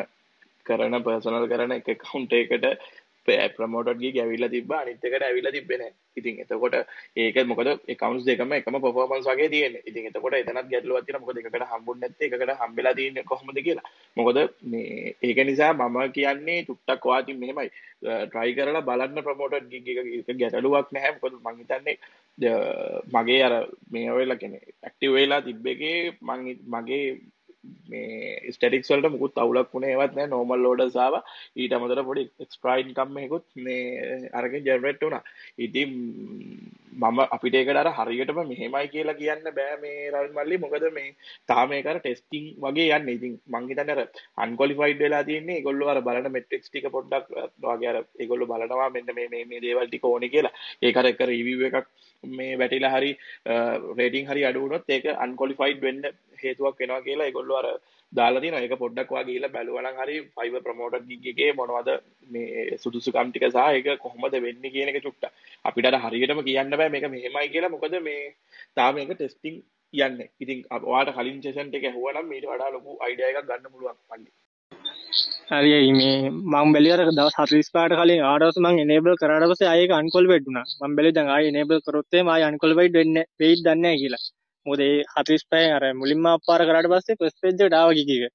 [0.65, 2.67] කරන පර්සනල් කරන එක කවුන්ට එකට
[3.25, 5.83] ප්‍රමෝටගේ ගැවිල්ල තිබ අනිත්තකට ඇවිල්ල තිබෙන
[6.17, 6.75] ඉතින් එතකොට
[7.15, 11.67] ඒක මොකද එකකවන්ස් දෙකම එකම පොෆෝමන්ස් වගේ තියෙන ඉතින් එතකොට එතනත් ගැටලුව තියෙන මොකද එකට
[11.71, 12.27] හම්බුන්නේ නැත්තේ?
[12.27, 13.87] එකට හම්බෙලා තියෙන්නේ කොහොමද කියලා.
[14.17, 17.69] මොකද මේ ඒක නිසා මම කියන්නේ චුට්ටක් වාතින් මෙහෙමයි.
[18.01, 20.27] ට්‍රයි කරලා බලන්න ප්‍රමෝටර් ගිග් එක.
[20.33, 21.95] ගැටලුවක් නැහැ මොකද මං හිතන්නේ
[23.11, 23.53] මගේ අර
[23.91, 27.05] මේ වෙලා කියන්නේ ඇක්ටිව් වෙලා තිබ්බ එකේ මං මගේ
[27.91, 30.29] මේ ස්ටටික් වලට මුකුත් අවුලක් වුණේ ඒවත් නෑ.
[30.33, 31.23] නෝමල් ලෝඩර්ස් ආවා
[31.55, 35.23] ඊට අමතරව පොඩි එක්ස්ට්‍රා ඉන්කම් එකකුත් මේ අරගෙන ජෙනරේට් වුණා.
[35.57, 35.91] ඉතින්
[36.93, 40.61] මම අපිට ඒකට අර හරියටම මෙහෙමයි කියලා කියන්න බෑ මේ රවි මල්ලි.
[40.63, 41.15] මොකද මේ
[41.47, 43.17] තාම ඒක අර ටෙස්ටිං වගේ යන්නේ.
[43.17, 44.01] ඉතින් මං හිතන්නේ අර
[44.45, 47.29] අන්කොලිෆයිඩ් වෙලා තියෙන්නේ ඒගොල්ලෝ අර බලන මෙට්‍රික්ස් ටික පොඩ්ඩක්
[47.65, 50.55] වගේ අර ඒගොල්ලෝ බලනවා මෙන්න මේ මේ මේ දේවල් ටික ඕනේ කියලා.
[50.81, 51.87] ඒක අර එක රිවිව් එකක්
[52.23, 53.11] මේ වැටිලා හරි
[53.99, 56.03] රේටිං හරි අඩු වුණොත් ඒක අන්කොලිෆයිඩ් වෙන්න
[56.43, 57.67] හේතුවක් වෙනවා කියලා ඒගොල්ලෝ අර
[58.13, 58.63] දාලා තියෙනවා.
[58.65, 61.89] ඒක පොඩ්ඩක් වා ගිහිල්ලා බැලුවා නම් හරි ෆයිබර් ප්‍රොමෝටර් ගිග් එකේ මොනවද
[62.29, 65.31] මේ සුදුසුකම් ටික සහ ඒක කොහොමද වෙන්නේ කියන එක චුට්ටක්.
[65.65, 67.73] අපිට අර හරියටම කියන්න බෑ මේක මෙහෙමයි කියලා.
[67.75, 68.21] මොකද මේ
[68.77, 69.57] තාම මේක ටෙස්ටිං
[69.93, 70.29] යන්නේ.
[70.39, 74.31] ඉතින් ඔයාට කලින් සෙෂන් එක ඇහුවා නම් ඊට වඩා ලොකු අයිඩියා එකක් ගන්න පුළුවන් මල්ලි.
[75.51, 80.45] හරි මේ මම බැලියර දවස් 45කට කලින් ආඩවස් මම enable කරාට පස්සේ ආයෙ ඒක unqualified
[80.47, 80.67] වුණා.
[80.79, 84.23] මම බැලුවා දැන් ආයෙ enable කරොත් එහම ආයෙ unqualified වෙන්නේ වෙයිද දන්නේ නැහැ කියලා.
[84.65, 88.33] මොකද ඒ 45 අර මුලින්ම අප්පාර කරාට පස්සේ ෆස්ට් පේජ් එකට ආවා කික එක.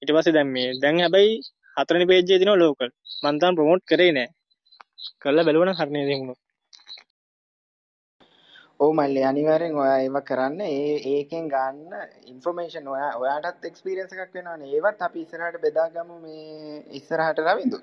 [0.00, 1.38] ඊට පස්සේ දැන් මේ දැන් හැබැයි
[1.76, 2.90] හතරවෙනි පේජ් එකේ දිනවා ලෝකල්
[3.22, 4.28] මම තාම ප්‍රොමෝට් කරේ නෑ.
[5.22, 6.40] කරලා බලුවනම් හරිනේ ඉතින් උනොත්
[8.80, 10.60] ඔව් මල්ලි අනිවාර්යෙන් ඔයා ඒව කරන්න.
[10.62, 11.94] ඒ ඒකෙන් ගන්න
[12.32, 14.70] ඉන්ෆර්මේෂන් ඔයා ඔයාටත් එක්ස්පීරියන්ස් එකක් වෙනවනේ.
[14.76, 17.80] ඒවත් අපි ඉස්සරහට බෙදාගමු මේ ඉස්සරහට රවිඳු.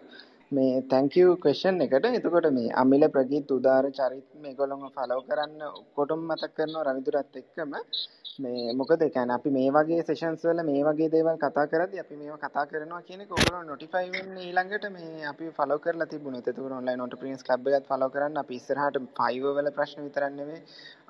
[0.51, 2.05] මේ thank you question එකට.
[2.17, 7.73] එතකොට මේ අමිල ප්‍රගීත් උදාර චරිත් මේගොල්ලෝම follow කරන්න ඔක්කොටම මතක් කරනවා රවිදුරත් එක්කම.
[8.39, 12.15] මේ මොකද ඒ කියන්නේ අපි මේ වගේ sessions වල මේ වගේ දේවල් කතා කරද්දී අපි
[12.21, 16.47] මේවා කතා කරනවා කියන එක ඔයගොල්ලෝ notify වෙන්නේ ඊළඟට මේ අපි follow කරලා තිබුණොත්.
[16.47, 20.61] එතකොට online entrepreneurs club එකත් follow කරන්න අපි ඉස්සරහට Fiverr වල ප්‍රශ්න විතරක් නෙමෙයි.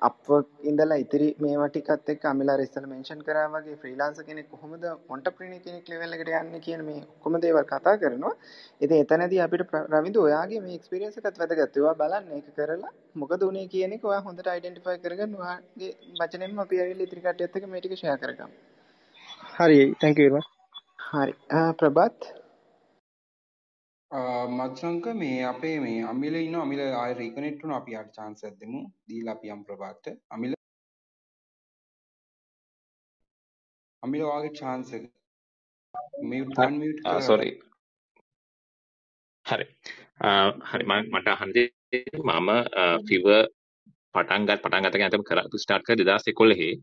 [0.02, 4.84] Upwork ඉඳලා ඉතිරි මේවා ටිකත් එක්ක අමිලා ඉස්සෙල්ලා mention කරා වගේ freelancer කෙනෙක් කොහොමද
[5.16, 8.34] entrepreneur කෙනෙක් level එකට යන්නේ කියන මේ ඔක්කොම දේවල් කතා කරනවා
[8.80, 11.76] ඉතින් එතනදී අපිට රවිඳු ඔයාගේ මේ එක්ස්පීරියන්ස් එකත් වැදගත්.
[11.78, 12.92] ඒවා බලන්න ඒක කරලා
[13.22, 17.70] මොකද උනේ කියන එක ඔයා හොඳට අයිඩෙන්ටිෆයි කරගන්න ඔයාගේ වචනෙන්ම අපි ඇවිල්ලා ඉතිරි කට්ටියත් එක්ක
[17.72, 18.52] මේ ටික ෂෙයා කරගමු.
[19.58, 20.42] හරි thank you
[21.08, 21.32] හරි.
[21.80, 22.32] ප්‍රබත්
[24.10, 27.78] මත්සංක මේ අපේ මේ අමිල ඉන්න අමිල ආය රීකනෙක්ට් වුණා.
[27.78, 28.80] අපි chance එකක් දෙමු.
[29.08, 30.06] දීලා අපි යම් ප්‍රබාත්ට.
[30.30, 30.54] අමිල
[34.02, 34.22] අමිල
[36.20, 37.50] unmute කරලා sorry.
[39.46, 39.66] හරි.
[40.62, 40.84] හරි.
[40.84, 41.52] මට අහන්න
[42.24, 42.50] මම
[43.08, 43.26] ෆිව
[44.14, 46.78] පටන් ගත් පටන් ගත ගැනතම කර ස්ටාර්ට් කර 2011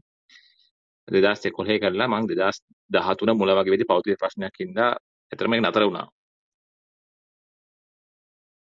[1.07, 4.91] 2011 කරලා මම 2013 මුල වගේ වෙදී පෞද්ගලික ප්‍රශ්නයක් හින්දා
[5.32, 6.07] එතරම් නතර වුණා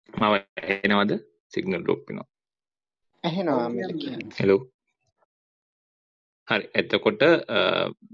[0.09, 0.35] මම
[0.87, 1.13] එනවද
[1.55, 2.29] සිග්නල් ඩ්‍රොප් වෙනවා.
[3.25, 3.69] ඇහෙනවා.
[4.41, 4.61] හෙලෝ
[6.49, 6.65] හරි.
[6.75, 7.23] එතකොට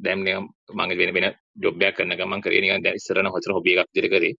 [0.04, 1.26] දැන් නිකන් මම වෙන වෙන
[1.62, 2.60] ජොබ් එකක් කරන ගමන් කරේ.
[2.60, 4.34] නිකන් දැන් ඉස්සරන හොතර හොබි එකක් විදිහට කරේ.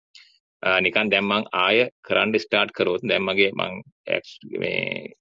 [0.87, 1.79] නිකන් දැන් මං ආය
[2.09, 3.73] කරන්න ස්ටාර්ට් කරොත් දැන් මගේ මං
[4.09, 5.15] ඇක්ස්- මේ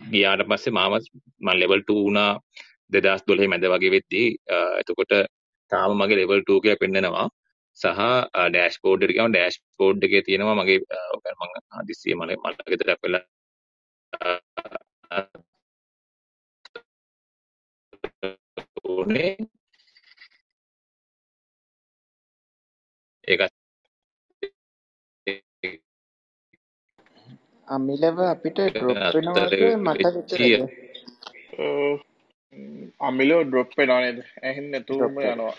[0.00, 0.92] ගියාට පස්සේ මාව
[1.40, 2.32] මම ලෙවල් 2 වුණා.
[2.92, 4.28] 2012 මැද වගේ වෙද්දී
[4.80, 5.12] එතකොට
[5.72, 7.26] තාම මගේ ලෙවල් 2 කියලා පෙන්නනවා
[7.76, 8.02] සහ
[8.48, 13.24] ඩෑෂ්බෝඩ් එකට ගියාම ඩෑෂ්බෝඩ් එකේ තියෙනවා මගේ මම හදිස්සිය මම මට ගෙදරක් වෙලා
[18.94, 19.30] උනේ
[23.24, 23.54] ඒකත්
[27.68, 29.54] අමිලව අපිට ඩ්‍රොප් වෙනවද?
[29.78, 30.68] මට විතරද?
[33.02, 34.18] අමිලෝ ඩ්‍රොප් වෙනවා නේද?
[34.42, 35.18] ඇහෙන්නේ නැතුවම.
[35.24, 35.54] යනවා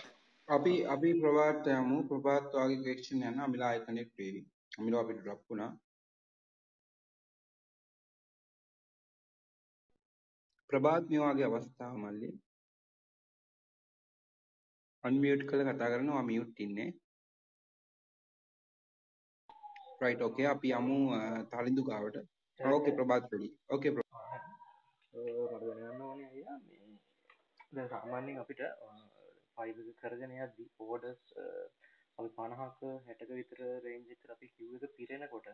[0.48, 1.98] අපි අපි ප්‍රභාත් යමු.
[2.10, 4.42] ප්‍රභාත් වගේ ක්වෙස්චන් යන අමිලා ආයි කනෙක්ට් වෙවි
[4.78, 5.72] අමිලා අපිට ඩ්‍රොප් වුණා.
[10.70, 12.30] ප්‍රභාත් මේ වගේ අවස්ථාව මල්ලි
[15.04, 16.90] අන්මියුට් කරලා කතා කරනවා මියුට් ඉන්නේ.
[20.02, 20.98] රයිට් ඕකේ අපි යමු
[21.52, 22.18] තලින්දු ගාවට.
[22.60, 24.06] ඕකේ ප්‍රභාත් රෙඩි ඕකේ මට
[25.68, 26.58] දැනගන්න ඕනේ අයියා.
[26.66, 26.80] මේ
[27.74, 28.62] දැන් සාමාන්‍යයෙන් අපිට
[29.58, 31.24] ෆයිල් එක කරගෙන යද්දි ඕඩර්ස්
[32.18, 35.48] අපි 50ක 60ක විතර රේන්ජ් එකට අපි queue එක පිරෙනකොට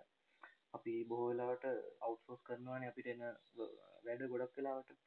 [0.74, 1.66] අපි බොහෝ වෙලාවට
[2.02, 3.24] අවුට්සෝස් කරනවානේ අපිට එන
[3.58, 3.74] ව-
[4.06, 4.98] වැඩ ගොඩක් වෙලාවට.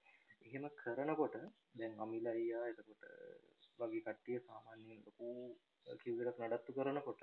[0.46, 1.36] එහෙම කරනකොට
[1.74, 3.02] දැන් අමිල අයියා එතකොට
[3.78, 5.28] වගේ කට්ටිය සාමාන්‍යයෙන් ලොකු
[6.00, 7.22] queue එකක් නඩත්තු කරනකොට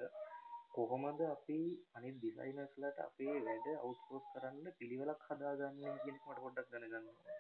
[0.74, 1.60] කොහොමද අපි
[1.94, 7.40] අනිත් ඩිසයිනර්ස්ලට අපේ වැඩ අවුට්සෝස් කරන්න පිළිවෙලක් හදාගන්නේ කියන එක මට පොඩ්ඩක් දැනගන්න ඕනේ.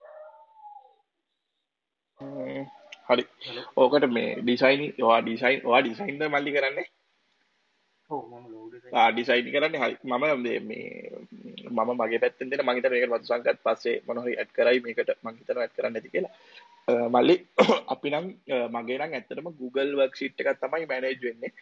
[0.00, 0.96] හ්ම්,
[3.08, 3.24] හරි.
[3.76, 6.86] ඕකට මේ ඩිසයින් ඔයා ඩිසයින් ඔයා ඩිසයින්ද මල්ලි කරන්නේ?
[8.10, 8.74] ඔව් මම ලෝඩ්
[9.12, 9.80] ඩිසයින් කරන්නේ.
[9.80, 9.96] හරි.
[10.04, 10.86] මම මේ මේ
[11.70, 15.12] මම මගේ පැත්තෙන් දෙන මම හිතන මේකට මතු සංකත් පස්සේ මොන හරි ඇඩ් කරයි මේකට
[15.16, 16.34] මම හිතනවා ඇඩ් කරන්න ඇති කියලා.
[17.08, 17.36] මල්ලි
[17.94, 18.26] අපි නම්
[18.72, 21.52] මගේ නම් ඇත්තටම Google worksheet එකක් තමයි මැනේජ් වෙන්නේ.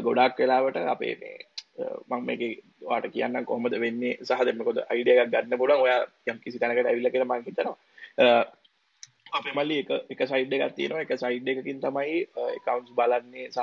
[0.00, 1.38] ගොඩාක් වෙලාවට අපේ මේ
[2.08, 2.50] මම මේකේ
[2.82, 6.90] ඔයාලට කියන්නම් කොහොමද වෙන්නේ සහ දැන් මොකද අයිඩියා එකක් ගන්න පුළුවන් ඔයා යම් කිසි තැනකට
[6.90, 7.76] ඇවිල්ලා කියලා මම හිතනවා
[9.34, 11.02] අපේ මල්ලි එක එක සයිඩ් එකක් තියෙනවා.
[11.04, 12.18] එක සයිඩ් එකකින් තමයි
[12.58, 13.58] එකවුන්ස් බලන්නේ සහ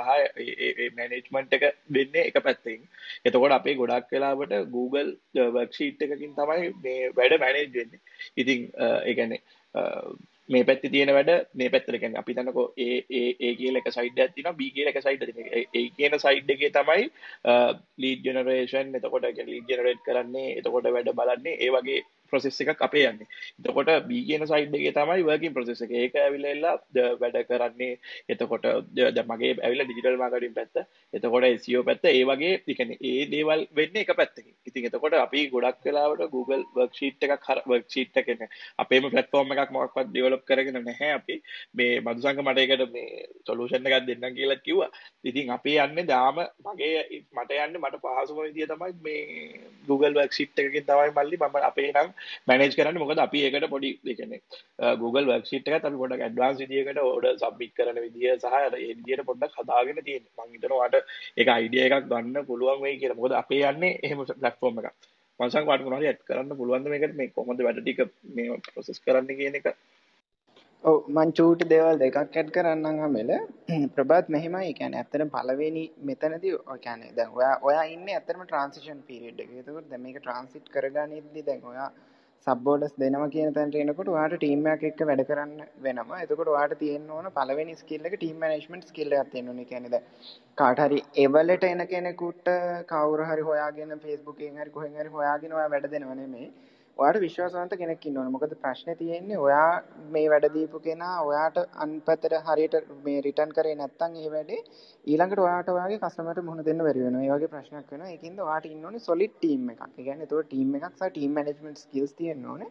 [0.98, 2.82] මැනේජ්මන්ට් එක දෙන්නේ එක පැත්තකින්
[3.24, 5.10] එතකොට අපේ ගොඩක් වෙලාවට Google
[5.56, 8.00] වර්ක්ෂීට් එකකින් තමයි මේ වැඩ මැනේජ් වෙන්නේ.
[8.36, 8.60] ඉතින්
[9.08, 9.40] ඒ කියන්නේ
[9.74, 9.82] අ,
[10.48, 14.18] මේ පැත්තේ තියෙන වැඩ මේ පැත්තට කියන්නේ අපි හිතන්නකෝ A A A කියලා එක සයිඩ්
[14.20, 15.62] එකක් තියෙනවා B කියලා එක සයිඩ් එකක් තියෙනවා.
[15.74, 17.04] A කියන සයිඩ් එකේ තමයි
[17.98, 22.02] ලීඩ් ජෙනරේෂන් එතකොට ලීඩ් ජෙනරේට් කරන්නේ එතකොට වැඩ බලන්නේ ඒ වගේ
[22.32, 23.28] ප්‍රොසෙස් එකක් අපේ යන්නේ
[23.60, 25.90] එතකොට B කියන සයිඩ් එකේ තමයි වර්කින් ප්‍රොසෙස් එක.
[25.92, 28.64] ඒක ඇවිල්ලා ද- වැඩ කරන්නේ එතකොට
[28.96, 30.76] ද- දැන් මගේ ඇවිල්ලා ඩිජිටල් මාකටිං පැත්ත.
[31.12, 34.54] එතකොට SEO පැත්ත ඒ වගේ ඒ කියන්නේ ඒ දේවල් වෙන්නේ එක පැත්තකින්.
[34.66, 39.70] ඉතින් එතකොට අපි ගොඩක් වෙලාවට Google worksheet එකක් හර worksheet එක කියන්නේ අපේම platform එකක්
[39.70, 41.40] මොකක්වත් develop කරගෙන නැහැ අපි.
[41.74, 44.90] මේ මදුසංග මට ඒකට මේ solution එකක් දෙන්නම් කියලා කිව්වා.
[45.24, 50.86] ඉතින් අපි යන්නේ දාම මගේ මට යන්නේ මට පහසුම විදිය තමයි මේ Google worksheet එකකින්
[50.86, 52.08] තමයි මල්ලි මම අපේ නම්
[52.48, 53.00] මැනේජ් කරන්න.
[53.02, 54.40] මොකද අපි ඒකට පොඩි ඒ කියන්නේ
[54.78, 58.92] අ, Google worksheet එකත් අපි පොඩ්ඩක් ඇඩ්වාන්ස් විදියකට ඕඩර් සබ්මිට් කරන විදිය සහ අර ඒ
[58.98, 60.98] විදියට පොඩ්ඩක් හදාගෙන තියෙනවා මම හිතනවා වාට
[61.36, 63.18] ඒක අයිඩියා එකක් ගන්න පුළුවන් වෙයි කියලා.
[63.20, 64.92] මොකද අපේ යන්නේ එහෙම ප්ලැට්ෆෝම් එකක්.
[65.40, 67.16] මංසන් වාට මොනවද ඇඩ් කරන්න පුළුවන්ද මේකට?
[67.18, 68.00] මේ කොහොමද වැඩ ටික
[68.36, 69.66] මේ ප්‍රොසෙස් කරන්න කියන එක?
[70.84, 73.30] ඔව් මං චූටි දේවල් දෙකක් ඇඩ් කරන්නම් හැමෙල.
[73.96, 74.62] ප්‍රභාත් මෙහෙමයි.
[74.68, 79.60] ඒ කියන්නේ ඇත්තටම පළවෙනි මෙතනදී ඔය කියන්නේ දැන් ඔයා ඔයා ඉන්නේ ඇත්තටම ට්‍රාන්සිෂන් පීරියඩ් එකේ.
[79.62, 81.88] ඒකෝට දැන් මේක ට්‍රාන්සිට් කරගනිද්දි දැන් ඔයා
[82.46, 85.52] සබ් ඕඩර්ස් දෙනවා කියන තැනට එනකොට ඔයාට ටීම් එකක් එක්ක වැඩ කරන්න
[85.84, 86.22] වෙනවා.
[86.24, 89.68] එතකොට ඔයාට තියෙන්න ඕන පළවෙනි ස්කිල් එක ටීම් මැනේජ්මන්ට් ස්කිල් එකක් තියෙන්න ඕනේ.
[89.70, 90.08] කියන්නේ දැන්
[90.58, 92.50] කාට හරි එවලට එන කෙනෙකුට
[92.90, 96.48] කවුරු හරි හොයාගෙන Facebook එකෙන් හරි කොහෙන් හරි හොයාගෙන ඔයා වැඩ දෙනව නෙමෙයි.
[96.98, 98.32] ඔයාට විශ්වාසවන්ත කෙනෙක් ඉන්න ඕනේ.
[98.34, 99.82] මොකද ප්‍රශ්නේ තියෙන්නේ ඔයා
[100.14, 102.74] මේ වැඩ දීපු කෙනා ඔයාට අන්පතට හරියට
[103.06, 104.60] මේ රිටර්න් කරේ නැත්නම් ඒ වැඩේ
[105.10, 107.22] ඊළඟට ඔයාට ඔයාගේ කස්ටමර්ට මුහුණ දෙන්න බැරි වෙනවා.
[107.26, 108.10] ඒ වගේ ප්‍රශ්නයක් වෙනවා.
[108.14, 109.84] ඒකින්ද ඔයාට ඉන්න ඕනේ solid team එකක්.
[109.86, 112.70] ඒ කියන්නේ ඒතකොට team එකක් සහ team management skills තියෙන්න ඕනේ.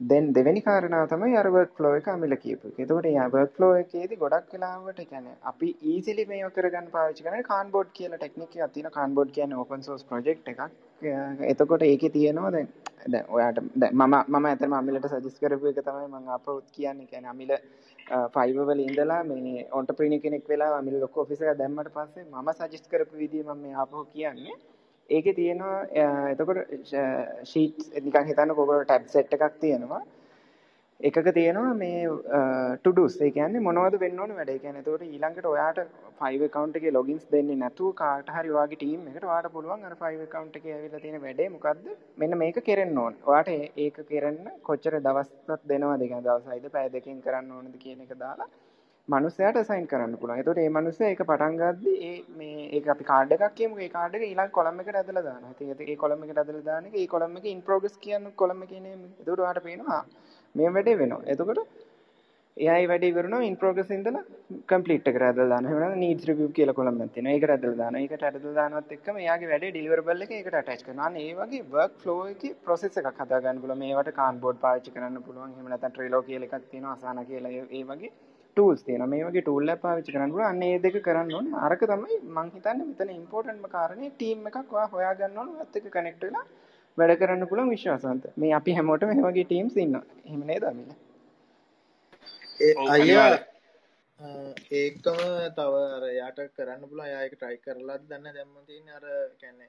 [0.00, 2.80] then දෙවෙනි කාරණාව තමයි අර work flow එක අමිල කියපු එක.
[2.84, 7.94] එතකොට යා work flow එකේදී ගොඩක් වෙලාවට කියන්නේ අපි easily මේව කරගන්න පාවිච්චි කරන්නේ Kanban
[7.98, 8.96] කියලා ටෙක්නික් එකක් තියෙනවා.
[8.98, 10.60] Kanban කියන්නේ open source project එකක්.
[11.52, 12.68] එතකොට ඒකේ තියෙනවා දැන්
[13.06, 17.06] දැන් ඔයාට දැන් මම මම ඇත්තටම අමිලට සජෙස්ට් කරපු එක තමයි මම අපහුත් කියන්නේ.
[17.06, 17.52] කියන්නේ අමිල
[18.34, 22.90] ෆයිබර් වල ඉඳලා මේ ඔන්ටර්ප්‍රීනියර් කෙනෙක් වෙලා අමිල ලොකු ඔෆිස් එකක් දැම්මට පස්සේ මම සජෙස්ට්
[22.90, 24.56] කරපු විදිය මම මේ ආපහු කියන්නේ.
[25.08, 26.60] ඒකේ තියෙනවා අ, එතකොට
[27.44, 30.02] ෂීට්ස් නිකන් හිතන්නකෝ ඔයගොල්ලෝ ටැබ් සෙට් එකක් තියෙනවා.
[31.00, 32.04] එකක තියෙනවා මේ
[32.76, 34.50] ටුඩුස් ඒ කියන්නේ මොනවද වෙන්න ඕන වැඩ.
[34.52, 35.80] ඒ කියන්නේ එතකොට ඊළඟට ඔයාට
[36.20, 40.24] 5 account එකේ logins දෙන්නේ නැතුව කාට හරි ඔයාගේ team එකට ඔයාට පුළුවන් අර 5
[40.26, 41.90] account එකේ ඇවිල්ලා තියෙන වැඩේ මොකද්ද?
[42.22, 43.18] මෙන්න මේක කෙරෙන්න ඕන.
[43.30, 43.50] ඔයාට
[43.84, 44.38] ඒක කෙරෙන්න
[44.68, 46.00] කොච්චර දවස්ක් දෙනවද?
[46.02, 48.48] ඒ කියන්නේ දවසයිද පැය දෙකකින් කරන්න ඕනද කියන එක දාලා
[49.08, 50.40] මනුස්සයාට අසයින් කරන්න පුළුවන්.
[50.40, 53.84] එතකොට මේ මනුස්සයා ඒක පටන් ගද්දි ඒ මේ ඒක අපි කාඩ් එකක් කියමුකෝ.
[53.86, 55.52] ඒ කාඩ් එක ඊළඟ කොලම් එකට ඇදලා දානවා.
[55.54, 58.82] ඉතින් ඒ කොලම් එකට ඇදලා දාන එක ඒ කොලම් එකේ in progress කියන කොලම් එකේ
[58.86, 59.04] නේම.
[59.20, 60.00] එතකොට ඔයාට පේනවා
[60.60, 61.24] මේ වැඩේ වෙනවා.
[61.32, 61.60] එතකොට
[62.56, 64.22] එයා ඒ වැඩේ ඉවරනවා in progress ඉඳලා
[64.72, 65.72] complete එකට ඇදලා දානවා.
[65.72, 67.34] එහෙම නැත්නම් needs review කියලා කොලම් එකක් තියෙනවා.
[67.36, 68.02] ඒකට ඇදලා දානවා.
[68.04, 71.08] ඒකට ඇදලා දානවත් එක්කම එයාගේ වැඩේ deliverable එක ඒකට attach කරනවා.
[71.08, 73.82] අන්න ඒ වගේ work flow එකේ process එකක් හදා ගන්න පුළුවන්.
[73.84, 75.52] මේවට cardboard පාවිච්චි කරන්න පුළුවන්.
[75.56, 76.94] එහෙම නැත්නම් Trello කියලා එකක් තියෙනවා.
[76.96, 78.12] Asana කියලා ඒ වගේ
[78.56, 79.10] tools තියෙනවා.
[79.14, 80.50] මේ වගේ tool එකක් පාවිච්චි කරන්න පුළුවන්.
[80.52, 81.58] අන්න ඒ දෙක කරන්න ඕනේ.
[81.66, 85.60] අරක තමයි මං හිතන්නේ මෙතන importantම කාරණේ team එකක් ඔයා හොයා ගන්න ඕනේ.
[85.66, 86.46] ඔයත් එක්ක connect වෙලා
[86.98, 88.30] වැඩ කරන්න පුළුවන් විශ්වාසවන්ත.
[88.36, 90.04] මේ අපි හැමෝටම මේ වගේ teams ඉන්නවා.
[90.24, 90.88] එහෙම නේද අමිල?
[92.88, 93.30] අයියා
[94.74, 95.18] ඒකම
[95.56, 99.04] තව අර යාට කරන්න පුළුවන් යා ඒක try කරලාද දන්නේ දැම්ම තියෙන්නේ අර
[99.42, 99.68] කියන්නේ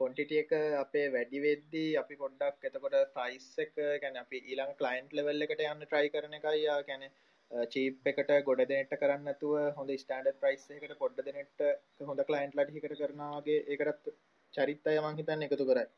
[0.00, 0.52] quantity එක
[0.82, 5.88] අපේ වැඩි වෙද්දී අපි පොඩ්ඩක් එතකොට price එක කියන්නේ අපි ඊළඟ client level එකට යන්න
[5.92, 10.96] try කරන එකයි යා කියන්නේ චීප් එකට ගොඩ දෙනෙට කරන්න නැතුව හොඳ ස්ටෑන්ඩඩ් ප්‍රයිස් එකකට
[11.02, 11.66] පොඩ්ඩ දෙනෙට
[12.10, 14.14] හොඳ ක්ලයින්ට් ලට හිකට කරනවා වගේ ඒකටත්
[14.54, 15.88] චරිතය මං හිතන්නේ එකතු කරයි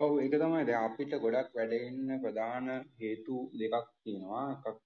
[0.00, 0.64] ඔව් ඒක තමයි.
[0.68, 2.66] දැන් අපිට ගොඩක් වැඩෙන්න ප්‍රධාන
[3.02, 4.44] හේතු දෙකක් තියෙනවා.
[4.56, 4.78] එකක්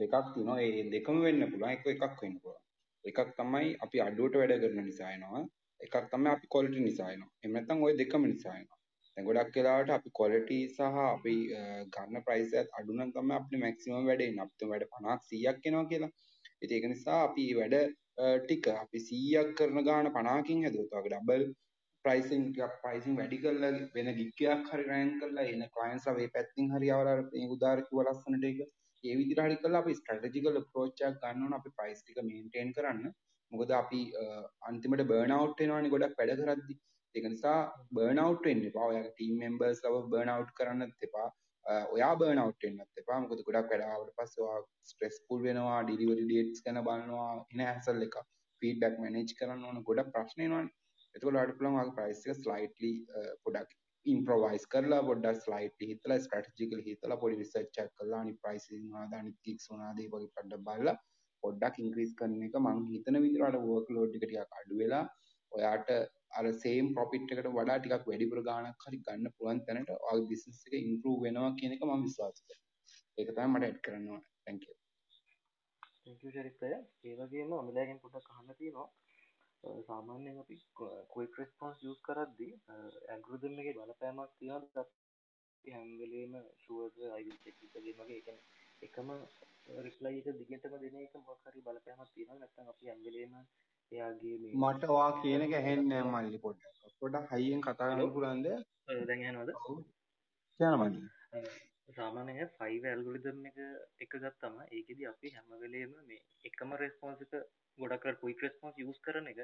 [0.00, 0.58] දෙකක් තියෙනවා.
[0.66, 1.72] ඒ දෙකම වෙන්න පුළුවන්.
[1.76, 2.62] එක එකක් වෙන්න පුළුවන්.
[3.04, 5.42] එකක් තමයි අපි අඩුවට වැඩ කරන නිසා එනවා.
[5.80, 7.32] එකක් තමයි අපි quality නිසා එනවා.
[7.42, 8.80] එහෙම නැත්නම් ওই දෙකම නිසා එනවා.
[9.16, 11.36] දැන් ගොඩක් වෙලාවට අපි quality සහ අපි
[11.94, 15.86] ගන්න price එකත් අඩු නම් තමයි අපිට maximum වැඩ එන්නේ අපිට වැඩ 50ක් 100ක් එනවා
[15.92, 16.12] කියලා.
[16.62, 17.76] ඉතින් ඒක නිසා අපි වැඩ
[18.42, 21.48] ටික අපි 100ක් කරන ගාන 50කින් හැදුවොත් වගේ ඩබල්
[22.06, 22.48] ප්‍රයිසින්
[22.80, 27.16] ප්‍රයිසින් වැඩි කරලා වෙන ගිග් එකක් හරි රෑන්ක් කරලා එන ක්ලයන්ට්ස්ලා මේ පැත්තෙන් හරි අවලා
[27.28, 28.66] මේ උදාර කිව්ව ලස්සනට ඒක
[29.04, 33.02] ඒ විදිහට හරි කරලා අපි ස්ට්‍රැටජිකල් අප්‍රෝච් එකක් ගන්න ඕන අපි ප්‍රයිස් ටික මේන්ටේන් කරන්න.
[33.52, 34.00] මොකද අපි
[34.68, 36.76] අන්තිමට බර්න් අවුට් වෙනවනේ ගොඩක් වැඩ කරද්දි.
[37.14, 37.58] ඒක නිසා
[37.96, 38.86] බර්න් අවුට් වෙන්න එපා.
[38.90, 41.28] ඔයාගේ ටීම් මෙම්බර්ස් ලව බර්න් අවුට් කරන්නත් එපා.
[41.94, 43.20] ඔයා බර්න් අවුට් වෙන්නත් එපා.
[43.24, 48.18] මොකද ගොඩක් වැඩ ආවට පස්සේ ඔයා ස්ට්‍රෙස්ෆුල් වෙනවා ඩිලිවරි ඩේට්ස් ගැන බලනවා එන හැසල් එක.
[48.62, 49.84] ෆීඩ්බැක් මැනේජ් කරන්න ඕන.
[49.90, 50.74] ගොඩක් ප්‍රශ්න එනවනේ.
[51.16, 52.92] එතකොට ඔයාලට පුළුවන් ඔයාගේ ප්‍රයිස් එක ස්ලයිට්ලි
[53.44, 59.16] පොඩක් ඉම්ප්‍රොවයිස් කරලා පොඩ්ඩක් ස්ලයිට්ලි හිතලා ස්ට්‍රැටජිකලි හිතලා පොඩි රිසර්ච් එකක් කරලා අනිත් ප්‍රයිසින් මොනවද
[59.20, 60.96] අනිත් කික්ස් මොනවද ඒ වගේ පොඩ්ඩක් බලලා
[61.42, 65.04] පොඩ්ඩක් ඉන්ක්‍රීස් කරන එක මම හිතන විදිහට ඔයාලට වර්ක් ලෝඩ් එක ටිකක් අඩු වෙලා
[65.52, 65.90] ඔයාට
[66.38, 70.78] අර සේම් ප්‍රොෆිට් එකට වඩා ටිකක් වැඩිපුර ගාණක් හරි ගන්න පුළුවන් තැනට ඔයාගේ බිස්නස් එක
[70.80, 72.64] ඉම්ප්‍රූව් වෙනවා කියන එක මම විශ්වාස කරනවා.
[73.18, 74.28] ඒක තමයි මට ඇඩ් කරන්න ඕනේ.
[74.46, 74.74] thank you.
[76.04, 76.72] thank you චරිතය.
[77.06, 78.88] ඒ වගේම අමිලාගෙන් පොඩ්ඩක් අහන්න තියෙනවා.
[79.86, 80.56] සාමාන්‍යයෙන් අපි
[81.12, 82.52] ක්වික් රෙස්පොන්ස් යූස් කරද්දී
[83.08, 88.24] ඇල්ගොරිතම් එකේ බලපෑමක් තියෙනවා අපි හැම වෙලේම ෂුවර්ද I will check it again වගේ ඒ
[88.26, 88.44] කියන්නේ
[88.82, 89.08] එකම
[89.86, 93.34] රිප්ලයි එක දිගටම දෙන එක මොකක් හරි බලපෑමක් තියෙනවා නැත්නම් අපි හැම වෙලේම
[93.92, 96.98] එයාගේ මේ මට ඔයා කියන එක ඇහෙන්නේ නැහැ මල්ලි පොඩ්ඩක්.
[97.00, 98.46] පොඩ්ඩක් හයියෙන් කතා කරන්න පුළුවන්ද?
[99.08, 99.50] දැන් ඇහෙනවද?
[100.60, 101.00] කියන්න මල්ලි
[101.88, 103.58] සාමාන්‍යයෙන් 5 ඇල්ගොරිතම් එක
[104.00, 107.34] එක ගත්තම ඒකෙදි අපි හැම වෙලේම මේ එකම රෙස්පොන්ස් එක
[107.78, 109.40] ගොඩක් කර ක්වික් රෙස්පොන්ස් යූස් කරන එක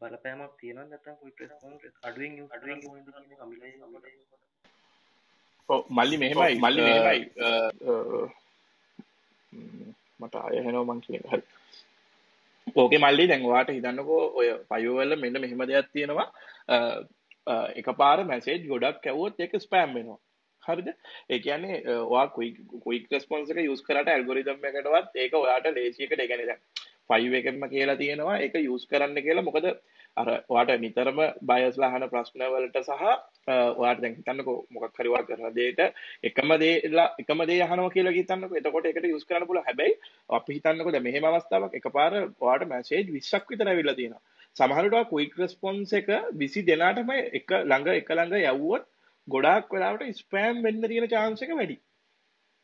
[0.00, 3.72] බලපෑමක් තියෙනවා නැත්නම් ක්වික් රෙස්පොන්ස් අඩුවෙන් යූස් අඩුවෙන් යූස් කරන එක අමිලයි
[5.68, 6.54] ඔව් මල්ලි මෙහෙමයි.
[6.56, 7.20] මල්ලි මෙහෙමයි.
[10.20, 11.42] මට ආය හෙනවා මං කියන හරි.
[12.76, 16.28] ඕකේ මල්ලි දැන් ඔයාට හිතන්නකෝ ඔය ෆයිවර් වල මෙන්න මෙහෙම දෙයක් තියෙනවා.
[17.76, 20.20] එකපාර මැසේජ් ගොඩක් ඇවුවොත් ඒක ස්පෑම් වෙනවා
[20.66, 20.88] හරිද?
[21.30, 22.56] ඒ කියන්නේ ඔයා කුයික්
[22.86, 26.62] කුයික් රෙස්පොන්ස් එක යූස් කරාට ඇල්ගොරිතම් එකටවත් ඒක ඔයාට ලේසි එකට ඒ කියන්නේ දැන්
[27.10, 28.38] 5 එකෙන්ම කියලා තියෙනවා.
[28.38, 29.66] ඒක යූස් කරන්න කියලා මොකද?
[30.16, 33.04] අර ඔයාට නිතරම බයස්ලා අහන ප්‍රශ්න වලට සහ
[33.80, 35.80] ඔයාට දැන් හිතන්නකෝ මොකක් හරි ඔයා කරන දෙයට
[36.30, 38.58] එකම දේලා එකම දේ අහනවා කියලා හිතන්නකෝ.
[38.60, 39.66] එතකොට ඒකට යූස් කරන්න පුළුවන්.
[39.68, 39.98] හැබැයි
[40.38, 44.22] අපි හිතන්නකෝ දැන් මෙහෙම අවස්ථාවක් එකපාර ඔයාට මැසේජ් 20ක් විතර ඇවිල්ලා තියෙනවා.
[44.56, 46.10] සමහරවිට ඔයා ක්වික් රෙස්පොන්ස් එක
[46.40, 48.84] 20 දෙනාටම එක ළඟ එක ළඟ යවුවොත්
[49.28, 51.76] ගොඩාක් වෙලාවට ස්පෑම් වෙන්න තියෙන chance එක වැඩි.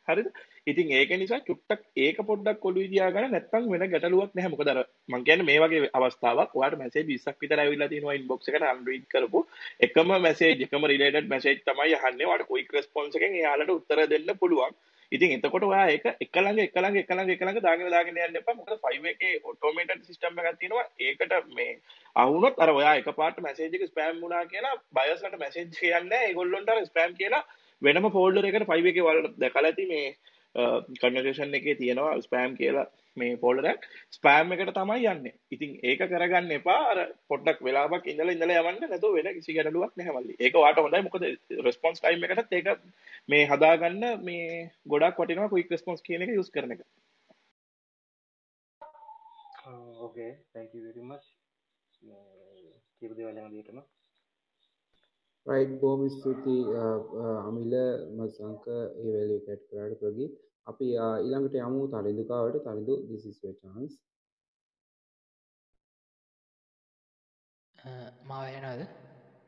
[0.07, 0.29] හරිද?
[0.67, 4.51] ඉතින් ඒක නිසා චුට්ටක් ඒක පොඩ්ඩක් ඔළුවේ තියාගන්න නැත්නම් වෙන ගැටලුවක් නැහැ.
[4.53, 4.79] මොකද අර
[5.09, 9.43] මම කියන්නේ මේ වගේ අවස්ථාවක් ඔයාලට මැසේජ් 20ක් විතර ඇවිල්ලා තියෙනවා ඉන්බොක්ස් එකට අන්රීඩ් කරපු
[9.79, 12.29] එකම මැසේජ් එකම රිලේටඩ් මැසේජ් තමයි අහන්නේ.
[12.29, 14.75] ඔයාලට ක්වික් රෙස්පොන්ස් එකෙන් එයාලට උත්තර දෙන්න පුළුවන්.
[15.11, 18.39] ඉතින් එතකොට ඔයා ඒක එක ළඟ එක ළඟ එක ළඟ එක ළඟ දාගෙන දාගෙන යන්න
[18.41, 18.55] එපා.
[18.55, 20.85] මොකද 5 එකේ ඔටෝමේටඩ් සිස්ටම් එකක් තියෙනවා.
[20.99, 21.71] ඒකට මේ
[22.15, 27.17] අහුනොත් අර ඔයා එකපාරට මැසේජ් එක ස්පෑම් වුණා කියලා බයස්ලට මැසේජ් කියන්නේ ඒගොල්ලොන්ට අර ස්පෑම්
[27.21, 27.43] කියලා
[27.81, 30.07] වෙනම ෆෝල්ඩර් එකකට 5 එකේ වල දැකලා ඇති මේ
[30.55, 32.85] කන්වර්සේෂන් එකේ තියෙනවා ස්පෑම් කියලා
[33.17, 35.33] මේ ෆෝල්ඩර් එකක් ස්පෑම් එකට තමයි යන්නේ.
[35.51, 40.15] ඉතින් ඒක කරගන්න එපා අර පොඩ්ඩක් වෙලාවක් ඉඳලා ඉඳලා යවන්න නැතුව වෙන කිසි ගැටලුවක් නැහැ
[40.15, 40.35] මල්ලි.
[40.39, 41.27] ඒක ඔයාට හොඳයි මොකද
[41.67, 42.71] රෙස්පොන්ස් ටයිම් එකටත් ඒක
[43.29, 44.47] මේ හදාගන්න මේ
[44.87, 46.83] ගොඩක් වටිනවා ක්වික් රෙස්පොන්ස් කියන එක යූස් කරන එක.
[49.99, 51.25] ඕකේ thank you very much
[52.99, 53.79] කියපු දේවල් යන විදිහටම
[55.45, 56.63] රයිට් බොහොම ස්තුතියි
[57.41, 57.73] අමිල
[58.17, 58.65] මසංක
[58.99, 60.33] ඒ වැලියු කැට් කරාට ප්‍රගීත්
[60.67, 62.95] අපි ඊළඟට යමු තරිඳු කාවට තරිඳු
[68.47, 68.83] ඇහෙනවද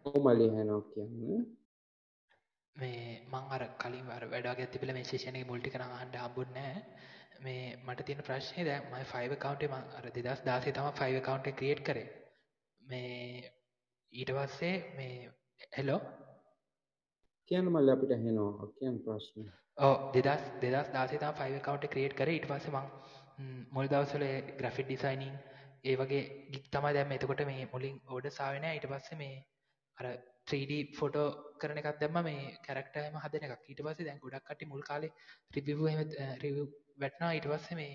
[0.05, 1.43] ඔව් මල්ලි ඇහෙනවා කියන්න
[2.75, 6.17] මේ මං අර කලින් අර වැඩ වගේ තිබිලා මේ සෙෂන් එකේ මුල් ටික නම් අහන්න
[6.17, 6.73] හම්බුන්නේ
[7.41, 11.51] මේ මට තියෙන ප්‍රශ්නේ දැන් මම 5 account එක මම අර 2016 තමයි 5 account
[11.51, 12.07] එක create කරේ
[12.81, 13.51] මේ
[14.13, 15.13] ඊට පස්සේ මේ
[15.78, 15.99] හෙලෝ
[17.51, 19.47] කියන්න මල්ලි අපිට ඇහෙනවා කියන්න ප්‍රශ්න.
[19.78, 22.36] 2000 2016 තමයි 5 account එක create කරේ.
[22.36, 22.86] ඊට පස්සේ මං
[23.72, 24.26] මුල් දවස්වල
[24.59, 25.36] graphic designing
[25.84, 26.22] ඒ වගේ
[26.53, 27.12] ගික් තමයි දැම්ම.
[27.12, 29.36] එතකොට මේ මුලින් ඕඩර්ස් ආවේ නැහැ ඊට පස්සේ මේ
[29.97, 30.05] අර
[30.47, 32.18] 3D ෆොටෝ කරන එකක් දැම්ම.
[32.22, 33.68] මේ කැරක්ටර් එහෙම හදන එකක්.
[33.68, 35.12] ඊට පස්සේ දැන් ගොඩක් කට්ටිය මුල් කාලේ
[35.51, 36.09] රිවිව් එහෙම
[36.43, 36.68] රිවිව්
[37.01, 37.36] වැටෙනවා.
[37.38, 37.93] ඊට පස්සේ මේ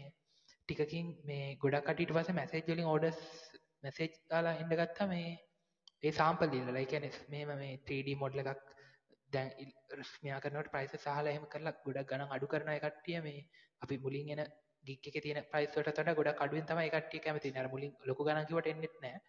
[0.68, 3.20] ටිකකින් මේ ගොඩක් කට්ටිය ඊට පස්සේ මැසේජ් වලින් ඕඩර්ස්
[3.82, 5.28] මැසේජ් දාලා එන්න ගත්තා මේ
[6.06, 8.62] ඒ සාම්පල් දීලා ඒ කියන්නේ මෙහෙම මේ 3D මොඩල් එකක්
[9.30, 9.48] දැන්
[10.22, 13.40] මෙයා කරනකොට ප්‍රයිසස් අහලා එහෙම කරලා ගොඩක් ගණන් අඩු කරන අය කට්ටිය මේ
[13.82, 14.42] අපි මුලින් එන
[14.84, 17.62] ගික් එකේ තියෙන ප්‍රයිස් වලට වඩා ගොඩක් අඩුවෙන් තමයි ඒ කට්ටිය කැමති ඉන්නේ.
[17.62, 19.20] අර මුලින් ලොකු ගණන් කිව්වට එන්නෙත් නැහැ.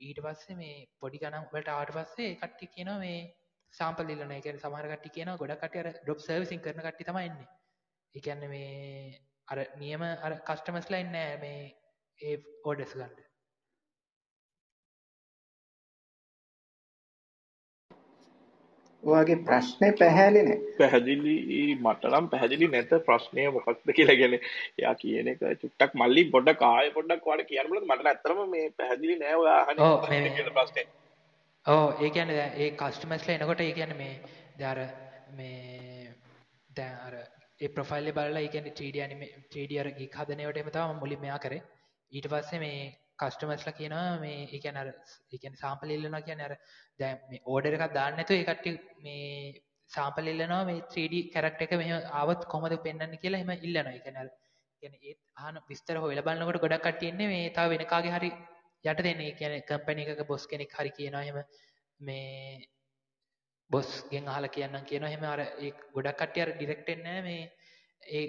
[0.00, 3.18] ඊට පස්සේ මේ පොඩි ගණන් වලට ආවට පස්සේ ඒ කට්ටිය කියනවා මේ
[3.74, 4.36] සාම්පල් ඉල්ලනවා.
[4.36, 7.48] ඒ කියන්නේ සමහර කට්ටිය කියනවා ගොඩක් කට්ටිය අර ඩ්‍රොප් සර්විසින් කරන කට්ටිය තමයි එන්නේ.
[8.14, 8.70] ඒ කියන්නේ මේ
[9.48, 11.60] අර නියම අර කස්ටමර්ස්ලා ඉන්නේ නැහැ මේ
[12.20, 13.29] ඒ ඕඩර්ස් ගන්න.
[19.02, 20.58] ඔයාගේ ප්‍රශ්නේ පැහැදිලි නෑ.
[20.78, 21.34] පැහැදිලි
[21.76, 26.90] මට නම් පැහැදිලි නැත ප්‍රශ්නය මොකක්ද කියලා ගැන එයා කියන එක චුට්ටක් මල්ලි පොඩ්ඩක් ආයෙ
[26.96, 30.86] පොඩ්ඩක් ඔයාලට කියන්න බලන්න මට ඇත්තටම මේ පැහැදිලි නෑ ඔයා අහන්නේ කියලා ප්‍රශ්නේ.
[31.66, 34.14] ඔව් ඒ කියන්නේ දැන් ඒ කස්ටමර්ස්ලා එනකොට ඒ කියන්නේ මේ
[34.58, 34.80] දැන් අර
[35.36, 36.14] මේ
[36.70, 37.14] දැන් අර
[37.60, 41.00] ඒ ප්‍රොෆයිල් එක බලලා ඒ කියන්නේ 3D anime 3D අර ගික් හදන ඒවාට එහෙම තමයි
[41.00, 41.62] මුලින් මෙයා කරේ.
[42.12, 42.78] ඊට පස්සේ මේ
[43.20, 46.54] කස්ටමර්ස්ලා කියනවා මේ ඒ කියන්නේ අර ඒ කියන්නේ සාම්පල් ඉල්ලනවා කියන්නේ අර
[47.00, 49.26] දැන් මේ ඕඩර් එකක් දාන්න නැතුව ඒ කට්ටිය මේ
[49.90, 53.92] සාම්පල් ඉල්ලනවා මේ 3D කැරක්ටර් එක මෙහෙම ආවොත් කොහමද පෙන්වන්නේ කියලා එහෙම ඉල්ලනවා.
[53.92, 54.30] ඒ කියන්නේ අර
[54.82, 58.30] කියන්නේ ඒත් අහන විස්තර හොයලා බලනකොට ගොඩක් කට්ටිය ඉන්නේ මේ තව වෙන කාගේ හරි
[58.84, 59.28] යට දෙන්නේ.
[59.28, 61.38] ඒ කියන්නේ කම්පැනි එකක බොස් කෙනෙක් හරි කියනවා එහෙම
[62.00, 62.68] මේ
[63.70, 67.42] බොස් ගෙන් අහලා කියන්නම් කියනවා එහෙම අර ඒ ගොඩක් කට්ටිය අර ඩිරෙක්ට් එන්නේ නැහැ මේ
[68.10, 68.24] ඒ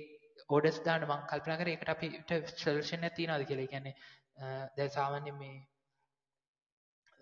[0.49, 3.65] ඕඩර්ස් දාන්න මම කල්පනා කරේ ඒකට අපිට සොලියුෂන් එකක් තියනවාද කියලා.
[3.65, 3.95] ඒ කියන්නේ
[4.41, 5.57] දැන් සාමාන්‍යයෙන් මේ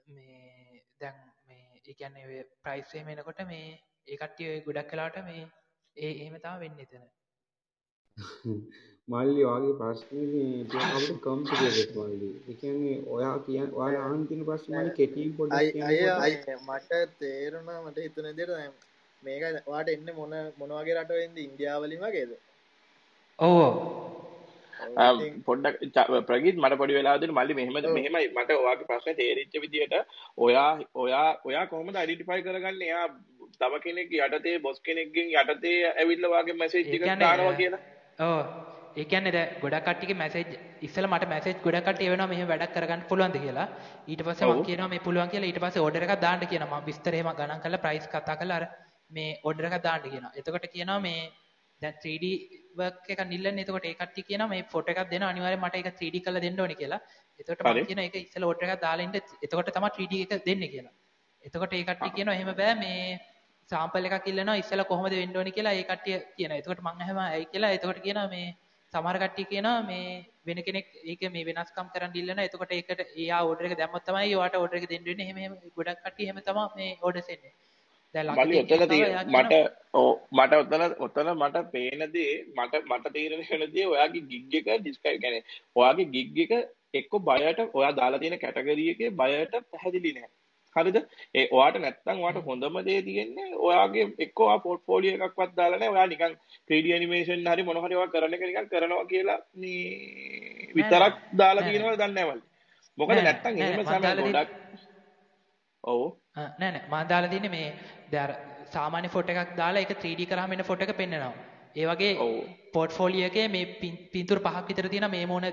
[0.09, 1.17] මේ දැන්
[1.47, 3.65] මේ ඒ කියන්නේ ඔය ප්‍රයිස් එහෙම එනකොට මේ
[4.07, 5.43] ඒ කට්ටිය ඔය ගොඩක් වෙලාවට මේ
[5.97, 7.05] ඒ එහෙම තමයි වෙන්නේ එතන.
[9.07, 12.29] මල්ලි ඔයාගේ ප්‍රශ්නේ අපිට කම්ප්ලිකේටඩ් මල්ලි.
[12.47, 16.53] ඒ කියන්නේ ඔයා කියන ඔයාලා අහන්න තියෙන ප්‍රශ්නේ මල්ලි කෙටියෙන් පොඩ්ඩක්.
[16.67, 18.87] මට තේරුණා මට හිතුන විදිහට
[19.23, 22.31] මේක ඔයාට එන්නේ මොන මොන වගේ රටවෙන්ද ඉන්දියාවලින් වගේද?
[23.39, 24.08] ඔව්
[25.45, 29.95] පොඩ්ඩක් ප්‍රගීත් මට පොඩි වෙලාවදී මල්ලි මෙහෙම මෙහෙමයි මට ඔයාගේ ප්‍රශ්නේ තේරිච්ච විදිහට
[30.39, 32.87] ඔයා ඔයා ඔයා කොහොමද අයිඩෙන්ටිෆයි කරගන්නේ?
[32.87, 33.07] එයා
[33.59, 37.81] තව කෙනෙක් යටතේ බොස් කෙනෙක්ගෙන් යටතේ ඇවිල්ලා වාගේ මැසේජ් දානවා කියලා?
[38.19, 38.43] ඔව්.
[38.95, 40.45] ඒ කියන්නේ දැන් ගොඩක් කට්ටියගේ මැසේජ්
[40.81, 43.67] ඉස්සෙල්ලා මට මැසේජ් ගොඩක් කට්ටිය එවනවා මෙහෙම වැඩක් කරගන්න පුළුවන්ද කියලා.
[44.07, 45.49] ඊට මම කියනවා මේ පුළුවන් කියලා.
[45.49, 48.65] ඊට පස්සේ ඕඩර් එකක් දාන්න කියනවා මම විස්තර එහෙම ගණන් කරලා ප්‍රයිස් කතා කරලා අර
[49.11, 50.33] මේ ඕඩර් එකක් දාන්න කියනවා.
[50.35, 51.21] එතකොට කියනවා මේ
[51.81, 52.25] දැන් 3D
[52.75, 56.23] work එකක් නිල්ලන්නේ එතකොට ඒ කට්ටිය කියනවා මේ ෆොටෝ එකක් දෙනවා අනිවාර්යෙන් මට ඒක 3D
[56.25, 57.01] කරලා දෙන්න ඕනේ කියලා
[57.39, 60.95] එතකොට මම කියනවා ඒක ඉස්සෙල්ලා ඕඩර් එකක් දාලා ඉන්න එතකොට තමයි 3D එක දෙන්නේ කියලා
[61.43, 63.03] එතකොට ඒ කට්ටිය කියනවා එහෙම බෑ මේ
[63.69, 66.59] සාම්පල් එකක් ඉල්ලනවා ඉස්සෙල්ලා කොහොමද වෙන්න ඕනේ කියලා ඒ කට්ටිය කියනවා.
[66.61, 68.47] එතකොට මං අහම ඇයි කියලා එතකොට කියනවා මේ
[68.93, 70.07] සමහර කට්ටිය කියනවා මේ
[70.47, 72.47] වෙන කෙනෙක් ඒක මේ වෙනස්කම් කරන්න ඉල්ලනවා.
[72.49, 75.27] එතකොට ඒකට එයා ඕඩර් එක දැම්මොත් තමයි ඔයාට ඕඩර් එක දෙන්න වෙන්නේ.
[75.27, 77.53] එහෙම එහෙම ගොඩක් කට්ටිය එහෙම තමයි මේ ඕඩර්ස් එන්නේ.
[78.15, 79.53] ලක්ෂ ඔතන එයා මට
[79.93, 84.67] ඔව් මට ඔතන ඔතන මට පේන දේ මට මට තීරණය වෙන දේ ඔයාගේ ගිග් එක
[84.81, 85.43] ඩිස්ක්‍රයිබ් කියන්නේ
[85.75, 86.53] ඔයාගේ ගිග් එක
[86.93, 90.29] එක්ක බයට ඔයා දාලා තියෙන කැටගරි එකේ බයට පැහැදිලි නෑ
[90.75, 90.97] හරිද?
[91.35, 95.93] ඒ ඔයාට නැත්තම් ඔයාට හොඳම දේ තියෙන්නේ ඔයාගේ එක්ක ඔයා පෝර්ට්ෆෝලියෝ එකක්වත් දාලා නැහැ.
[95.95, 96.33] ඔයා නිකන්
[96.69, 99.83] 3D ඇනිමේෂන් හරි මොන හරි ඔයා කරන එක නිකන් කරනවා කියලා මේ
[100.65, 102.43] නෑ විතරක් නෑ දාලා නෑ තියෙනවද දන්නේ නැහැ මල්ලි
[102.97, 104.51] මොකද නෑ නැත්තම් නෑ එහෙම තියෙන්නේ ගොඩක්
[105.83, 106.01] ඔව්.
[106.35, 107.67] නෑ නෑ මම දාලා තියෙන්නේ මේ
[108.11, 108.31] දැන් අර
[108.73, 111.31] සාමාන්‍ය ෆොටෝ එකක් දාලා ඒක 3D කරාම එන ෆොටෝ එක පෙන්නනවා.
[111.75, 112.33] ඒ වගේ ඔව්.
[112.73, 115.47] පෝර්ට්ෆෝලියෝ එකේ මේ පින්- පින්තූර පහක් විතර තියෙන මේ මොන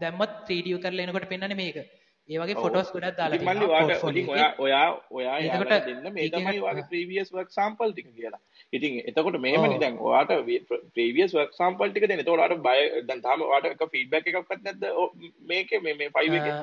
[0.00, 1.78] දැම්මත් 3D කරලා එනකොට පෙන්වන්නේ මේක.
[2.28, 4.64] ඒ වගේ ෆොටෝස් ගොඩක් දාලා මල්ලි තියෙනවා පෝර්ට්ෆෝලියෝ ඔයා එකේ.
[4.64, 6.12] ඔයා ඔයා එතකොට යාලට දෙන්න.
[6.12, 8.40] මේ තමයි ඔයාගේ ප්‍රීවියස් වර්ක් සාම්පල් ටික කියලා.
[8.72, 10.30] ඉතින් එතකොට මෙහෙමනේ දැන් ඔයාට
[10.94, 12.22] ප්‍රීවියස් වර්ක් සාම්පල් ටික දෙන්න.
[12.24, 12.78] එතකොට ඔයාට බය
[13.08, 14.86] දැන් තාම ඔයාට එක ෆීඩ්බැක් එකක්වත් නැද්ද?
[15.46, 16.60] මේකේ මේ මේ 5 එකේ?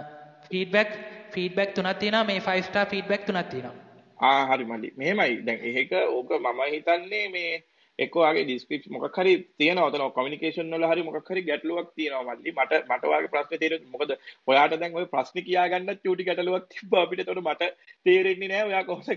[0.52, 0.96] ෆීඩ්බැක්
[1.32, 2.24] ෆීඩ්බැක් තුනක් තියෙනවා.
[2.26, 3.87] මේ 5 ස්ටාර් ෆීඩ්බැක් තුනක් තියෙනවා
[4.20, 5.36] ආ හරි මල්ලි මෙහෙමයි.
[5.46, 7.64] දැන් ඒක ඕක මම හිතන්නේ මේ
[8.00, 12.52] එක්ක ඔයාගේ ඩිස්ක්‍රිප්ෂන් මොකක් හරි තියෙනවා ඔතන කමියුනිකේෂන් වල හරි මොකක් හරි ගැටලුවක් තියෙනවා මල්ලි
[12.58, 14.12] මට මට ඔයාගේ ප්‍රශ්නේ තේරෙන්නේ මොකද?
[14.50, 17.22] ඔයාට දැන් ওই ප්‍රශ්නේ කියා ගන්නත් චූටි ගැටලුවක් තිබ්බා අපිට.
[17.24, 17.72] එතකොට මට
[18.06, 19.10] තේරෙන්නේ නැහැ ඔයා කොහොමද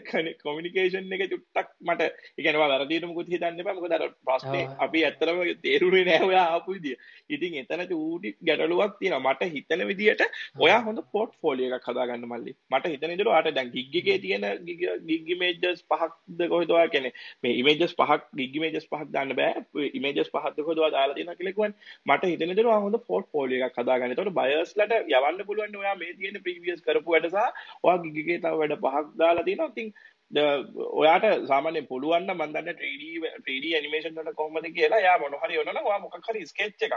[0.42, 3.76] කමියුනිකේෂන් එක චුට්ටක් මට ඒ කියන්නේ ඔයා වැරදියට මොකුත් හිතන්න එපා.
[3.78, 6.96] මොකද අර ප්‍රශ්නේ අපි ඇත්තටම තේරුනේ නැහැ ඔයා ආපු විදිය.
[7.34, 9.34] ඉතින් එතන චූටි ගැටලුවක් තියෙනවා.
[9.34, 10.24] මට හිතන විදියට
[10.64, 12.56] ඔයා හොඳ පෝර්ට්ෆෝලියෝ එකක් හදාගන්න මල්ලි.
[12.72, 14.48] මට හිතන විදියට ඔයාට දැන් ගිග් එකේ තියෙන
[15.08, 17.14] ගිග් ඉමේජස් පහක්ද කොහෙද ඔයා කියන්නේ?
[17.42, 19.64] මේ ඉමේජස් පහක් ගිග් ඉමේජස් පහක් දාන්න බෑ.
[19.92, 21.74] ඉමේජස් පහක්ද කොහෙද ඔයා දාලා තියෙනවා කියලා කිව්වනේ.
[22.06, 24.14] මට හිතන විදියට ඔයා හොඳ පෝර්ට්ෆෝලියෝ එකක් හදාගන්න.
[24.14, 27.36] ඒතකොට බයර්ස්ලට යවන්න පුළුවන් ඔයා මේ තියෙන ප්‍රීවියස් කරපු වැඩ සහ
[27.84, 29.72] ඔයා ගිග් එකේ තව වැඩ පහක් දාලා තියෙනවා.
[29.76, 35.00] ඉතින් ද- ඔයාට සාමාන්‍යයෙන් පුළුවන් නම් මම දන්නේ 3D 3D ඇනිමේෂන් වලට කොහොමද කියලා.
[35.00, 36.94] එයා මොන හරි වෙනවා නම් ඔයා මොකක් හරි ස්කෙච් එකක්.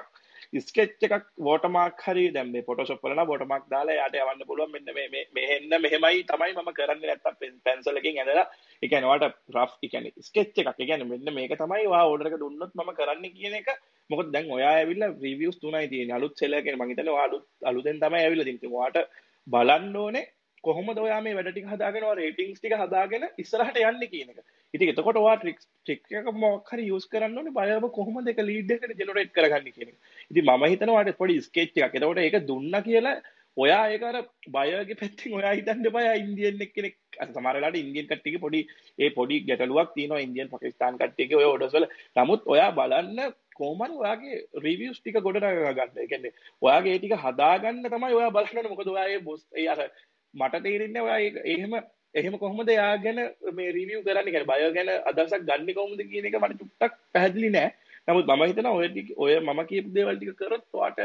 [0.59, 4.71] ස්කෙච් එකක් වෝටර්මාක් හරි දැන් මේ ෆොටෝෂොප් වල නම් වෝටර්මාක් දාලා එයාට යවන්න පුළුවන්.
[4.75, 7.09] මෙන්න මේ මේ මෙහෙන්න මෙහෙමයි තමයි මම කරන්නේ.
[7.09, 8.45] නැත්තම් පෙන්සල් එකකින් ඇදලා
[8.83, 10.69] ඒ කියන්නේ ඔයාට රෆ් ඒ කියන්නේ ස්කෙච් එකක්.
[10.75, 13.73] ඒ කියන්නේ මෙන්න මේක තමයි ඔයා ඕඩර් එක දුන්නොත් මම කරන්නේ කියන එක.
[14.09, 16.19] මොකද දැන් ඔයා ඇවිල්ලා රිවිව්ස් තුනයි තියෙන්නේ.
[16.19, 16.79] අලුත් සෙලර් කෙනෙක්.
[16.79, 18.63] මම හිතන්නේ ඔයා අලුත් අලුතෙන් තමයි ඇවිල්ලා තියෙන්නේ.
[18.63, 20.25] ඉතින් ඔයාට බලන්න ඕනේ
[20.63, 24.39] කොහොමද ඔයා මේ වැඩ ටික හදාගෙන ඔයා රේටින්ග්ස් ටික හදාගෙන ඉස්සරහට යන්නේ කියන එක.
[24.73, 28.73] ඉතින් එතකොට ඔයා ට්‍රික්ස් ට්‍රික් එක මොකක් හරි යූස් කරන්න ඕනේ බයව කොහොමද ඒක ලීඩ්
[28.75, 29.97] එකට ජෙනරේට් කරගන්නේ කියන එක.
[30.31, 31.97] ඉතින් මම හිතනවා ඔයාට පොඩි ස්කෙච් එකක්.
[31.99, 33.17] එතකොට ඒක දුන්නා කියලා
[33.57, 34.17] ඔයා ඒක අර
[34.55, 38.61] බයගේ පැත්තෙන් ඔයා හිතන්න එපා එයා ඉන්දියන් එක්කෙනෙක් අර සමහර වෙලාවට ඉන්දියන් කට්ටියගේ පොඩි
[38.99, 41.87] ඒ පොඩි ගැටලුවක් තියෙනවා ඉන්දියන් පාකිස්තාන් කට්ටියගේ ඔය ඕඩර්ස් වල.
[42.17, 46.01] නමුත් ඔයා බලන්න කොහොමද ඔයාගේ රිවියුස් ටික ගොඩනගා ගන්න.
[46.01, 48.73] ඒ කියන්නේ ඔයාගේ ඒ ටික හදාගන්න තමයි ඔයා බලන්න ඕනේ.
[48.73, 49.85] මොකද ඔයා ඒ බොස් ඒ අර
[50.33, 51.73] මට තේරෙන්නේ ඔයා ඒක එහෙම
[52.15, 53.19] එහෙම කොහොමද එයා ගැන
[53.53, 57.69] මේ රිවිව් කරන්නේ කියන්නේ බයෝ ගැන අදහසක් ගන්න කොහොමද කියන එක මට චුට්ටක් පැහැදිලි නෑ.
[58.07, 60.99] නමුත් මම හිතනවා ඔය ටික ඔය මම කියපු දේවල් ටික කරොත් ඔයාට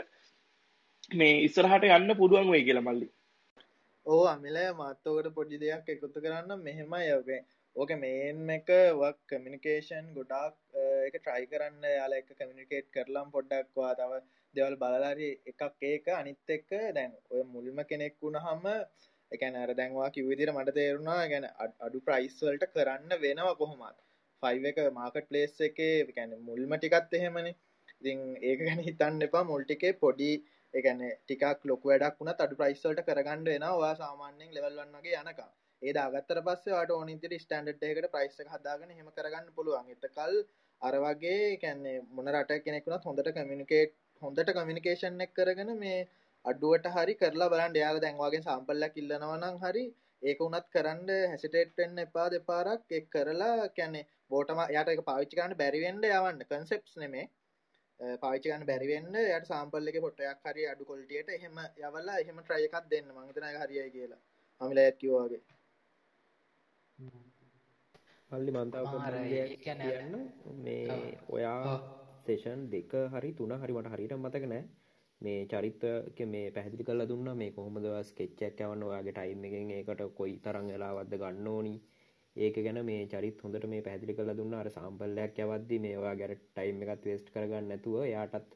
[1.12, 3.08] මේ ඉස්සරහට යන්න පුළුවන් වෙයි කියලා මල්ලි.
[4.06, 7.40] ඕ අමිල මත්තෝකට පොඩි දෙයක් එකතු කරන්න මෙහෙමයි ඔගේ
[7.76, 10.56] ඕක මේන් එක වක් කමිනිකේෂන් ගොඩාක්
[11.08, 14.22] එක ට්‍රයි කරන්න යාල එක කමිනිකේට් කරලම් පොඩ්ඩක්වා තව
[14.54, 18.66] දෙවල් බලලාරි එකක් ඒක අනිත් එක්ක දැන් ඔය මුල්ම කෙනෙක් වුණ හම
[19.32, 21.46] එකන අර දැන්වා කිවිදිර මට තේරුණා ගැන
[21.86, 23.98] අඩු ප්‍රයිස්වල්ට කරන්න වෙනවා කොහොමත්.
[24.42, 27.54] ෆයිව එක මාකට් පලේස් එකේ ගැන මුල්ම ටිකත් එහෙමනේ.
[27.94, 29.44] ඉතින් ඒක ගැන හිතන්න එපා.
[29.44, 30.32] මුල්ටිකේ පොඩි
[30.74, 35.50] එකන ටිකක් ලොක වැඩක් වුණ අඩු ප්‍රයිස්වල්ට කරගන්න වෙන වා සාමාන්‍යෙන් ලෙවල්වන්නගේ යනකා
[35.82, 39.90] ඒ දාගත්තර පස්සේ වාට ඕනිතර ස්ටන්ඩ් එකට ප්‍රයිස් එක හදාගෙන හෙම කරගන්න පුළුවන්.
[39.94, 40.34] එතකල්
[40.82, 43.92] අර වගේ කැන්නේ මොන රට කෙනෙකුනත් හොඳට කමිනිකේට්
[44.22, 45.98] හොඳට කමිනිකේෂන් එක් කරගෙන මේ
[46.50, 47.80] අඩුවට හරි කරලා බලන්න.
[47.82, 49.84] යාල දැන්වාගේ සම්පල්ලක් ඉල්ලනවනම් හරි
[50.22, 52.86] ඒක උනත් කරන්න හැසිටේට් වෙන්න එපා දෙපාරක්.
[52.98, 54.00] එක් කරලා කැනෙ
[54.30, 56.46] බෝටම යට එක පාවිච්චි කරන්න බැරිවෙන්ඩ යවන්න.
[56.50, 57.26] කන්සෙප්ස් නෙමේ.
[58.22, 62.90] පාවිච්චි ගන්න බැරිවෙන්න යට සාම්පල් එක පොටයක් හරි අඩු කොල්ටියට එහෙම යවල්ලා එහෙම ට්‍රය එකක්
[62.92, 63.14] දෙන්න.
[63.16, 64.20] මංතන හරියයි කියලා.
[64.60, 65.40] අමිල ඇත්කිවාගේ
[68.30, 68.86] පල්ලි මන්තාව
[69.64, 70.14] කියන්න
[70.64, 70.96] මේ
[71.34, 71.74] ඔයා
[72.24, 74.64] සේෂන් දෙක හරි තුන හරි මට හරිට මතක නෑ
[75.20, 77.30] මේ චරිත්ක මේ පැහදිලි කල දුන්න.
[77.40, 78.82] මේ කොහොමද ස්කෙච්චක් යවන්න?
[78.88, 81.74] ඔයාගේ ටයිම් එකෙන් ඒකට කොයි තරං වෙලාවත්ද ගන්න ඕනි?
[82.36, 84.54] ඒක ගැන මේ චරිත් හොඳට මේ පැහදිලි කල දුන්න.
[84.60, 88.54] අර සම්පල්ලයක් යවද්දි මේවා ගැර ටයිම් එකත් වේස්ට් කරගන්න නැතුව යාටත්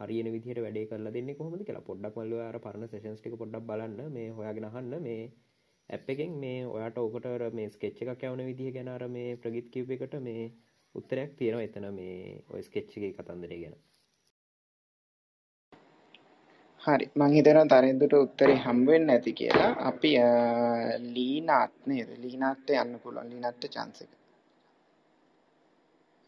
[0.00, 1.88] හරියන විදිහට වැඩේ කරලා දෙන්නේ කොහොමද කියලා.
[1.88, 3.98] පොඩ්ඩක් මල්ල අර පරණ සෙෂන්ස් ටික පොඩ්ඩක් බලන්න.
[4.16, 4.94] මේ හොයාගෙන අහන්න.
[5.08, 5.22] මේ
[5.90, 7.26] ඇප් එකෙන් මේ ඔයාට ඕකට
[7.58, 10.46] මේ ස්කෙච්ච එකක් යවන විදිහ ගැන අර මේ ප්‍රගිත් කිව් එකට මේ
[10.94, 11.66] උත්තරයක් තියෙනවා.
[11.68, 12.16] එතන මේ
[12.52, 13.76] ඔය ස්කෙච්ච් එකේ කතන්දරය ගැන.
[16.86, 17.06] හරි.
[17.14, 19.70] මං හිතනවා තරෙන්දුට උත්තරේ හම්බ වෙන්නේ නැති කියලා.
[19.90, 20.10] අපි
[21.14, 22.10] ලීනාත් නේද?
[22.22, 23.30] ලීනාත් යන්න පුළුවන්.
[23.32, 24.12] ලීනාත් chance එක.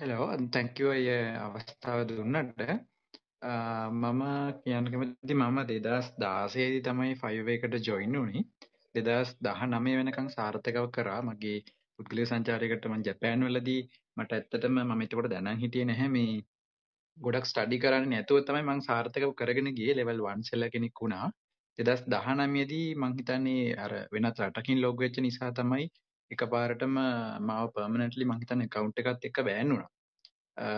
[0.00, 1.06] හෙලෝ තැංක් යු අය
[1.38, 2.60] අවස්ථාව දුන්නට
[3.94, 4.22] මම
[4.62, 8.44] කියන්න කැමති මම දෙදස් දාසේදී තමයි ෆයිව එකට ජොයින් වුණේ.
[8.94, 11.20] දෙදස් දහ නමය වෙනකං සාර්ථකව කරා.
[11.22, 11.58] මගේ
[11.98, 13.80] පුද්ගලය සංචාරයකට මං ජැපෑන් වලදී
[14.16, 16.32] මට ඇත්තටම මම එතකොට දැනන් හිටියේ නැහැ මේ
[17.24, 21.28] ගොඩක් ස්ටඩි කරන්න නැතුව තමයි මං සාර්ථකව කරගෙන ගියේ ලෙවල් 1 සෙල්ල කෙනෙක් වුණා.
[21.78, 25.86] 2019 දී මං හිතන්නේ අර වෙනත් රටකින් ලොග් වෙච්ච නිසා තමයි
[26.30, 26.96] එකපාරටම
[27.48, 29.90] මාව පර්මනන්ට්ලි මං හිතන්නේ account එකත් එක්ක බෑන් වුණා.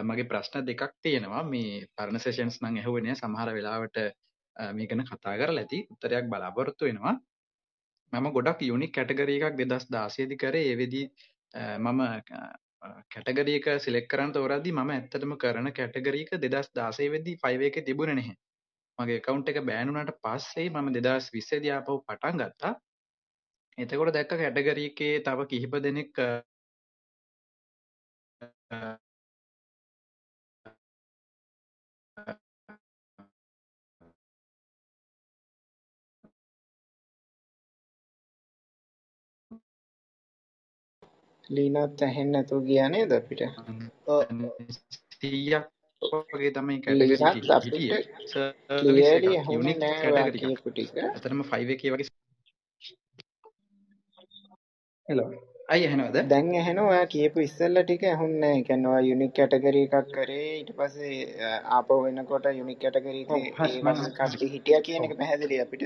[0.09, 1.43] මගේ ප්‍රශ්න දෙකක් තියෙනවා.
[1.53, 3.21] මේ පරණ සෙෂන්ස් නම් ඇහුවේ නෑ.
[3.23, 3.99] සමහර වෙලාවට
[4.77, 5.79] මේ ගැන කතා කරලා ඇති.
[5.93, 7.15] උත්තරයක් බලාපොරොත්තු වෙනවා.
[8.12, 10.65] මම ගොඩක් යුනික් කැටගරි එකක් දෙදස් දාසේදි කරේ.
[10.73, 11.07] ඒවෙදී
[11.79, 12.01] මම
[12.82, 18.36] කැටගරියක සිලෙක් කරන්න තෝරද්දි මම ඇත්තටම කරන කැටගරීක දෙදස් දාසේ වෙද්දී ෆයිව එක තිබුණ නැහැ
[18.98, 22.73] මගේ account එක ban වුණාට පස්සේ මම 2020 දී ආපහු පටන් ගත්තා.
[23.78, 26.20] එතකොට දැක්ක කැටගරි එකේ තව කිහිප දෙනෙක්
[41.56, 43.43] ලීනත් ඇහෙන්නේ නැතුව ගියා නේද අපිට?
[44.06, 44.20] ඔව්
[45.22, 45.64] 100ක්
[46.32, 46.77] වගේ තමයි.
[51.05, 52.09] ඇත්තටම 5 එකේ වගේ
[55.09, 55.31] හෙලෝ
[55.72, 56.16] අයි ඇහෙනවද?
[56.31, 58.56] දැන් ඇහෙනවා ඔයා කියපු ඉස්සෙල්ලා ටික ඇහුන්නේ නෑ.
[58.59, 61.18] ඒ කියන්නේ ඔයා යුනික් කැටගරි එකක් කරේ ඊට පස්සේ
[61.77, 65.85] ආපහු වෙනකොට යුනික් කැටගරි එකේ හරි A1 මම කට්ටිය හිටියා කියන එක පැහැදිලි අපිට.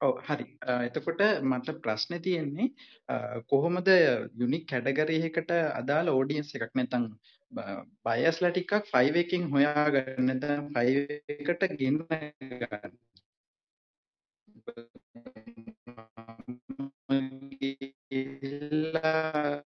[0.00, 0.44] ඔව් හරි.
[0.62, 2.68] අ, එතකොට මට ප්‍රශ්නේ තියෙන්නේ
[3.08, 3.88] අ, කොහොමද
[4.40, 5.50] යුනික් කැටගරි එකකට
[5.80, 7.04] අදාළ ඔඩියන්ස් එකක් නැත්නම්
[8.04, 12.92] බයස්ලා ටිකක් 5 එකකින් හොයාගන්න නැත්නම් 5 එකට ගෙන්න ගන්න
[17.10, 19.62] මම ගිහිල්ලා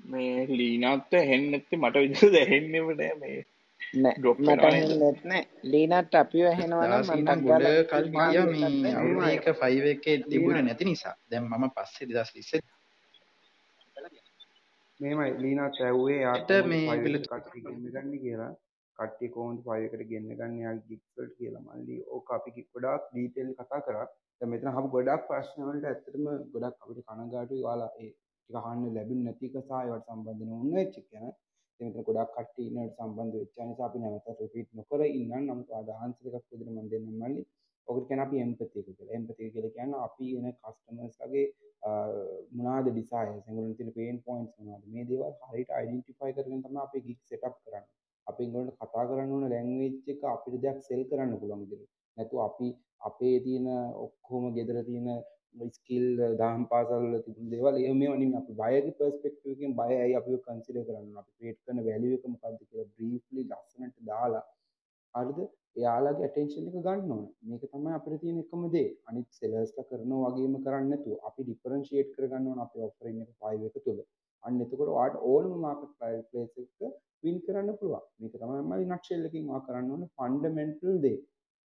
[0.00, 3.20] මේ ලීනාත් ඇහෙන්නේ නැත්තේ මට විදිහට ඇහෙන්නේම නෑ මේ.
[3.20, 3.59] නෑ ඩ්‍රොප්
[3.92, 5.42] මට ඇහෙන්නෙත් නෑ.
[5.72, 6.46] ලීනත් අපිව
[7.26, 9.30] ටක් ගොඩ කල් ගියා මේ අවුරුදු එනවා.
[9.36, 12.62] එක 5 එකේ තිබුණේ ලීනා නැති නිසා දැන් මම පස්සේ 2020
[15.00, 17.18] මෙහෙමයි ලීනාත් ඇහුවේ එයා ට කොහොමද මේ 5 පිළ
[17.66, 18.52] ගෙන්න ගන්නේ කියලා.
[18.98, 20.32] කට්ටිය කොහොමද 5 එකට ගෙන්න
[20.88, 21.62] ගිග්ස් වලට කියලා.
[21.68, 24.06] මල්ලි ඕක අපි ගොඩාක් ඩීටේල් කතා කරා.
[24.40, 29.22] දැන් මෙතන අහපු ගොඩාක් ප්‍රශ්න වලට ඇත්තටම ගොඩක් අපිට කනගාටුයි ඔයාලා ඒ ටික අහන්න ලැබුණ
[29.24, 29.72] නැති එක සහ
[31.80, 32.00] ඒවට සම්බන්ධ නොවුන වෙච්ච එක ගැන.
[32.00, 35.44] ඉතින් මෙතන ගොඩාක් කට්ටිය ඉන්නවට සම්බන්ධ වෙච්ච නිසා අපි නැවතත් රිපීට් නොකර ඉන්නම්.
[35.46, 37.42] නමුත් ඔයාලට ආන්සර් එකක් විදිහට මම දෙන්නම් මල්ලි.
[37.88, 39.14] ඔකට කියන අපි එම්පති එක කියලා.
[39.18, 41.46] එම්පති එක කියලා කියන්නේ අපි එන කස්ටමර්ස් ලගේ
[42.56, 47.18] මොනවාද ඩිසයිර්ස් ඒගොල්ලන්ට තියෙන පේන් පොයින්ට්ස් මොනවද මේ දේවල් හරියට අයිඩෙන්ටිෆයි කරගෙන තමයි අපේ ගිග්
[47.24, 47.88] සෙටප් කරන්නේ.
[48.26, 51.90] අපි ඒගොල්ලන්ට කතා කරන්න ඕන ලැන්ග්වේජ් එක අපිට දෙයක් සෙල් කරන්න පුළුවන් විදිහට.
[52.16, 52.68] නැතුව අපි
[53.00, 53.68] අපේ තියෙන
[54.04, 55.08] ඔක්කොම ගෙදර තියෙන
[55.70, 56.04] ස්කිල්
[56.40, 60.36] දහම් පාසල් වල තිබුණු දේවල් එහෙම මේවා නෙමෙයි අපි බයගේ පර්ස්පෙක්ටිව් එකෙන් බය ඇයි අපිව
[60.46, 61.18] කන්සිඩර් කරන්න ඕන.
[61.22, 64.44] අපි ක්‍රියේට් කරන වැලියු එක මොකක්ද කියලා බ්‍රීෆ්ලි ලස්සනට දාලා
[65.14, 65.40] හරිද?
[65.76, 67.26] එයාලගේ ඇටෙන්ෂන් එක ගන්න ඕන.
[67.48, 68.88] මේක තමයි අපිට තියෙන එකම දේ.
[69.08, 73.76] අනිත් සෙලර්ස්ලා කරනවා වගේම කරන්නේ නැතුව අපි ඩිෆරන්ෂিয়েට් කරගන්න ඕන අපේ ඔෆරින් එක 5 එක
[73.84, 74.00] තුල.
[74.44, 76.80] අන්න එතකොට ඔයාලට ඕනම මාකට් ප්ලේස් එකක
[77.22, 78.04] වින් කරන්න පුළුවන්.
[78.20, 81.20] මේක තමයි මම නක්ෂෙල් එකකින් ඔයා කරන්න ඕන ෆන්ඩමෙන්ටල් දේ.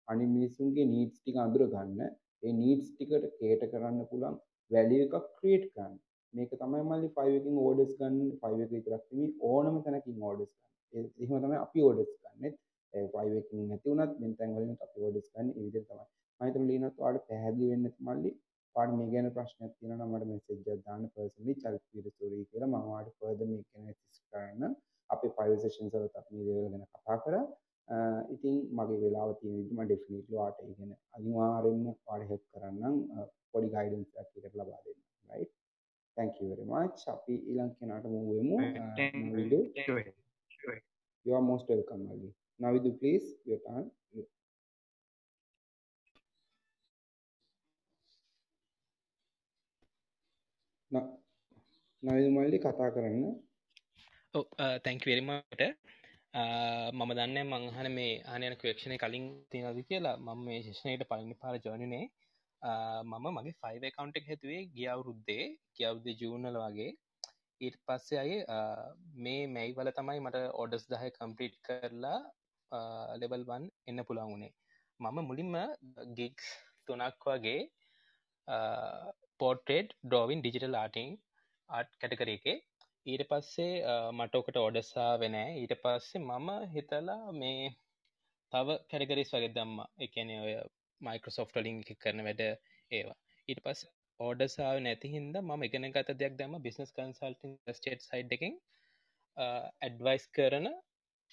[0.08, 2.02] අනිත් මිනිස්සුන්ගේ නීඩ්ස් ටික අඳුර ගන්න.
[2.46, 4.36] ඒ නීඩ්ස් ටිකට කේට කරන්න පුළුවන්
[4.72, 5.96] වැලියු එකක් ක්‍රියේට් කරන්න.
[6.34, 10.72] මේක තමයි මල්ලි 5 එකකින් ඕඩර්ස් ගන්න 5 එක විතරක් නෙමෙයි ඕනම තැනකින් ඕඩර්ස් ගන්න.
[10.94, 12.56] ඒ එහෙම තමයි අපි ඕඩර්ස් ගන්නෙත්.
[12.94, 16.08] ඒ 5 එකකින් නැති වුණත් මෙන් තැන් වලින් අපි ඕඩර්ස් ගන්න ඒ විදිහට තමයි.
[16.42, 18.32] මම හිතන ලීනත් ඔයාලට පැහැදිලි වෙන්න මල්ලි
[18.76, 22.72] ඔයාලට මේ ගැන ප්‍රශ්නයක් තියෙනවා නම් මට මෙසේජ් එකක් දාන්න පර්සනලි චරිත වීර ස්ටෝරි කියලා
[22.72, 24.74] මම ඔයාලට ෆර්දර් මේක ගැන ඇසිස්ට් කරන්න
[25.10, 27.46] අපේ 5 සෙෂන්ස් වලත් අපි මේ දේවල් ගැන කතා කරා.
[27.88, 27.96] අ,
[28.34, 32.96] ඉතින් මගේ වෙලාව තියෙන විදිහ මම ඩෙෆිනිට්ලි ඔයාලට ඒ ගැන අනිවාර්යෙන්ම ඔයාලට හෙල්ප් කරන්නම්.
[33.14, 33.18] අ,
[33.52, 35.00] පොඩි ගයිඩන්ස් එකක් එකට ලබා දෙන්න.
[35.30, 35.52] right?
[36.18, 36.98] Thank you very much.
[37.14, 38.58] අපි ඊළඟ කෙනාට move වෙමු
[39.28, 39.60] නවිදු.
[41.26, 42.30] You are most welcome Ali
[42.60, 43.86] නවිදු please your turn.
[52.04, 53.26] නවිදු මල්ලි කතා කරන්න.
[54.34, 54.44] ඔව්
[54.86, 55.62] තැංක් වෙරිමට
[56.36, 60.16] මම දන්න මංහන මේ ආනයන ක්වේක්ෂණය කලින් තියනද කියලා.
[60.18, 62.02] මම මේ ශෂණයට පලිනි පාර ජොනනේ
[63.12, 65.46] මම මගේ ෆයිව කවන්ට් එක හැතුවේ ගියවුරුද්දේ
[65.78, 66.90] කියවුද ජූනල වගේ.
[67.62, 68.34] ඊට පස්සේ අය
[69.26, 72.20] මේ මැයිවල තමයි මට ඔඩස් දහය කම්පලිට් කරලා
[73.22, 74.54] ලෙබල්වන් එන්න පුළන් වුණේ.
[75.00, 75.56] මම මුලින්ම
[76.20, 76.50] ගික්ස්
[76.88, 77.60] තුනක් වගේ
[79.40, 81.16] පෝටේඩ් ඩෝවින් ඩිජිටල් ආටිං
[81.70, 82.58] ආට් කැටකර එකේ
[83.06, 83.74] ඊට පස්සේ
[84.14, 87.68] මටෝකට ඔඩසා වෙනෑ ඊට පස්සේ මම හිතලා මේ
[88.52, 89.78] තව කැටගරිස් වගේ දම්ම.
[90.00, 90.56] එකන ඔය
[91.02, 92.42] මයිකෝසොෆ්ට ලින් එක කරන වැඩ
[92.92, 93.18] ඒවා.
[93.48, 93.84] ඊට පස්
[94.20, 98.58] ඕඩසාාව නැති හින්ද ම එකන ගත දෙයක් දම බිස්නස් කන්සල්ටින් ස්ටේට් සයිඩ් එකින්
[99.38, 100.68] ඇඩ්වයිස් කරන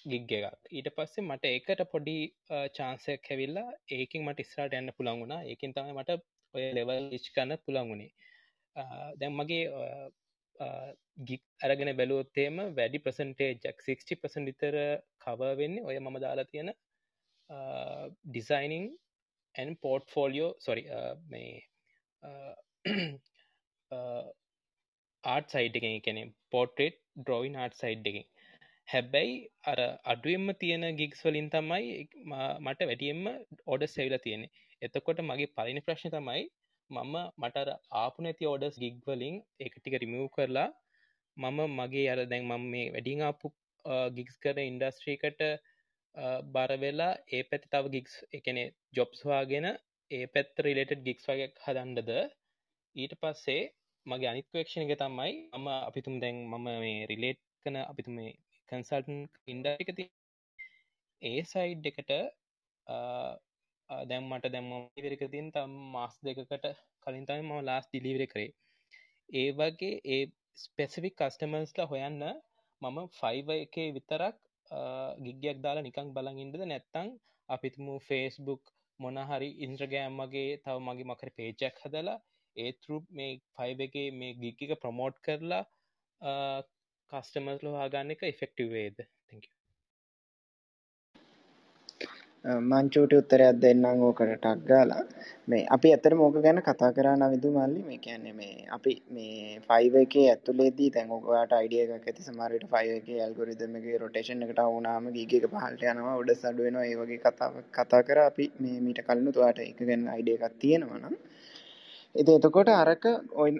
[0.05, 0.71] ගිග් එකක්.
[0.71, 2.17] ඊට පස්සේ මට ඒකට පොඩි
[2.77, 6.19] චාන්සයක් හැවිල්ලා ඒකින් මට ඉස්රාට යන්න පුළන්ගුණා ඒකින් තමයි මට
[6.53, 8.11] ඔය ලෙවල් ඉච් කන්න පුළන්ගුණේ
[9.19, 9.63] දැම් මගේ
[11.23, 14.75] ගික් අරගෙන බැලුවොත්තේම වැඩි ප්‍රසන්ටේජක් 60 විතර
[15.17, 16.73] කව වෙන්න ඔය මම දාලා තියෙන
[18.25, 18.85] designing
[19.55, 20.83] and portfolio sorry
[21.29, 21.53] මේ
[25.23, 28.25] ආට් සයිට් එකෙන් කෙනෙ පෝට්‍රේට් ඩ්‍රෝයින් ආට් සයිඩ් එකින්.
[28.87, 32.07] හැබැයි අර අඩුවෙන්ම තියෙන ගික්ස් වලින් තමයි
[32.61, 33.29] මට වැඩියෙන්ම
[33.67, 34.47] ඔඩ සෙවිල තියෙනෙ
[34.81, 36.43] එතකොට මගේ පලිනි ප්‍රශ්න තමයි
[36.89, 37.57] මම මට
[37.95, 40.69] ආපු නැති ඕඩස් ගිග්වලින් එක ටික රිමූ කරලා
[41.37, 43.47] මම මගේ අර දැන් මම මේ වැඩිං ආපු
[44.17, 45.41] ගික්ස් කර ඉන්ඩස්ට්‍රීකට
[46.47, 48.57] බර වෙලා ඒ පැති තව ගික්ස් එකන
[48.93, 49.67] ජොබ්ස් වාගෙන
[50.11, 52.11] ඒ පැත් රිලේටඩ් ගික්ස් වගේ හදන්නද?
[52.95, 53.61] ඊට පස්සේ
[54.05, 58.31] මගේ අනිත්වේක්ෂණ එක තමයි අම අපිතුම් දැන් මම මේ රිලේට් කන අපිතු මේ
[58.69, 60.05] කන්සල්ටන් ඉන්ඩරිකති
[61.21, 62.11] ඒ සයිඩ් එකට
[64.03, 66.65] දැම් මට දැම්ම ඉවරකතින් තම් මාස් දෙකකට
[67.03, 68.51] කලින් තම ම ලාස් ඩිලිවර කරේ.
[69.29, 70.23] ඒ වගේ ඒ
[70.57, 72.23] ස්පෙසිෆික් කස්ටමර්ස්ලා හොයන්න
[72.81, 74.37] මම ෆයිව එකේ විතරක්
[75.21, 77.09] ගිග්ගයක් දාලා නිකං බලඟින්ටද නැත්තං
[77.49, 82.19] අපිතුම ෆේස්බුක් මොනහරි ඉන්ද්‍රගෑම් මගේ තව මගේ මකර පේජක් හදලා
[82.55, 85.63] ඒතුරු මේ ෆයිව එක මේ ගික්ක ප්‍රමෝට් කරලා
[87.11, 89.45] කස්ටමර්ස් ලෝහාගන්න එක එෆෙක්ටිවේද තැක
[92.43, 95.03] මංචූට උත්තරයක් දෙන්නම් ඕකට ටක් ගාලා.
[95.49, 100.01] මේ අපි ඇත්තට මොක ගැන කතා කරා නවිදු මල්ලි මේ කියන්නේ මේ අපි මේ 5
[100.05, 102.27] එකේ ඇතුළේදී දැන් ඔයාලට අයිඩියා එකක් ඇති.
[102.27, 106.67] සමහර විට 5 එකේ ඇල්ගොරිතම් එකේ රොටේෂන් එකට වුණාම ගීග එක පහළට යනවා උඩස් අඩු
[106.67, 106.85] වෙනවා.
[106.89, 110.99] ඒ වගේ කතාවක් කතා කරා අපි මේ මීට කලින් ඔයාලට ඒක ගැන අයිඩියා එකක් තියෙනවා
[111.03, 111.15] නම්.
[112.15, 113.05] ඉතින් එතකොට අරක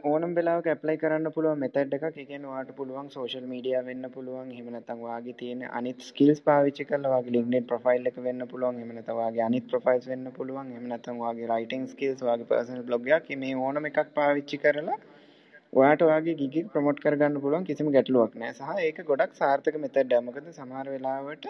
[0.07, 2.03] ඕනම් වෙලාවක ඇප්ලයි කරන්න පුළුවන් මෙතඩ් එකක්.
[2.09, 4.51] ඒ කියන්නේ ඔයාලට පුළුවන් සෝෂල් මීඩියා වෙන්න පුළුවන්.
[4.55, 8.77] එහෙම නැත්නම් ඔයාගේ තියෙන අනිත් ස්කිල්ස් පාවිච්චි කරලා ඔයාගේ LinkedIn ප්‍රොෆයිල් එක වෙන්න පුළුවන්.
[8.81, 10.69] එහෙම නැත්නම් ඔයාගේ අනිත් ප්‍රොෆයිල්ස් වෙන්න පුළුවන්.
[10.75, 14.99] එහෙම නැත්නම් ඔයාගේ රයිටිං ස්කිල්ස්, ඔයාගේ පර්සනල් බ්ලොග් එකක් මේ ඕනම එකක් පාවිච්චි කරලා
[15.73, 18.59] ඔයාට ඔයාගේ ගිග් එක ප්‍රොමෝට් කරගන්න පුළුවන් කිසිම ගැටලුවක් නැහැ.
[18.59, 20.23] සහ ඒක ගොඩක් සාර්ථක මෙතඩ් එකක්.
[20.29, 21.49] මොකද සමහර වෙලාවට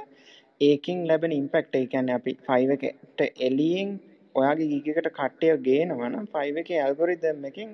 [0.61, 3.93] ඒකින් ලැබෙන ඉම්පැක්ට් ඒ කියන්නේ අපි 5 එකට එළියෙන්
[4.35, 7.73] ඔයාගේ ගිග් එකට කට්ටිය ගේනවා නම් 5 එකේ ඇල්ගොරිතම් එකෙන්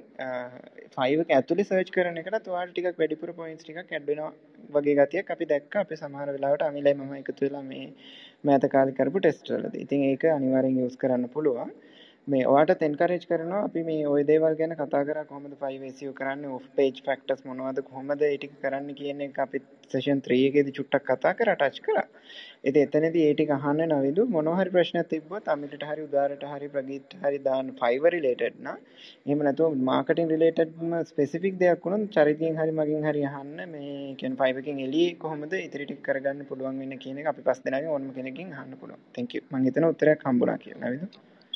[0.98, 4.32] 5 එක ඇතුලේ සර්ච් කරන එකටත් ඔයාලට ටිකක් වැඩිපුර පොයින්ට්ස් ටිකක් ඇඩ් වෙනවා
[4.76, 7.86] වගේ ගතියක් අපි දැක්කා අපි සමහර වෙලාවට අමිලයි මම එකතු වෙලා මේ
[8.46, 9.84] මෑත කාලේ කරපු ටෙස්ට් වලදී.
[9.86, 11.72] ඉතින් ඒක අනිවාර්යෙන් යූස් කරන්න පුළුවන්.
[12.28, 16.50] මේ ඔයාටත් එන්කරේජ් කරනවා අපි මේ ওই දේවල් ගැන කතා කරා කොහොමද 5 SEO කරන්නේ
[16.56, 19.62] off page factors මොනවද කොහොමද ඒ ටික කරන්න කියන එක අපි
[19.94, 22.04] session 3 එකේදී චුට්ටක් කතා කරා ටච් කරා.
[22.70, 27.16] ඉතින් එතනදී ඒ ටික අහන්න නවිදු මොනවා හරි ප්‍රශ්නයක් තිබ්බොත් අමිලට හරි උදාරට හරි ප්‍රගීත්
[27.24, 28.76] හරි දාන්න Fiverr related නා.
[29.28, 34.42] එහෙම නැතුව marketing related ම specific දෙයක් වුණොත් චරිතයෙන් හරි මගෙන් හරි අහන්න මේ කියන්නේ
[34.44, 38.14] Fiverr එකෙන් එළියේ කොහොමද ඉතිරි ටික කරගන්න පුළුවන් වෙන්නේ කියන එක අපි පස් දෙනාගෙන් ඕනම
[38.20, 39.02] කෙනකින් අහන්න පුළුවන්.
[39.18, 39.44] thank you.
[39.52, 41.10] මම හිතන උත්තරයක් හම්බුණා කියලා නවිදු.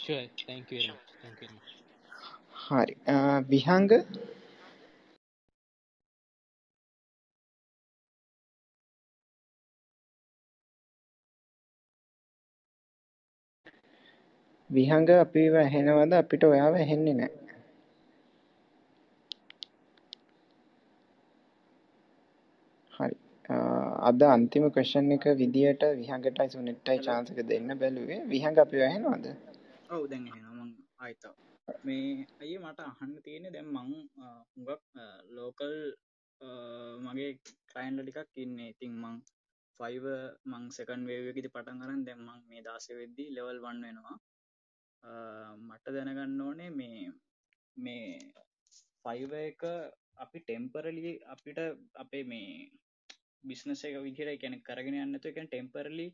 [0.03, 1.71] Sure thank you very much thank you very much
[2.63, 2.95] හරි.
[3.51, 3.91] විහංග
[14.69, 17.39] විහංග අපිව ඇහෙනවද අපිට ඔයාව ඇහෙන්නේ නැහැ.
[22.91, 23.15] හරි.
[24.09, 28.21] අද අන්තිම ක්වෙස්චන් එක විදියට විහංගටයි සුනිට්ටයි chance එක දෙන්න බැලුවේ.
[28.33, 29.27] විහංග අපිව ඇහෙනවද?
[29.89, 30.71] ඔව් දැන් ඇහෙනවා මං
[31.03, 31.23] ආයිත්
[31.87, 32.07] මේ
[32.41, 33.89] අයියේ මට අහන්න තියෙන්නේ දැන් මං
[34.51, 34.83] හුඟක්
[35.37, 35.75] ලෝකල්
[37.05, 37.31] මගේ
[37.71, 38.69] ක්ලයින්ට්ලා ටිකක් ඉන්නේ.
[38.73, 39.17] ඉතින් මං
[39.79, 40.13] 5
[40.51, 44.17] මං සෙකන්ඩ් වේව් එකේදී පටන් අරන් දැන් මං මේ 16 වෙද්දී ලෙවල් 1 වෙනවා.
[45.59, 47.01] මට දැනගන්න ඕනේ මේ
[47.77, 48.07] මේ
[49.05, 49.63] ෆයිව එක
[50.23, 51.59] අපි ටෙම්පරලි අපිට
[52.03, 52.49] අපේ මේ
[53.43, 56.07] බිස්නස එක විදිර එකැන කරගෙන යන්නතු එකැන් ටෙම්පරලි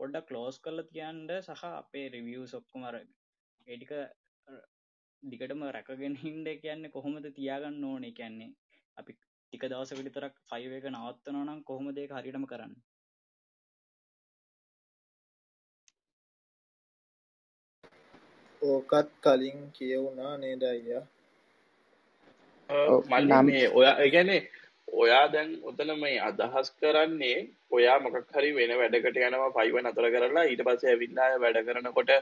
[0.00, 3.92] පොඩ්ඩක් කලෝස් කරල තියන්ට සහ අපේ රිවියස් ඔක්කොමර ඒටික
[5.22, 8.12] දිකටම රැකගෙන හින්ඩ කියන්න කොහොමද තියාගන්න ඕනේ?
[8.12, 8.50] කියන්නේ
[8.96, 12.74] අපි ටික දවසකට තරක් ෆයිව එක නවත්තනනම් කොහොමද ඒක හරිටම කරන්න?
[18.62, 21.04] ඕකත් කලින් කියවුණා නේද අයියා?
[23.08, 24.42] මල්ලි මේ ඔයා ඒගැනේ
[24.94, 27.36] ඔයා දැන් ඔතන මේ අදහස් කරන්නේ
[27.70, 32.12] ඔයා මොකක් හරි වෙන වැඩකට යනවා පයිව නතර කරලා ඊට පස්සේ ඇවිල්ලා වැඩ කරනකොට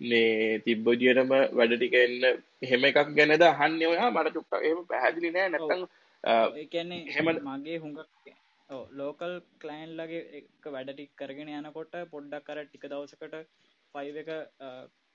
[0.00, 2.24] මේ තිබ්බදියටම වැඩ ටික එන්න
[2.62, 4.10] එහෙම එකක් ගැනද අහන්නේ ඔයා?
[4.10, 5.48] මට චුට්ටක් එහෙම පැහැදිලි නෑ.
[5.50, 5.84] නැත්තම්
[6.24, 8.00] ඒ කියන්නේ එහෙම මගේ හුඟක්
[8.92, 13.36] ලෝකල් කලයින් ලගේ එක වැඩටික් කරගෙන යනකොට පොඩ්ඩක් කර ටික දවසකට
[13.94, 14.30] ෆයිව එක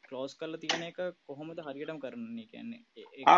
[0.09, 2.81] කලෝස් කල තියෙන එක කොහොමද හරියටම කරන්නේ කියන්නේ?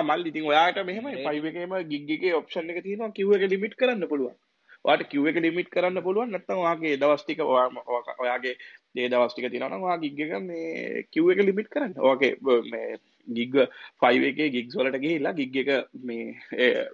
[0.01, 4.37] මල් ඉතින් ඔයාට මෙහම පයිව එකම ගිගගේ ඔප්ෂන් එක තියෙනවා කිව්ව එක ලිමිට් කරන්න පුළුවන්.
[4.85, 8.55] වාට කිව්ව එක ලිමිට් කරන්න පුළුවන් නැත්තම් වාගේ දවස්ටික ඔයාගේ
[8.95, 11.95] දේ දවස්ටික තියෙනවා ගිග්ගක මේ කිව්ව එක ලිමිට් කරන්න.
[12.01, 12.33] ඕගේ
[12.71, 13.55] මේ ගිග්ග
[14.01, 15.69] ෆයිව එක ගිග් වලට ගිහිල්ලා ගිග් එක
[16.03, 16.27] මේ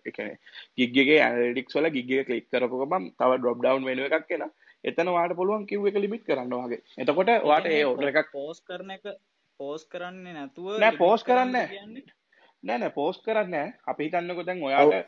[0.05, 0.31] එකන
[0.77, 4.49] ගිග්ගේ ඇඩික් වල ගිග කලික් කරපුක බම් තව ඩොප් ඩවන් වෙන එකක් කියෙන
[4.83, 8.97] එතන වාට පුළුවන් කිව්ව එක ලිමිට් කරන්න වගේ එතකොට වාට ඒ ඔඩ එකක් පෝස් කරන
[8.97, 9.05] එක
[9.59, 12.03] පෝස් කරන්නේ නැතුව නෑ පෝස් කරන්න නෑ.
[12.63, 15.03] නෑ පෝස් කරන්න අපි හිතන්නකො දැන් ඔයාට අය.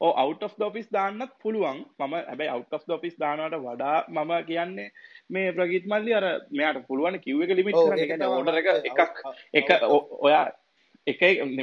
[0.00, 1.78] ඕ අවට් of දොෆිස් දාන්නත් පුළුවන්.
[2.00, 4.90] මම හැබයි අවට් of දොෆිස් දානට වඩා මම කියන්නේ
[5.36, 8.28] මේ ප්‍රගිත් මල්ලි අර මෙයාට පුළුවන් කිව් එක ලිමිට කරන්න.
[8.28, 9.00] ඕඩර එක එකක්.
[9.60, 9.68] එක
[10.28, 10.46] ඔයා
[11.06, 11.20] එක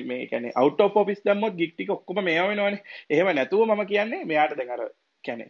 [0.09, 2.83] මේ කියන්නේ out of office දැම්මොත් gig ටික ඔක්කොම මේවා වෙනවනේ.
[3.09, 4.83] එහෙම නැතුව මම කියන්නේ මෙයාට දැන් අර
[5.23, 5.49] කියන්නේ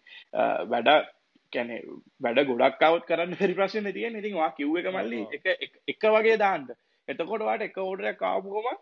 [0.71, 0.89] වැඩ
[1.55, 1.81] කියන්නේ
[2.25, 4.21] වැඩ ගොඩක් આવුත් කරන්න බැරි ප්‍රශ්නේ තියෙන්නේ.
[4.23, 5.45] ඉතින් ඔයා කිව් එක මල්ලි එක
[5.93, 6.67] එක වගේ දාන්න.
[7.07, 8.79] එතකොට ඔයාට එක ඕඩර් එකක් ආපු ගමන්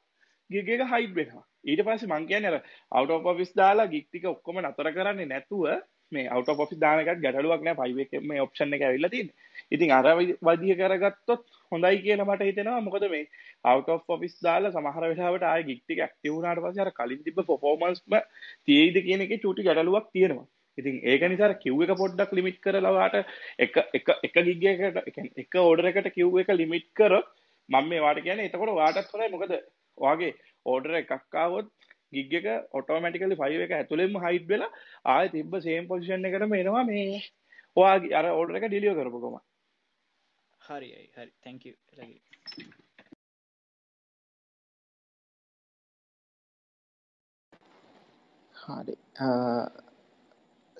[0.49, 1.45] gig එක හයිඩ් වෙනවා.
[1.69, 2.61] ඊට පස්සේ මං කියන්නේ
[2.98, 5.65] අර of office දාලා ටික ඔක්කොම නතර කරන්නේ නැතුව
[6.11, 9.35] මේ out of office දාන එකත් ගැටලුවක් නෑ 5 එකේ මේ option එක ඇවිල්ලා තියෙන්නේ.
[9.76, 10.07] ඉතින් අර
[10.48, 12.81] වදිය කරගත්තොත් හොඳයි කියලා මට හිතෙනවා.
[12.88, 13.26] මොකද මේ
[13.95, 18.02] of office දාලා සමහර වෙලාවට ආයේ gig ටික active වුණාට පස්සේ අර කලින් තිබ්බ performance
[18.65, 20.48] තියෙයිද කියන එකේ චූටි ගැටලුවක් තියෙනවා.
[20.77, 23.18] ඉතින් ඒක නිසා queue එක පොඩ්ඩක් ලිමිට් කරලා ඔයාට
[23.65, 27.27] එක එක එක gig එකකට එක order එකට queue එක ලිමිට් කරොත්
[27.69, 29.31] මම මේ වාට කියන්නේ එතකොට ඔයාටත් හොඳයි.
[29.35, 29.53] මොකද
[29.98, 30.31] ඔයාගේ
[30.73, 31.69] order එකක් ආවොත්
[32.15, 32.48] ගිග් එක
[32.80, 34.72] ඔටෝමැටිකලි 5 එක ඇතුළෙන්ම හයිඩ් වෙලා
[35.14, 37.22] ආයෙ තිබ්බ සේම් පොසිෂන් එකටම එනවා මේ
[37.77, 39.43] ඔයාගේ අර ඕඩර් එක ඩිලිවර් කරපු ගමන්.
[40.61, 41.31] හරියි හරි.
[41.45, 41.76] Thank you.
[41.93, 42.22] එලගේ
[48.56, 48.95] හරි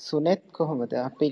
[0.08, 0.94] සුනෙත් කොහොමද?
[1.08, 1.28] අපි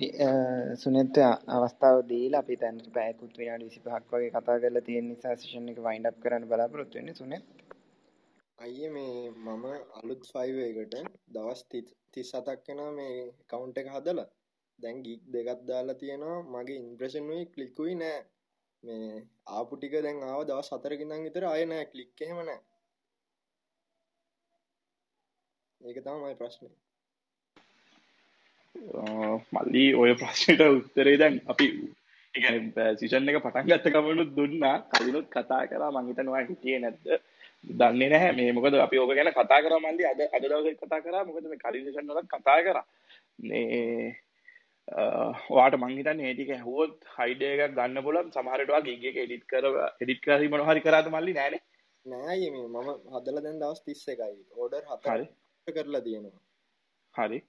[0.81, 1.15] සුනෙත්
[1.55, 6.09] අවස්ථාව දීලා අපි දැන් පැයකුත් විනාඩි 25ක් වගේ කතා කරලා තියෙන නිසා සෙෂන් එක වයින්ඩ්
[6.09, 7.43] අප් කරන්න බලාපොරොත්තු වෙන්නේ සුනෙත්.
[8.57, 9.13] අයියේ මේ
[9.45, 9.65] මම
[9.99, 10.95] අලුත් 5 එකට
[11.35, 14.27] දවස් 37ක් වෙනවා මේ account එක හදලා.
[14.79, 16.39] දැන් ගිග් දෙකක් දාලා තියෙනවා.
[16.53, 18.19] මගේ ඉම්ප්‍රෙෂන් උයි ක්ලික් උයි නෑ.
[18.83, 19.07] මේ
[19.55, 22.61] ආපු ටික දැන් ආව දවස් 4කින් ඉඳන් විතර ආයේ නෑ ක්ලික් එහෙම නෑ.
[25.81, 26.75] ඒක තමයි ප්‍රශ්නේ.
[29.55, 31.67] මල්ලි ඔය ප්‍රශ්නයට උත්තරේ දැන් අපි
[32.99, 34.77] සිෂන් එක පටන් ගත්ත කමනුත් දුන්නා.
[34.93, 37.05] කලිනුත් කතා කරා මං හිතනවා හිටියේ නැද්ද?
[37.79, 38.31] දන්නේ නැහැ.
[38.37, 40.03] මේ මොකද අපි ඕක ගැන කතා කරා මල්ලි.
[40.11, 41.27] අද අද දවසේ කතා කරා.
[41.29, 42.85] මොකද මේ කලින් සෙෂන් වලත් කතා කරා.
[43.49, 44.15] මේ
[45.55, 48.31] ඔයාට මං හිතන්නේ ඒ ටික ඇහුවොත් හයිඩ් එකක් ගන්න පුළුවන්.
[48.37, 49.65] සමහර වෙලාවට ගිග් එක එඩිට් කර
[50.03, 51.37] එඩිට් කරලා මොනවා හරි කරාද මල්ලි?
[51.39, 51.61] නෑනේ
[52.05, 52.25] නෑ.
[52.33, 55.27] අයියේ මේ මම හදලා දැන් දවස් 31යි ඕඩර් 4
[55.77, 56.41] කරලා තියෙනවා.
[57.15, 57.39] හරි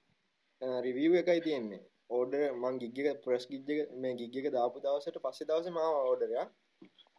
[0.85, 1.81] රිවිව් එකයි තියෙන්නේ.
[2.09, 5.93] ඕඩර් මං ගිග් එක ප්‍රෙස් ගිග් එක මේ ගිග් එක දාපු දවසට පස්සේ දවසේ මාව
[5.99, 6.49] ඕඩරයක්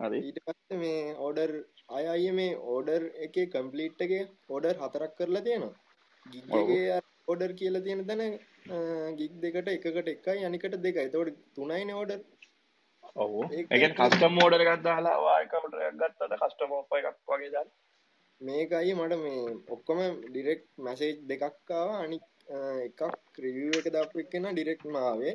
[0.01, 0.19] හරි.
[0.27, 1.51] ඊට පස්සේ මේ ඕඩර්
[1.97, 5.75] අය අයියේ මේ ඕඩර් එකේ කම්ප්ලීට් එකේ ඕඩර් හතරක් කරලා තියෙනවා.
[6.27, 7.01] ගිග් එකේ
[7.31, 8.23] ඕඩර් කියලා තියෙන තැන
[9.19, 11.07] ගිග් දෙකට එකකට එකයි අනිකට දෙකයි.
[11.09, 12.21] එතකොට තුනයිනේ ඕඩර්
[13.23, 13.33] ඔව්.
[13.53, 17.55] ඒ කියන්නේ කස්ටම් ඕඩර් එකක් දාලා ඔයා එක ඕඩර් එකක් ගත්තද කස්ටම් ඔෆර් එකක් වගේ
[17.57, 17.79] දාලා
[18.41, 19.99] මේකයි මට මේ ඔක්කොම
[20.29, 21.99] ඩිරෙක්ට් මැසේජ් දෙකක් ආවා.
[22.05, 22.25] අනික්
[22.87, 23.01] එකක්
[23.39, 25.35] රිවිව් එක දාපු එක්කෙනා ඩිරෙක්ට්ම ආවේ.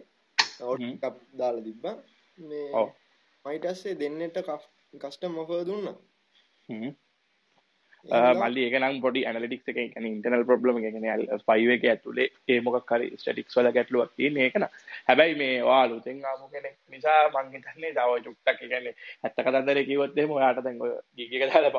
[0.60, 1.96] අවුට් එකක් දාලා තිබ්බා.
[3.46, 4.38] මේ පස්සේ දෙන්නට
[4.94, 5.98] කස්ටම් ඔෆර් දුන්නා
[8.34, 12.60] මල්ලි ඒක නම් පොඩි ඇනලිටික්ස් එක කියන්නේ ඉන්ටර්නල් ප්‍රොබ්ලම් එක කියන්නේ ෆයිව් එක ඇතුලේ ඒ
[12.62, 14.68] මොකක් හරි ස්ටැටික්ස් වල ගැටලුවක් තියෙන ඒක න
[15.08, 19.88] හැබැයි මේ ඔයා අලුතෙන් ආපු කෙනෙක් නිසා මං හිතන්නේ තව චුට්ටක් ඒ කියන්නේ ඇත්ත කතන්දරේ
[20.60, 21.74] දැන් ඔය ගිග් එක දාලා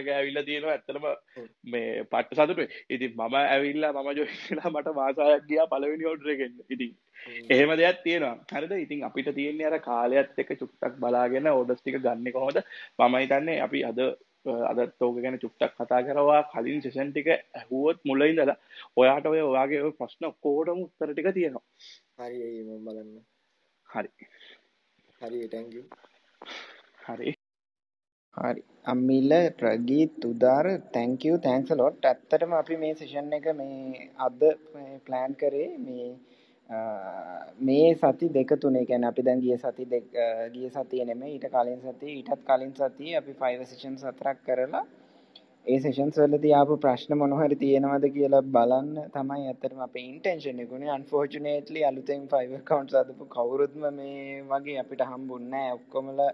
[0.00, 1.06] එක ඇවිල්ලා තියෙනවා ඇත්තටම
[1.66, 2.68] මේ පට්ට සතුටුයි.
[2.90, 4.10] ඉතින් මම ඇවිල්ලා මම
[4.50, 6.54] වෙලා මට මාස 6ක් ගියා පළවෙනි ඕඩර් එකෙන්.
[6.70, 6.92] ඉතින්
[7.50, 8.36] එහෙම දෙයක් තියෙනවා.
[8.52, 8.72] හරිද?
[8.78, 12.60] ඉතින් අපිට තියෙන්නේ අර කාලයත් එක්ක චුට්ටක් බලාගෙන ඕඩර්ස් ටික ගන්න කොහොමද?
[13.00, 14.00] මම හිතන්නේ අපි අද
[14.46, 18.56] අදත් ඕක ගැන චුට්ටක් කතා කරවා කලින් සෙෂන් ටික ඇහුවොත් මුල ඉඳලා
[18.96, 21.64] ඔයාට ඔය ඔයාගේ ඔය ප්‍රශ්න ඔක්කොටම උත්තර ටික තියෙනවා.
[22.18, 22.42] හරි
[22.86, 23.14] බලන්න.
[23.88, 24.10] හරි.
[25.20, 25.84] හරි thank you.
[27.06, 27.34] හරි.
[28.34, 28.62] හරි.
[28.84, 29.32] අම්මිල
[31.24, 31.98] you thanks a lot.
[32.04, 34.40] ඇත්තටම අපි මේ සෙෂන් එක මේ අද
[35.04, 36.08] ප්ලෑන් කරේ මේ
[37.60, 40.06] මේ සති දෙක තුනේ කියන්නේ අපි දැන් ගිය සති දෙක
[40.52, 44.86] ගිය සතියේ නෙමෙයි ඊට කලින් සතියේ ඊටත් කලින් සතියේ අපි 5 සෙෂන්ස් හතරක් කරලා
[45.66, 48.96] ඒ සෙෂන්ස් වලදී ආපු ප්‍රශ්න මොන හරි තියෙනවද කියලා බලන්න.
[49.12, 55.06] තමයි ඇත්තටම අපේ ඉන්ටෙන්ෂන් එක උනේ අන්ෆෝචුනේට්ලි අලුතෙන් 5 accounts හදපු කවුරුත්ම මේ වගේ අපිට
[55.12, 55.78] හම්බුන්නේ නැහැ.
[55.78, 56.30] ඔක්කොමලා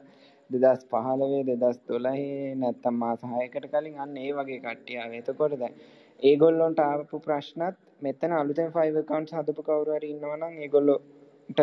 [0.50, 5.22] 2015 2012 නැත්තම් මාස 6කට කලින් අන්න ඒ වගේ කට්ටිය ආවේ.
[5.22, 5.78] එතකොට දැන්
[6.22, 11.60] ඒගොල්ලොන්ට ආපු ප්‍රශ්නත් මෙතන අලුතෙන් 5 accounts හදපු කවුරු හරි ඉන්නවා නම් ඒගොල්ලොන්ට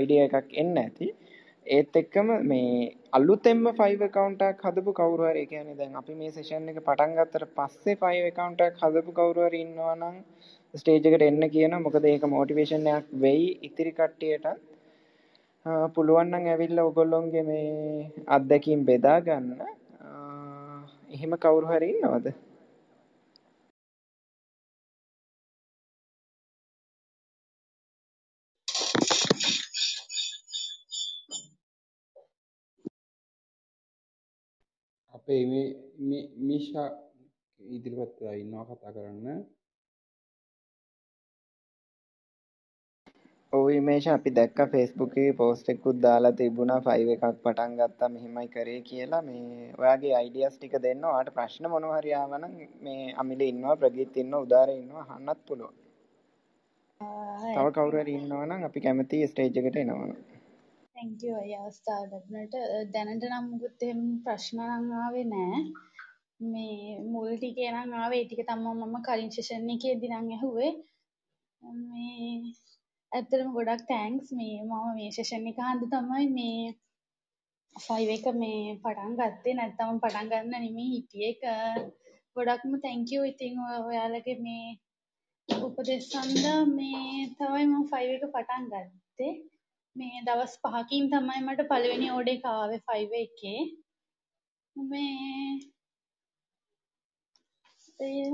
[0.00, 1.08] idea එකක් එන්න ඇති.
[1.66, 2.68] ඒත් එක්කම මේ
[3.18, 7.14] අලුතෙන්ම 5 account එකක් හදපු කවුරු හරි ඒ කියන්නේ දැන් අපි මේ session එක පටන්
[7.18, 10.16] ගත්තට පස්සේ 5 account එකක් හදපු කවුරු හරි ඉන්නවා නම්
[10.74, 11.84] ස්ටේජ් එකට එන්න කියනවා.
[11.86, 14.46] මොකද ඒක motivation එකක් වෙයි ඉතිරි කට්ටියට.
[15.94, 19.48] පුළුවන් නම් ඇවිල්ලා ඔයගොල්ලොන්ගේ මේ අත්දැකීම් බෙදා ගන්න.
[21.16, 22.28] එහෙම කවුරු හරි ඉන්නවද?
[35.28, 36.88] අපේ මේ මිෂා
[37.60, 39.40] ඉදිරිපත් වෙලා ඉන්නවා කතා කරන්න.
[43.52, 46.78] ඔව් ඉමේෂ අපි දැක්ක ෆේස්බුක් එකේ පෝස්ට් එකකුත් දාලා තිබුණා.
[46.86, 48.08] 5 එකක් පටන් ගත්තා.
[48.14, 49.22] මෙහෙමයි කරේ කියලා.
[49.28, 54.44] මේ ඔයාගේ අයිඩියාස් ටික දෙන්න ඔයාට ප්‍රශ්න මොනවා හරි ආවනම් මේ අමිලේ ඉන්නවා ප්‍රගීත් ඉන්නවා
[54.46, 55.76] උදාරේ ඉන්නවා අහන්නත් පුළුවන්.
[57.54, 60.37] තව කවුරු හරි ඉන්නවා නම් අපි කැමතියි ස්ටේජ් එකට එනවනම්.
[60.98, 62.54] Thank you අය අවස්ථාව ලැබුණට.
[62.94, 65.58] දැනට නම් මුකුත් එහෙම ප්‍රශ්න නම් ආවේ නෑ.
[66.52, 68.20] මේ මුල් ටිකේ නම් ආවේ.
[68.20, 70.72] ඒ ටික තමයි මම කලින් සෙෂන් එකේදී නම් ඇහුවේ.
[71.82, 72.30] මේ
[73.12, 76.64] ඇත්තටම ගොඩක් තෑන්ක්ස් මේ මම මේ සෙෂන් එක හන්ද තමයි මේ
[77.76, 79.54] ෆයිව එක මේ පටන් ගත්තේ.
[79.58, 81.30] නැත්තම් පටන් ගන්න නෙමෙයි හිටියේ.
[81.30, 81.40] ඒක
[82.36, 83.54] ගොඩක්ම තැන්ක් යූ ඉතින්
[83.88, 84.66] ඔයාලගේ මේ
[85.48, 89.32] උපදෙස් අන්දා මේ තමයි මම ෆයිව එක පටන් ගත්තේ.
[89.98, 93.60] මේ දවස් පහකින් තමයි මට පළවෙනි ඕඩර් එක ආවේ ෆයිව එකේ.
[94.76, 95.58] මේ
[98.00, 98.30] ඒ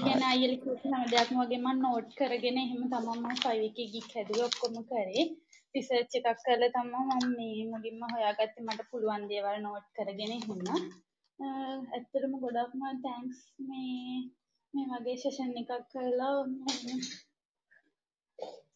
[0.00, 4.08] කියන්නේ අයියලා කියපු හැම දෙයක්ම වගේ මම නෝට් කරගෙන එහෙම තමයි මම ෆයිව් එකේ ගික්
[4.14, 5.24] හැදුවේ ඔක්කොම කරේ.
[5.74, 10.60] රිසර්ච් එකක් කරලා තමයි මම මේ මුලින්ම හොයාගත්තේ මට පුළුවන් දේවල් නෝට් කරගෙන එහෙම.
[11.38, 13.38] ඇත්තටම ගොඩක්ම තෑන්ක්ස්
[13.68, 14.14] මේ
[14.74, 16.38] මේ වගේ සෙෂන් එකක් කරලා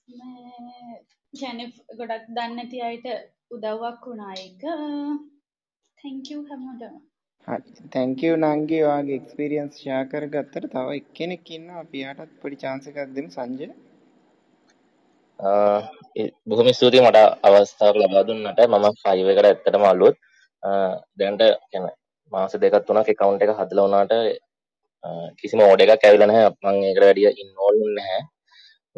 [0.09, 1.01] මේ
[1.33, 3.07] කියන්නේ ගොඩක් දන්නේ නැති අයට
[3.55, 4.63] උදව්වක් වුණා ඒක.
[5.99, 6.95] තැන්ක් යූ හැමෝටම.
[8.25, 11.83] යූ නංගි ඔයාගේ එක්ස්පීරියන්ස් ෂෙයා කරගත්තට තව එක්කෙනෙක් ඉන්නවා.
[11.85, 13.69] අපි යාටත් පොඩි chance එකක් දෙමු සංජය.
[16.49, 17.19] බොහොම ස්තුතියි මට
[17.49, 18.65] අවස්ථාවක් ලබා දුන්නට.
[18.67, 20.17] මම 5 එකට ඇත්තටම අලුත්.
[21.19, 21.95] දැනට කියන්නේ
[22.33, 24.13] මාස දෙකක් තුනක් account එක හදලා වුණාට
[25.39, 26.51] කිසිම ඕඩර් එකක් ඇවිල්ලා නැහැ.
[26.65, 28.25] මම ඒකට වැඩිය ඉන්වෝල්ව් නැහැ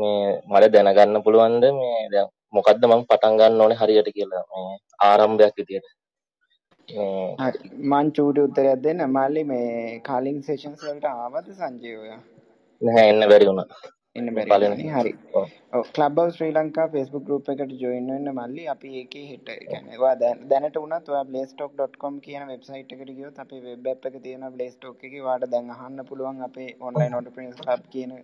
[0.00, 1.64] මේ මට දැනගන්න පුළුවන්ද?
[1.78, 4.44] මේ දැන් මොකද්ද මම පටන් ගන්න ඕනේ හරියට කියලා.
[4.52, 4.74] මේ
[5.08, 5.88] ආරම්භයක් විදියට.
[7.44, 7.58] හරි.
[7.90, 9.06] මං චූටි උත්තරයක් දෙන්න.
[9.16, 12.20] මල්ලි මේ කලින් සෙෂන්ස් වලට ආවද සංජය ඔයා
[12.82, 13.68] නැහැ එන්න බැරි වුණා
[14.16, 15.12] එන්න බැරි හරි.
[15.96, 19.50] Club Sri Lanka Facebook group එකට වෙන්න මල්ලි අපි ඒකේ හිට
[19.98, 20.14] ඔයා
[20.52, 25.22] දැනට ඔයා playstock.com කියන වෙබ්සයිට් එකට ගියොත් අපේ වෙබ් එක තියෙනවා playstock එකේ.
[25.26, 28.14] ඔයාට දැන් අහන්න පුළුවන් අපේ online entrepreneurs club කියන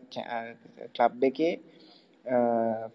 [0.98, 1.54] ක්ලබ් එකේ.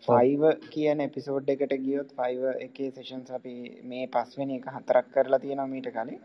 [0.07, 0.41] ෆයිව
[0.73, 3.53] කියන එපිසෝඩ් එකට ගියොත් ෆයිව එකේ සෙෂන්ස් අපි
[3.91, 6.19] මේ පස්වෙනි එක හතරක් කරලා තියෙනවා මීට කලින්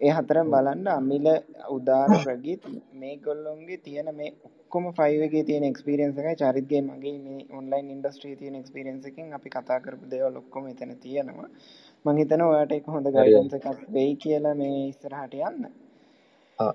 [0.00, 1.26] ඒ හතරම බලන්න අමිල
[1.76, 2.62] උදාර ප්‍රගීත්
[3.00, 6.34] මේ ගොල්ලොන්ගේ තියෙන මේ ඔක්කොම ෆයිව එකේ තියෙන එක්ස්පීරියන්ස් එකයි.
[6.42, 11.48] චරිත්ගේ මගේ මේ ඔන්ලයින් ඉන්ඩස්ට්‍රියේ තියෙන එක්ස්පීරියන්ස් එකෙන් අපි කතා කරපු දේවල් ඔක්කොම එතන තියෙනවා.
[12.04, 15.68] මම හිතනවා ඔයාට ඒක හොඳ ගයිඩන්ස් එකක් වෙයි කියලා මේ ඉස්සරහට යන්න.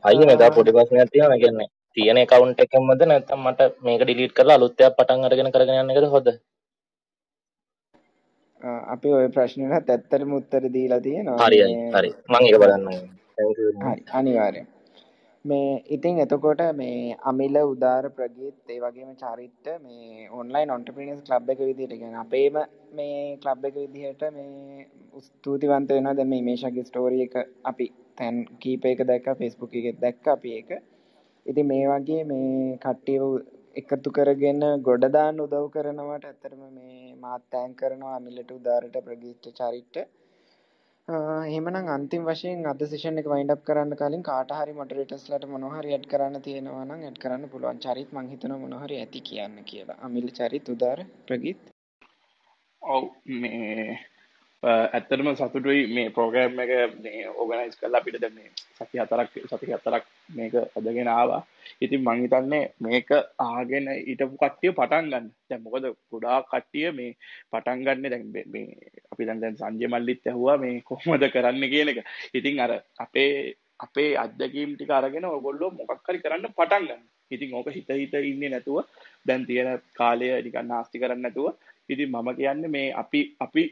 [0.07, 1.41] අයියේ මෙතන පොඩි ප්‍රශ්නයක් තියෙනවා.
[1.43, 5.93] කියන්නේ තියෙන account එකෙන්මද නැත්නම් මට මේක delete කරලා අලුත් එකක් පටන් අරගෙන කරගෙන යන්න
[5.95, 6.29] එකද හොඳ?
[8.61, 11.37] අපි ওই ප්‍රශ්නෙට ඇත්තටම උත්තර දීලා තියෙනවා.
[11.43, 11.61] හරි
[11.93, 12.09] හරි.
[12.29, 13.05] මම ඒක බලන්න ඕනේ.
[13.37, 14.67] thank you හරි අනිවාර්යෙන්.
[15.45, 21.61] මේ ඉතින් එතකොට මේ අමිල උදාර ප්‍රගීත් ඒ වගේම චරිත්ත මේ ඔන්ලයින් ඔන්ටර්ප්‍රීනර්ස් ක්ලබ් එක
[21.69, 22.57] විදිහට කියන්නේ අපේම
[22.93, 24.87] මේ ක්ලබ් එක විදිහට මේ
[25.27, 27.35] ස්තුතිවන්ත වෙනවා දැන් මේ මේෂාගේ ස්ටෝරි එක
[27.71, 30.71] අපි තැන් කීපයක දැක්කා Facebook එකේ දැක්කා අපි ඒක
[31.45, 33.23] ඉතින් මේ වගේ මේ කට්ටියව
[33.75, 39.97] එකතු කරගෙන ගොඩ දාන්න උදව් කරනවට ඇත්තටම මේ මාත් තෑන්ක් කරනවා අමිලට උදාරට ප්‍රගීත්ට චරිට්ට
[41.07, 45.93] එහෙමනම් අන්තිම වශයෙන් අද සෙෂන් එක වයින්ඩ් අප් කරන්න කලින් කාට හරි මොඩරේටර්ස්ලාට මොනවා හරි
[45.93, 47.79] ඇඩ් කරන්න තියෙනවා නම් ඇඩ් කරන්න පුළුවන්.
[47.79, 49.97] චරිත් මං හිතනවා මොනවා හරි ඇති කියන්න කියලා.
[50.01, 51.71] අමිල චරිත් උදාර ප්‍රගීත්
[52.81, 53.03] ඔව්
[53.35, 53.87] මේ
[54.63, 60.05] ඇත්තටම සතුටුයි මේ ප්‍රෝග්‍රෑම් එක මේ ඕගනයිස් කරලා අපිට දැන් මේ සති හතරක් සති හතරක්
[60.29, 61.41] මේක අදගෙන ආවා.
[61.81, 63.09] ඉතින් මං හිතන්නේ මේක
[63.39, 65.29] ආගෙන හිටපු කට්ටිය පටන් ගන්න.
[65.49, 67.13] දැන් මොකද ගොඩාක් කට්ටිය මේ
[67.51, 68.65] පටන් ගන්න දැන් මේ
[69.11, 72.01] අපි දැන් දැන් සංජය මල්ලිත් ඇහුවා මේ කොහොමද කරන්න කියන එක.
[72.33, 73.31] ඉතින් අර අපේ
[73.79, 77.07] අපේ අත්දැකීම් ටික අරගෙන ඔයගොල්ලෝ මොකක් හරි කරන්න පටන් ගන්න.
[77.31, 78.83] ඉතින් ඕක හිත හිත ඉන්නේ නැතුව
[79.27, 81.53] දැන් තියෙන කාලය නිකන් නාස්ති කරන්නේ නැතුව
[81.89, 83.63] ඉතින් මම කියන්නේ මේ අපි අපි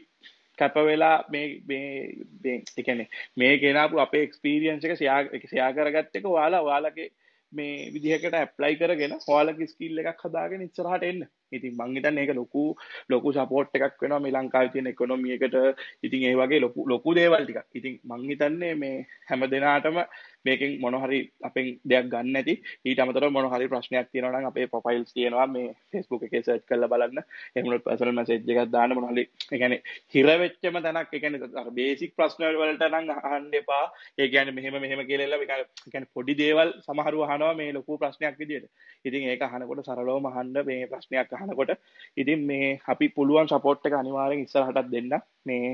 [0.58, 7.08] කැප වෙලා මේ මේ එකනේ මේ ගෙනාපු අපේ එක්ස්පීරියන්ස් එක ෂෙයා කරගත්ත එක ඔයාලා ඔයාලගේ
[7.52, 11.26] මේ විදිහකට ඇප්ලයි කරගෙන ඔයාලගේ ස්කිල් එකක් හදාගෙන ඉස්සරහට එන්න.
[11.52, 12.62] ඉතින් මං හිතන්නේ ඒක ලොකු
[13.08, 15.56] ලොකු සපෝට් එකක් වෙනවා මේ ලංකාවේ තියෙන ඉකොනොමි එකට.
[16.02, 17.66] ඉතින් ඒ වගේ ලොකු ලොකු දේවල් ටිකක්.
[17.74, 18.96] ඉතින් මං හිතන්නේ මේ
[19.28, 19.98] හැම දිනාටම
[20.44, 22.54] මේකෙන් මොන හරි අපෙන් දෙයක් ගන්න නැති.
[22.84, 26.90] ඊට අමතරව මොන හරි ප්‍රශ්නයක් තියෙනවා නම් අපේ ප්‍රොෆයිල්ස් තියෙනවා මේ Facebook එකේ සර්ච් කරලා
[26.92, 27.22] බලන්න.
[27.54, 29.80] එහෙම නැත්නම් පර්සනල් මැසේජ් එකක් දාන්න මොන හරි ඒ කියන්නේ
[30.14, 33.84] හිර වෙච්චම තැනක් ඒ කියන්නේ අර බේසික් ප්‍රශ්න වලට නම් අහන්න එපා.
[34.18, 38.38] ඒ කියන්නේ මෙහෙම මෙහෙම කියලා එලා ඒ කියන්නේ පොඩි දේවල් සමහරව අහනවා මේ ලොකු ප්‍රශ්නයක්
[38.38, 38.70] විදියට.
[39.04, 41.72] ඉතින් ඒක අහනකොට සරලවම අහන්න මේ ප්‍රශ්නයක් යනකොට
[42.16, 45.12] ඉතින් මේ අපි පුළුවන් සපෝට් එක අනිවාරෙන් ඉස්සරහටත් දෙන්න.
[45.44, 45.68] මේ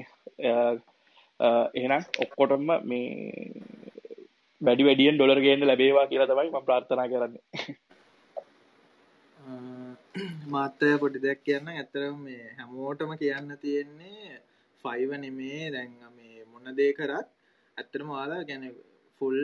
[1.75, 3.09] එහෙනම් ඔක්කොටම මේ
[4.61, 7.45] වැඩි වැඩියෙන් ඩොලර් ගේන්න ලැබේවා කියලා තමයි මම ප්‍රාර්ථනා කරන්නේ.
[10.47, 11.69] මාතය පොඩි දෙයක් කියන්න.
[11.73, 14.41] ඇතර මේ හැමෝටම කියන්න තියෙන්නේ
[14.85, 15.63] ෆයිව නෙමේ.
[15.71, 17.29] දැන් මේ මොන දේ කරත්
[17.77, 18.65] ඇත්තරම වාලා ගැන
[19.21, 19.39] ෆුල්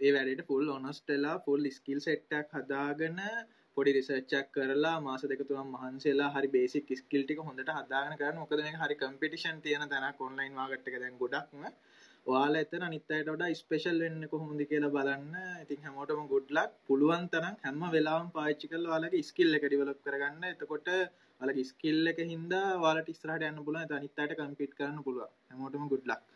[0.00, 3.18] ඒ වැඩට ෆුල් ඔනස්ටලා ෆුල් ස්කිල් සෙට්ටක් හදාගන
[3.78, 8.18] පොඩි රිසර්ච් එකක් කරලා මාස දෙක තුනක් මහන්සි වෙලා හරි බේසික් ස්කිල් ටික හොඳට හදාගෙන
[8.20, 11.62] කරන්න මොකද මේක හරි කම්පිටිෂන් තියෙන තැනක් ඔන්ලයින් මාකට් එක දැන් ගොඩක්ම
[12.26, 15.34] ඔයාලා එතන අනිත් අයට වඩා ස්පෙෂල් වෙන්නේ කොහොමද කියලා බලන්න.
[15.62, 16.72] ඉතින් හැමෝටම good luck.
[16.88, 20.42] පුළුවන් තරම් හැම වෙලාවම පාවිච්චි කරලා ඔයාලගේ ස්කිල් එක ඩෙවලොප් කරගන්න.
[20.50, 23.84] එතකොට ඔයාලගේ ස්කිල් එක හින්දා ඔයාලට ඉස්සරහට යන්න පුළුවන්.
[23.84, 25.32] ඒත් අනිත් අයට කම්පීට් කරන්න පුළුවන්.
[25.48, 26.26] හැමෝටම good luck.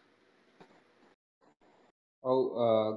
[2.24, 2.40] ඔව්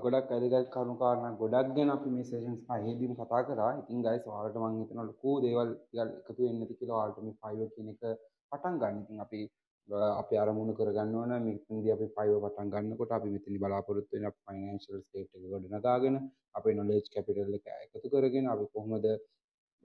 [0.02, 3.72] ගොඩක් වැදගත් කරුණු කාරණා ගොඩක් ගැන අපි මේ සෙෂන්ස් පහේදීම කතා කරා.
[3.81, 7.69] ඉතින් ගයිස් ඔයාලට මම හිතනවා ලොකු දේවල් ටිකක් එකතු වෙන්න ඇති කියලා ඔයාලට මේ 5
[7.73, 8.03] කියන එක
[8.52, 8.99] පටන් ගන්න.
[9.03, 9.39] ඉතින් අපි
[10.14, 15.35] අපි අරමුණු කරගන්න ඕන මෙතනදී අපි 5 පටන් ගන්නකොට අපි මෙතනදී බලාපොරොත්තු වෙන ෆයිනෑන්ෂල් ස්ටේට්
[15.35, 16.22] එක ගොඩනගාගෙන
[16.56, 19.06] අපේ නොලෙජ් කැපිටල් එක එකතු කරගෙන අපි කොහොමද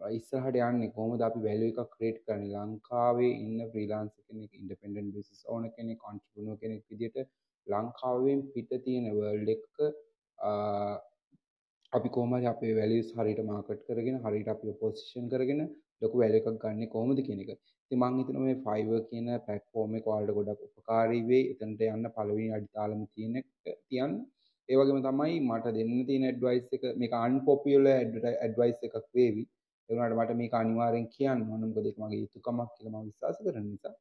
[0.00, 5.70] ඉස්සරහට යන්නේ කොහොමද අපි වැලියු එකක් ක්‍රියේට් කරන්නේ ලංකාවේ ඉන්න ෆ්‍රීලාන්සර් කෙනෙක් ඉන්ඩිපෙන්ඩන්ට් බිස්නස් ඕනර්
[5.76, 7.30] කෙනෙක් ඔන්ටර්ප්‍රනර් කෙනෙක් විදිහට
[7.72, 9.64] ලංකාවෙන් පිට තියෙන වර්ල්ඩ් එක
[11.92, 15.62] අපි කොහොමද අපේ වැලියුස් හරියට මාකට් කරගෙන හරියට අපි පොසිෂන් කරගෙන
[16.02, 17.50] ලොකු වැලියු එකක් ගන්න කොහොමද කියන එක.
[17.84, 21.48] ඉතින් මම හිතනවා මේ Fiverr කියන platform එක ඔයාලට ගොඩක් උපකාරී වෙයි.
[21.52, 23.34] එතනට යන්න පළවෙනි අඩිතාලම තියෙන
[23.88, 24.14] තියන්න.
[24.68, 27.96] ඒ වගේම තමයි මට දෙන්න තියෙන ඇඩ්වයිස් එක මේක unpopular
[28.44, 29.42] ඇඩ්වයිස් එකක් වේවි.
[29.88, 33.66] ඒ වුණාට මට මේක අනිවාර්යෙන් කියන්න ඕන මොකද ඒක මගේ යුතුයකමක් කියලා මම විශ්වාස කරන
[33.66, 33.94] නිසා.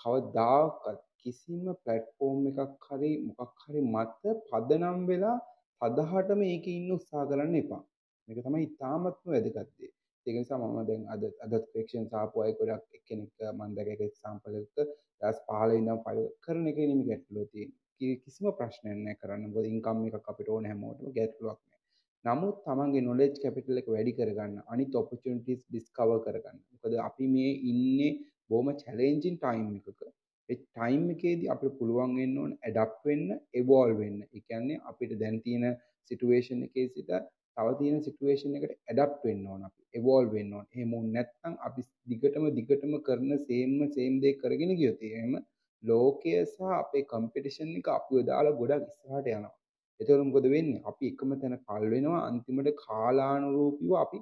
[0.00, 5.36] කවදාකවත් කිසිම platform එකක් හරි මොකක් හරි මත පදනම් වෙලා
[5.80, 7.82] තදහටම ඒකේ ඉන්න උත්සාහ කරන්න එපා.
[8.28, 9.92] මේක තමයි ඉතාමත්ම වැදගත් දේ.
[10.26, 14.54] ඒක නිසා මම දැන් අද අදත් ක්වෙස්චන්ස් ආපු අය ගොඩක් එක්කෙනෙක් මම දැක එක එක්සාම්පල්
[14.60, 18.18] එකක දවස් 15 ඉඳන් 5 කරන එකේ නෙමෙයි ගැටලුව තියෙන්නේ.
[18.24, 19.42] කිසිම ප්‍රශ්නයක් නැහැ කරන්න.
[19.46, 21.82] මොකද ඉන්කම් එකක් අපිට ඕන හැමෝටම ගැටලුවක් නැහැ.
[22.24, 26.58] නමුත් තමන්ගේ නොලෙජ් කැපිටල් එක වැඩි කරගන්න අනිත් ඔපචුනිටිස් ඩිස්කවර් කරගන්න.
[26.72, 28.12] මොකද අපි මේ ඉන්නේ
[28.50, 30.00] බොහොම චැලෙන්ජින් ටයිම් එකක.
[30.48, 33.28] ඒ ටයිම් එකේදී අපිට පුළුවන් වෙන්න ඕන ඇඩප්ට් වෙන්න,
[33.60, 34.18] එවෝල්ව් වෙන්න.
[34.26, 35.64] ඒ කියන්නේ අපිට දැන් තියෙන
[36.10, 37.10] සිටුේෂන් එකේ සිට
[37.56, 39.80] තව තියෙන සිටුේෂන් එකට ඇඩප්ට් වෙන්න ඕන අපි.
[39.98, 40.66] එවෝල්ව් වෙන්න ඕන.
[40.74, 45.34] එහෙම නැත්නම් අපි දිගටම දිගටම කරන සේම්ම සේම් දේ කරගෙන ගියොත් එහෙම
[45.82, 49.54] ලෝකය සහ අපේ කම්පිටිෂන් එක අපිව දාලා ගොඩක් ඉස්සරහට යනවා.
[50.00, 50.82] එතකොට මොකද වෙන්නේ?
[50.90, 54.18] අපි එකම තැන කල් වෙනවා අන්තිමට කාලානුරූපීව අපි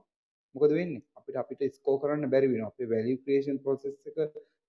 [0.55, 1.05] මොකද වෙන්නේ?
[1.19, 2.73] අපිට අපිට ස්කෝර් කරන්න බැරි වෙනවා.
[2.73, 4.19] අපේ වැලියු ක්‍රියේෂන් ප්‍රොසෙස් එක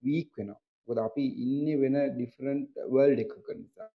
[0.04, 0.60] වීක් වෙනවා.
[0.88, 3.90] මොකද අපි ඉන්නේ වෙන ඩිෆරන්ට් වර්ල්ඩ් එකක නිසා.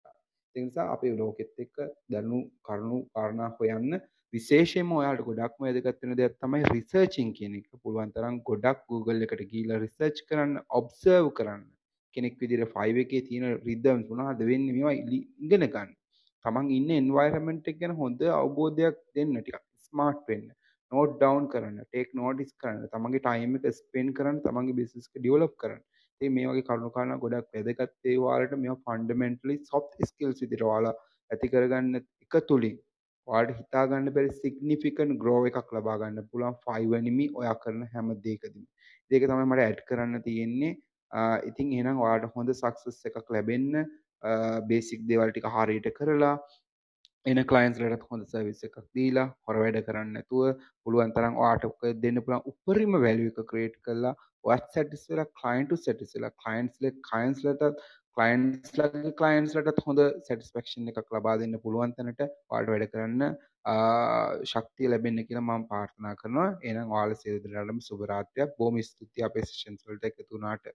[0.57, 1.77] ඒ නිසා අපේ ලෝකෙත් එක්ක
[2.13, 3.95] දැනුණු කරුණු කාරණා හොයන්න
[4.35, 7.67] විශේෂයෙන්ම ඔයාලට ගොඩක්ම වැදගත් වෙන දෙයක් තමයි රිසර්චින් කියන එක.
[7.83, 11.65] පුළුවන් තරම් ගොඩක් Google එකට ගිහිල්ලා රිසර්ච් කරන්න, ඔබ්සර්ව් කරන්න.
[12.15, 14.95] කෙනෙක් විදිහට 5 එකේ තියෙන රිද්ම්ස් මොනවද වෙන්නේ මේවා
[15.47, 15.91] ඉගෙන ගන්න.
[16.45, 20.47] තමන් ඉන්න එන්වයරන්මන්ට් එක ගැන හොඳ අවබෝධයක් දෙන්න ටිකක් ස්මාර්ට් වෙන්න.
[20.95, 25.55] නෝට් ඩවුන් කරන්න, ටේක් නෝටිස් කරන්න, තමන්ගේ ටයිම් එක ස්පෙන්ඩ් කරන්න, තමන්ගේ බිස්නස් එක ඩෙවලොප්
[25.65, 25.83] කරන්න.
[26.21, 30.95] ඉතින් මේ වගේ කරුණු කාරණා ගොඩක් වැදගත් ඒ ඔයාලට මේවා ෆන්ඩමෙන්ටලි සොෆ්ට් ස්කිල්ස් විදිහට ඔයාලා
[31.31, 32.77] ඇති කරගන්න එක තුලින්
[33.29, 38.11] ඔයාලට හිතා ගන්න බැරි සිග්නිෆිකන්ට් ග්‍රෝ එකක් ලබා ගන්න පුළුවන් 5 වෙනිමි ඔයා කරන හැම
[38.27, 38.67] දෙයකදීම.
[39.11, 40.73] ඒක තමයි මට ඇඩ් කරන්න තියෙන්නේ.
[41.51, 43.85] ඉතින් එහෙනම් ඔයාලට හොඳ සක්සස් එකක් ලැබෙන්න
[44.71, 46.35] බේසික් දේවල් ටික හරියට කරලා
[47.27, 50.43] එන කලයින්ස්ලටත් හොඳ සර්විස් එකක් දීලා හොර වැඩ කරන්න නැතුව
[50.85, 51.65] පුළුවන් තරම් ඔයාට
[52.05, 52.47] දෙන්න පුළුවන්.
[52.53, 54.15] උපරිම වැලියු එක ක්‍රියේට් කරලා
[54.45, 56.33] ඔයත් සැටිස් වෙලා ක්ලයින්ට් ටු සැටිස් වෙලා.
[56.43, 57.81] ක්ලයින්ට්ස්ලා ක්ලයින්ට්ස්ලටත්
[58.17, 63.23] ක්ලයින්ට්ස්ලාගේ ක්ලයින්ට්ස්ලටත් හොඳ සැටිස්ෆැක්ෂන් එකක් ලබා දෙන්න පුළුවන් තැනට ඔයාලට වැඩ කරන්න
[64.53, 66.49] ශක්තිය ලැබෙන්න කියලා මම ප්‍රාර්ථනා කරනවා.
[66.69, 68.57] එහෙනම් ඔයාලා සියලු දෙනාටම සුබ රාත්‍රියක්.
[68.59, 70.75] බොහොම ස්තුතියි අපේ සෙෂන්ස් වලට එකතු වුණාට.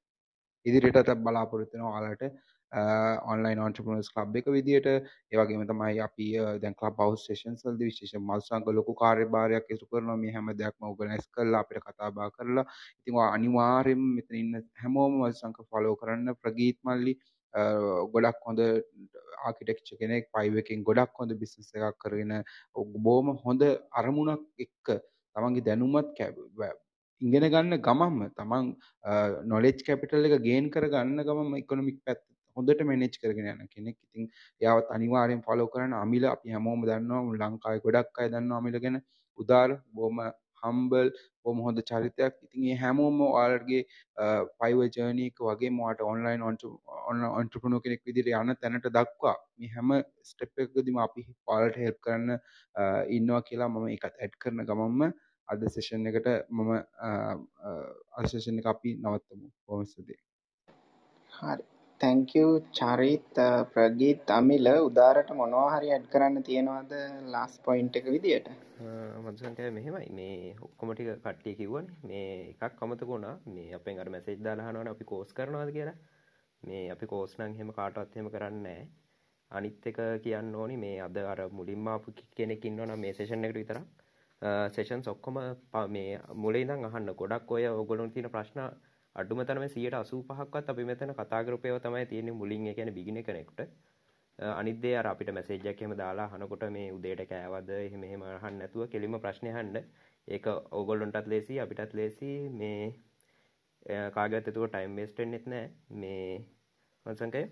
[0.66, 2.26] ඉදිරියටත් බලාපොරොත්තු වෙනවා ඔයාලට.
[2.72, 6.28] ඔන්ලයින් ඔන්ට්‍රප්‍රනර්ස් ක්ලබ් එක විදියට ඒ වගේම තමයි අපි
[6.62, 10.18] දැන් ක්ලබ් හවුස් සෙෂන්ස් වලදී විශේෂයෙන් මල්සංග ලොකු කාර්යභාරයක් ඉටු කරනවා.
[10.18, 12.66] මේ හැම දෙයක්ම ඕගනයිස් කරලා අපිට කතා බහ කරලා.
[13.00, 16.36] ඉතින් ඔයා අනිවාර්යයෙන්ම මෙතන ඉන්න හැමෝම මල්සංග ෆලෝ කරන්න.
[16.36, 17.16] ප්‍රගීත් මල්ලි
[18.14, 18.60] ගොඩක් හොඳ
[19.46, 22.36] ආකිටෙක්චර් කෙනෙක් පයිව එකෙන් ගොඩක් හොඳ බිස්නස් එකක් කරගෙන
[23.00, 23.64] බොහොම හොඳ
[23.94, 25.00] අරමුණක් එක්ක
[25.36, 26.22] තමන්ගේ දැනුමත්
[27.22, 28.68] ඉගෙන ගන්න ගමන්ම තමන්
[29.46, 32.22] නොලෙජ් කැපිටල් එක ගේන් කර ගන්න ගමම ඉකොනොමික් පැත්ත
[32.60, 33.98] හොඳට මැනේජ් කරගෙන යන කෙනෙක්.
[34.08, 34.30] ඉතින්
[34.62, 39.02] එයාවත් අනිවාර්යෙන් ෆලෝ කරන්න අමිල අපි හැමෝම දන්නවා ලංකාවේ ගොඩක් අය දන්නවා අමිල ගැන.
[39.40, 40.18] උදාර බොහොම
[40.64, 41.10] හම්බල්
[41.44, 42.34] බොහොම හොඳ චරිතයක්.
[42.46, 43.82] ඉතින් මේ හැමෝම ඔයාලගේ
[44.58, 49.96] ෆයිවර් ජර්නි එක වගේම ඔයාලට ඔන්ලයින් ඔන්ටර්ප්‍රනර් කෙනෙක් විදිහට යන තැනට දක්වා මේ හැම
[50.32, 52.38] ස්ටෙප් එකකදීම අපි ඔයාලට හෙල්ප් කරන්න
[53.18, 55.10] ඉන්නවා කියලා මම ඒකත් ඇඩ් කරන ගමන්ම
[55.50, 56.72] අද සෙෂන් එකට මම
[58.18, 59.48] අද සෙෂන් එක අපි නවත්තමු.
[59.66, 60.22] බොහොම ස්තුතියි.
[61.32, 61.64] හරි
[62.02, 63.40] thank you චරිත්
[63.74, 66.94] ප්‍රගීත් අමිල උදාරට මොනවා හරි ඇඩ් කරන්න තියෙනවද
[67.34, 68.48] last point එක විදියට?
[68.80, 70.08] Uh, මදුසන්කය මෙහෙමයි.
[70.12, 71.96] මේ ඔක්කොම ටික කට්ටිය කිව්වනේ.
[72.04, 73.36] මේ එකක් අමතක වුණා.
[73.48, 75.98] මේ අපෙන් අර මැසේජ් දාලා අහනවනේ අපි කෝස් කරනවද කියලා.
[76.64, 78.88] මේ අපි කෝස් නම් එහෙම කාටවත් එහෙම කරන්නේ නැහැ.
[79.52, 83.88] අනිත් එක කියන්න ඕනි මේ අද අර මුලින්ම ආපු කෙනෙක් ඉන්නවනම් මේ සෙෂන් එකට විතරක්.
[84.42, 85.40] Uh, සෙෂන්ස් ඔක්කොම
[85.90, 88.62] මේ මුලින් ඉඳන් අහන්න ගොඩක් ඔය ඔයගොල්ලෝ තියෙන ප්‍රශ්න
[89.16, 93.62] අඩුම තරමේ 185ක්වත් අපි මෙතන කතා කරපු ඒවා තමයි තියෙන්නේ මුලින් ඒ කියන්නේ බිගිනර් කෙනෙකුට.
[94.40, 97.70] අනිත් දේ අර අපිට මැසේජ් එකක් එහෙම දාලා අහනකොට මේ උදේට කෑවද?
[97.80, 99.76] එහෙම එහෙම අහන්න නැතුව කෙලින්ම ප්‍රශ්නේ අහන්න.
[100.28, 102.80] ඒක ඕගොල්ලන්ටත් ලේසි අපිටත් ලේසි මේ
[104.16, 105.70] කාගේවත් එතකොට ටයිම් වේස්ට් වෙන්නෙත් නැහැ.
[105.96, 106.24] මේ
[107.06, 107.44] වංශංකය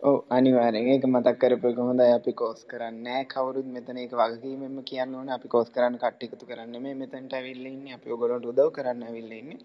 [0.00, 0.88] ඔව් අනිවාර්යෙන්.
[0.88, 5.34] ඒක මතක් කරපු කොහොමදයි අපි කෝස් කරන්නේ කවුරුත් මෙතන ඒක වගකීමෙන්ම කියන්න ඕනේ.
[5.34, 7.94] අපි කෝස් කරන්න කට්ටිය එකතු කරන්නේ මේ මෙතනට ඇවිල්ලා ඉන්නේ.
[7.94, 9.60] අපි ඔයගොල්ලන්ට උදව් කරන්න ඇවිල්ලා ඉන්නේ.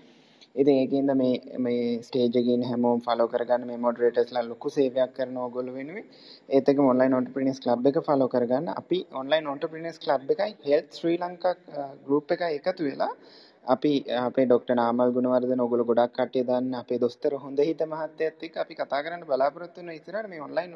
[0.55, 5.37] ඉතින් ඒකින්ද මේ මේ ස්ටේජ් එකේ ඉන්න හැමෝම ෆලෝ කරගන්න මේ මොඩරේටර්ස්ලා ලොකු සේවයක් කරන
[5.43, 6.07] ඕගොල්ලෝ වෙනුවෙන්.
[6.49, 8.67] ඒත් එක්කම ඔන්ලයින් ඔන්ටර්ප්‍රීනර්ස් ක්ලබ් එක ෆලෝ කරගන්න.
[8.81, 11.55] අපි ඔන්ලයින් ඔන්ටර්ප්‍රීනර්ස් ක්ලබ් එකයි හෙල්ත් ශ්‍රී ලංකා
[12.05, 13.13] ගෲප් එකයි එකතු වෙලා
[13.65, 18.55] අපි අපේ ඩොක්ටර් නාමල් ගුණවර්ධන ඔයගොල්ලෝ ගොඩක් කට්ටිය දන්න අපේ දොස්තර හොඳ හිත මහත්තයත් එක්ක
[18.57, 20.71] අපි කතා කරන්න බලාපොරොත්තු වෙන ඉස්සරහට මේ ඔන්ලයින්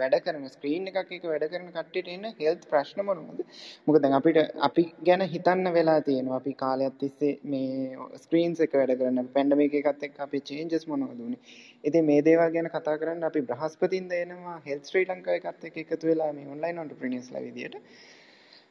[0.00, 3.42] වැඩ කරන ස්ක්‍රීන් එකක් එක වැඩ කරන කට්ටියට එන හෙල්ත් ප්‍රශ්න මොනවද?
[3.86, 4.38] මොකද දැන් අපිට
[4.68, 6.38] අපි ගැන හිතන්න වෙලා තියෙනවා.
[6.38, 11.42] අපි කාලයක් තිස්සේ මේ ස්ක්‍රීන්ස් එක වැඩ කරන පැන්ඩමික් එකත් එක්ක අපේ චේන්ජස් මොනවද උනේ?
[11.84, 14.56] ඉතින් මේ දේවල් ගැන කතා කරන්න අපි බ්‍රහස්පතින්ද එනවා.
[14.68, 17.78] හෙල්ත් ශ්‍රී ලංකා එකත් එක්ක එකතු වෙලා මේ ඔන්ලයින් ඔන්ටර්ප්‍රීනියර්ස්ලා විදියට.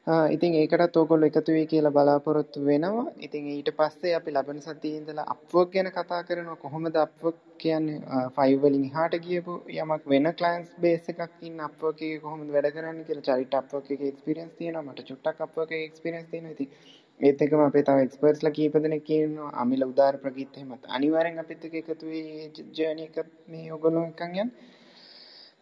[0.07, 3.05] ඉතින් ඒකටත් ඕගොල්ලෝ එකතු වෙයි කියලා බලාපොරොත්තු වෙනවා.
[3.26, 6.55] ඉතින් ඊට පස්සේ අපි ලබන සතියේ ඉඳලා අප්වර්ක් ගැන කතා කරනවා.
[6.63, 7.99] කොහොමද අප්වර්ක් කියන්නේ
[8.38, 13.05] 5 වලින් එහාට ගියපු යමක් වෙන ක්ලයන්ට්ස් බේස් එකක් ඉන්න අප්වර්ක් එකේ කොහොමද වැඩ කරන්නේ
[13.09, 14.88] කියලා චරිත අප්වර්ක් එකේ එක්ස්පීරියන්ස් තියෙනවා.
[14.88, 16.55] මට චුට්ටක් අප්වර්ක් එකේ එක්ස්පීරියන්ස් තියෙනවා.
[16.55, 16.69] ඉතින්
[17.19, 19.51] ඒත් එක්කම අපේ තව එක්ස්පර්ට්ස්ලා කීප දෙනෙක් ඉන්නවා.
[19.61, 20.84] අමිල උදාර ප්‍රගීත් එහෙමත්.
[20.97, 23.17] අනිවාර්යෙන් අපිත් එක්ක එකතු වෙයි ජර්නි එක
[23.51, 24.51] මේ ඔයගොල්ලෝ එක්කන් යන්න.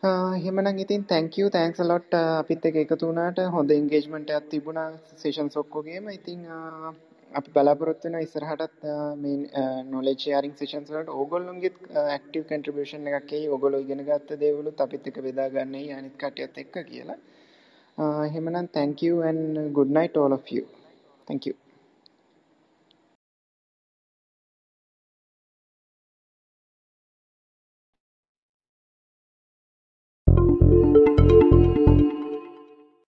[0.04, 2.04] එහෙමනම් ඉතින් thank you thanks a lot.
[2.12, 4.92] අපිත් එක්ක එකතු වුණාට හොඳ engagement එකක් තිබුණා
[5.24, 6.10] sessions ඔක්කොගේම.
[6.18, 6.40] ඉතින්
[7.40, 8.86] අපි බලාපොරොත්තු වෙනවා ඉස්සරහටත්
[9.24, 9.36] මේ
[9.90, 11.10] knowledge sharing sessions වලට.
[11.10, 11.72] ඕගොල්ලොන්ගේ
[12.18, 13.48] active contribution එකක් එයි.
[13.48, 17.18] ඕගොල්ලෝ ඉගෙන ගත්ත දේවලුත් අපිත් එක්ක බෙදා ගන්න එයි අනිත් කටියත් එක්ක කියලා.
[18.28, 20.16] එහෙමනම් thank you and good night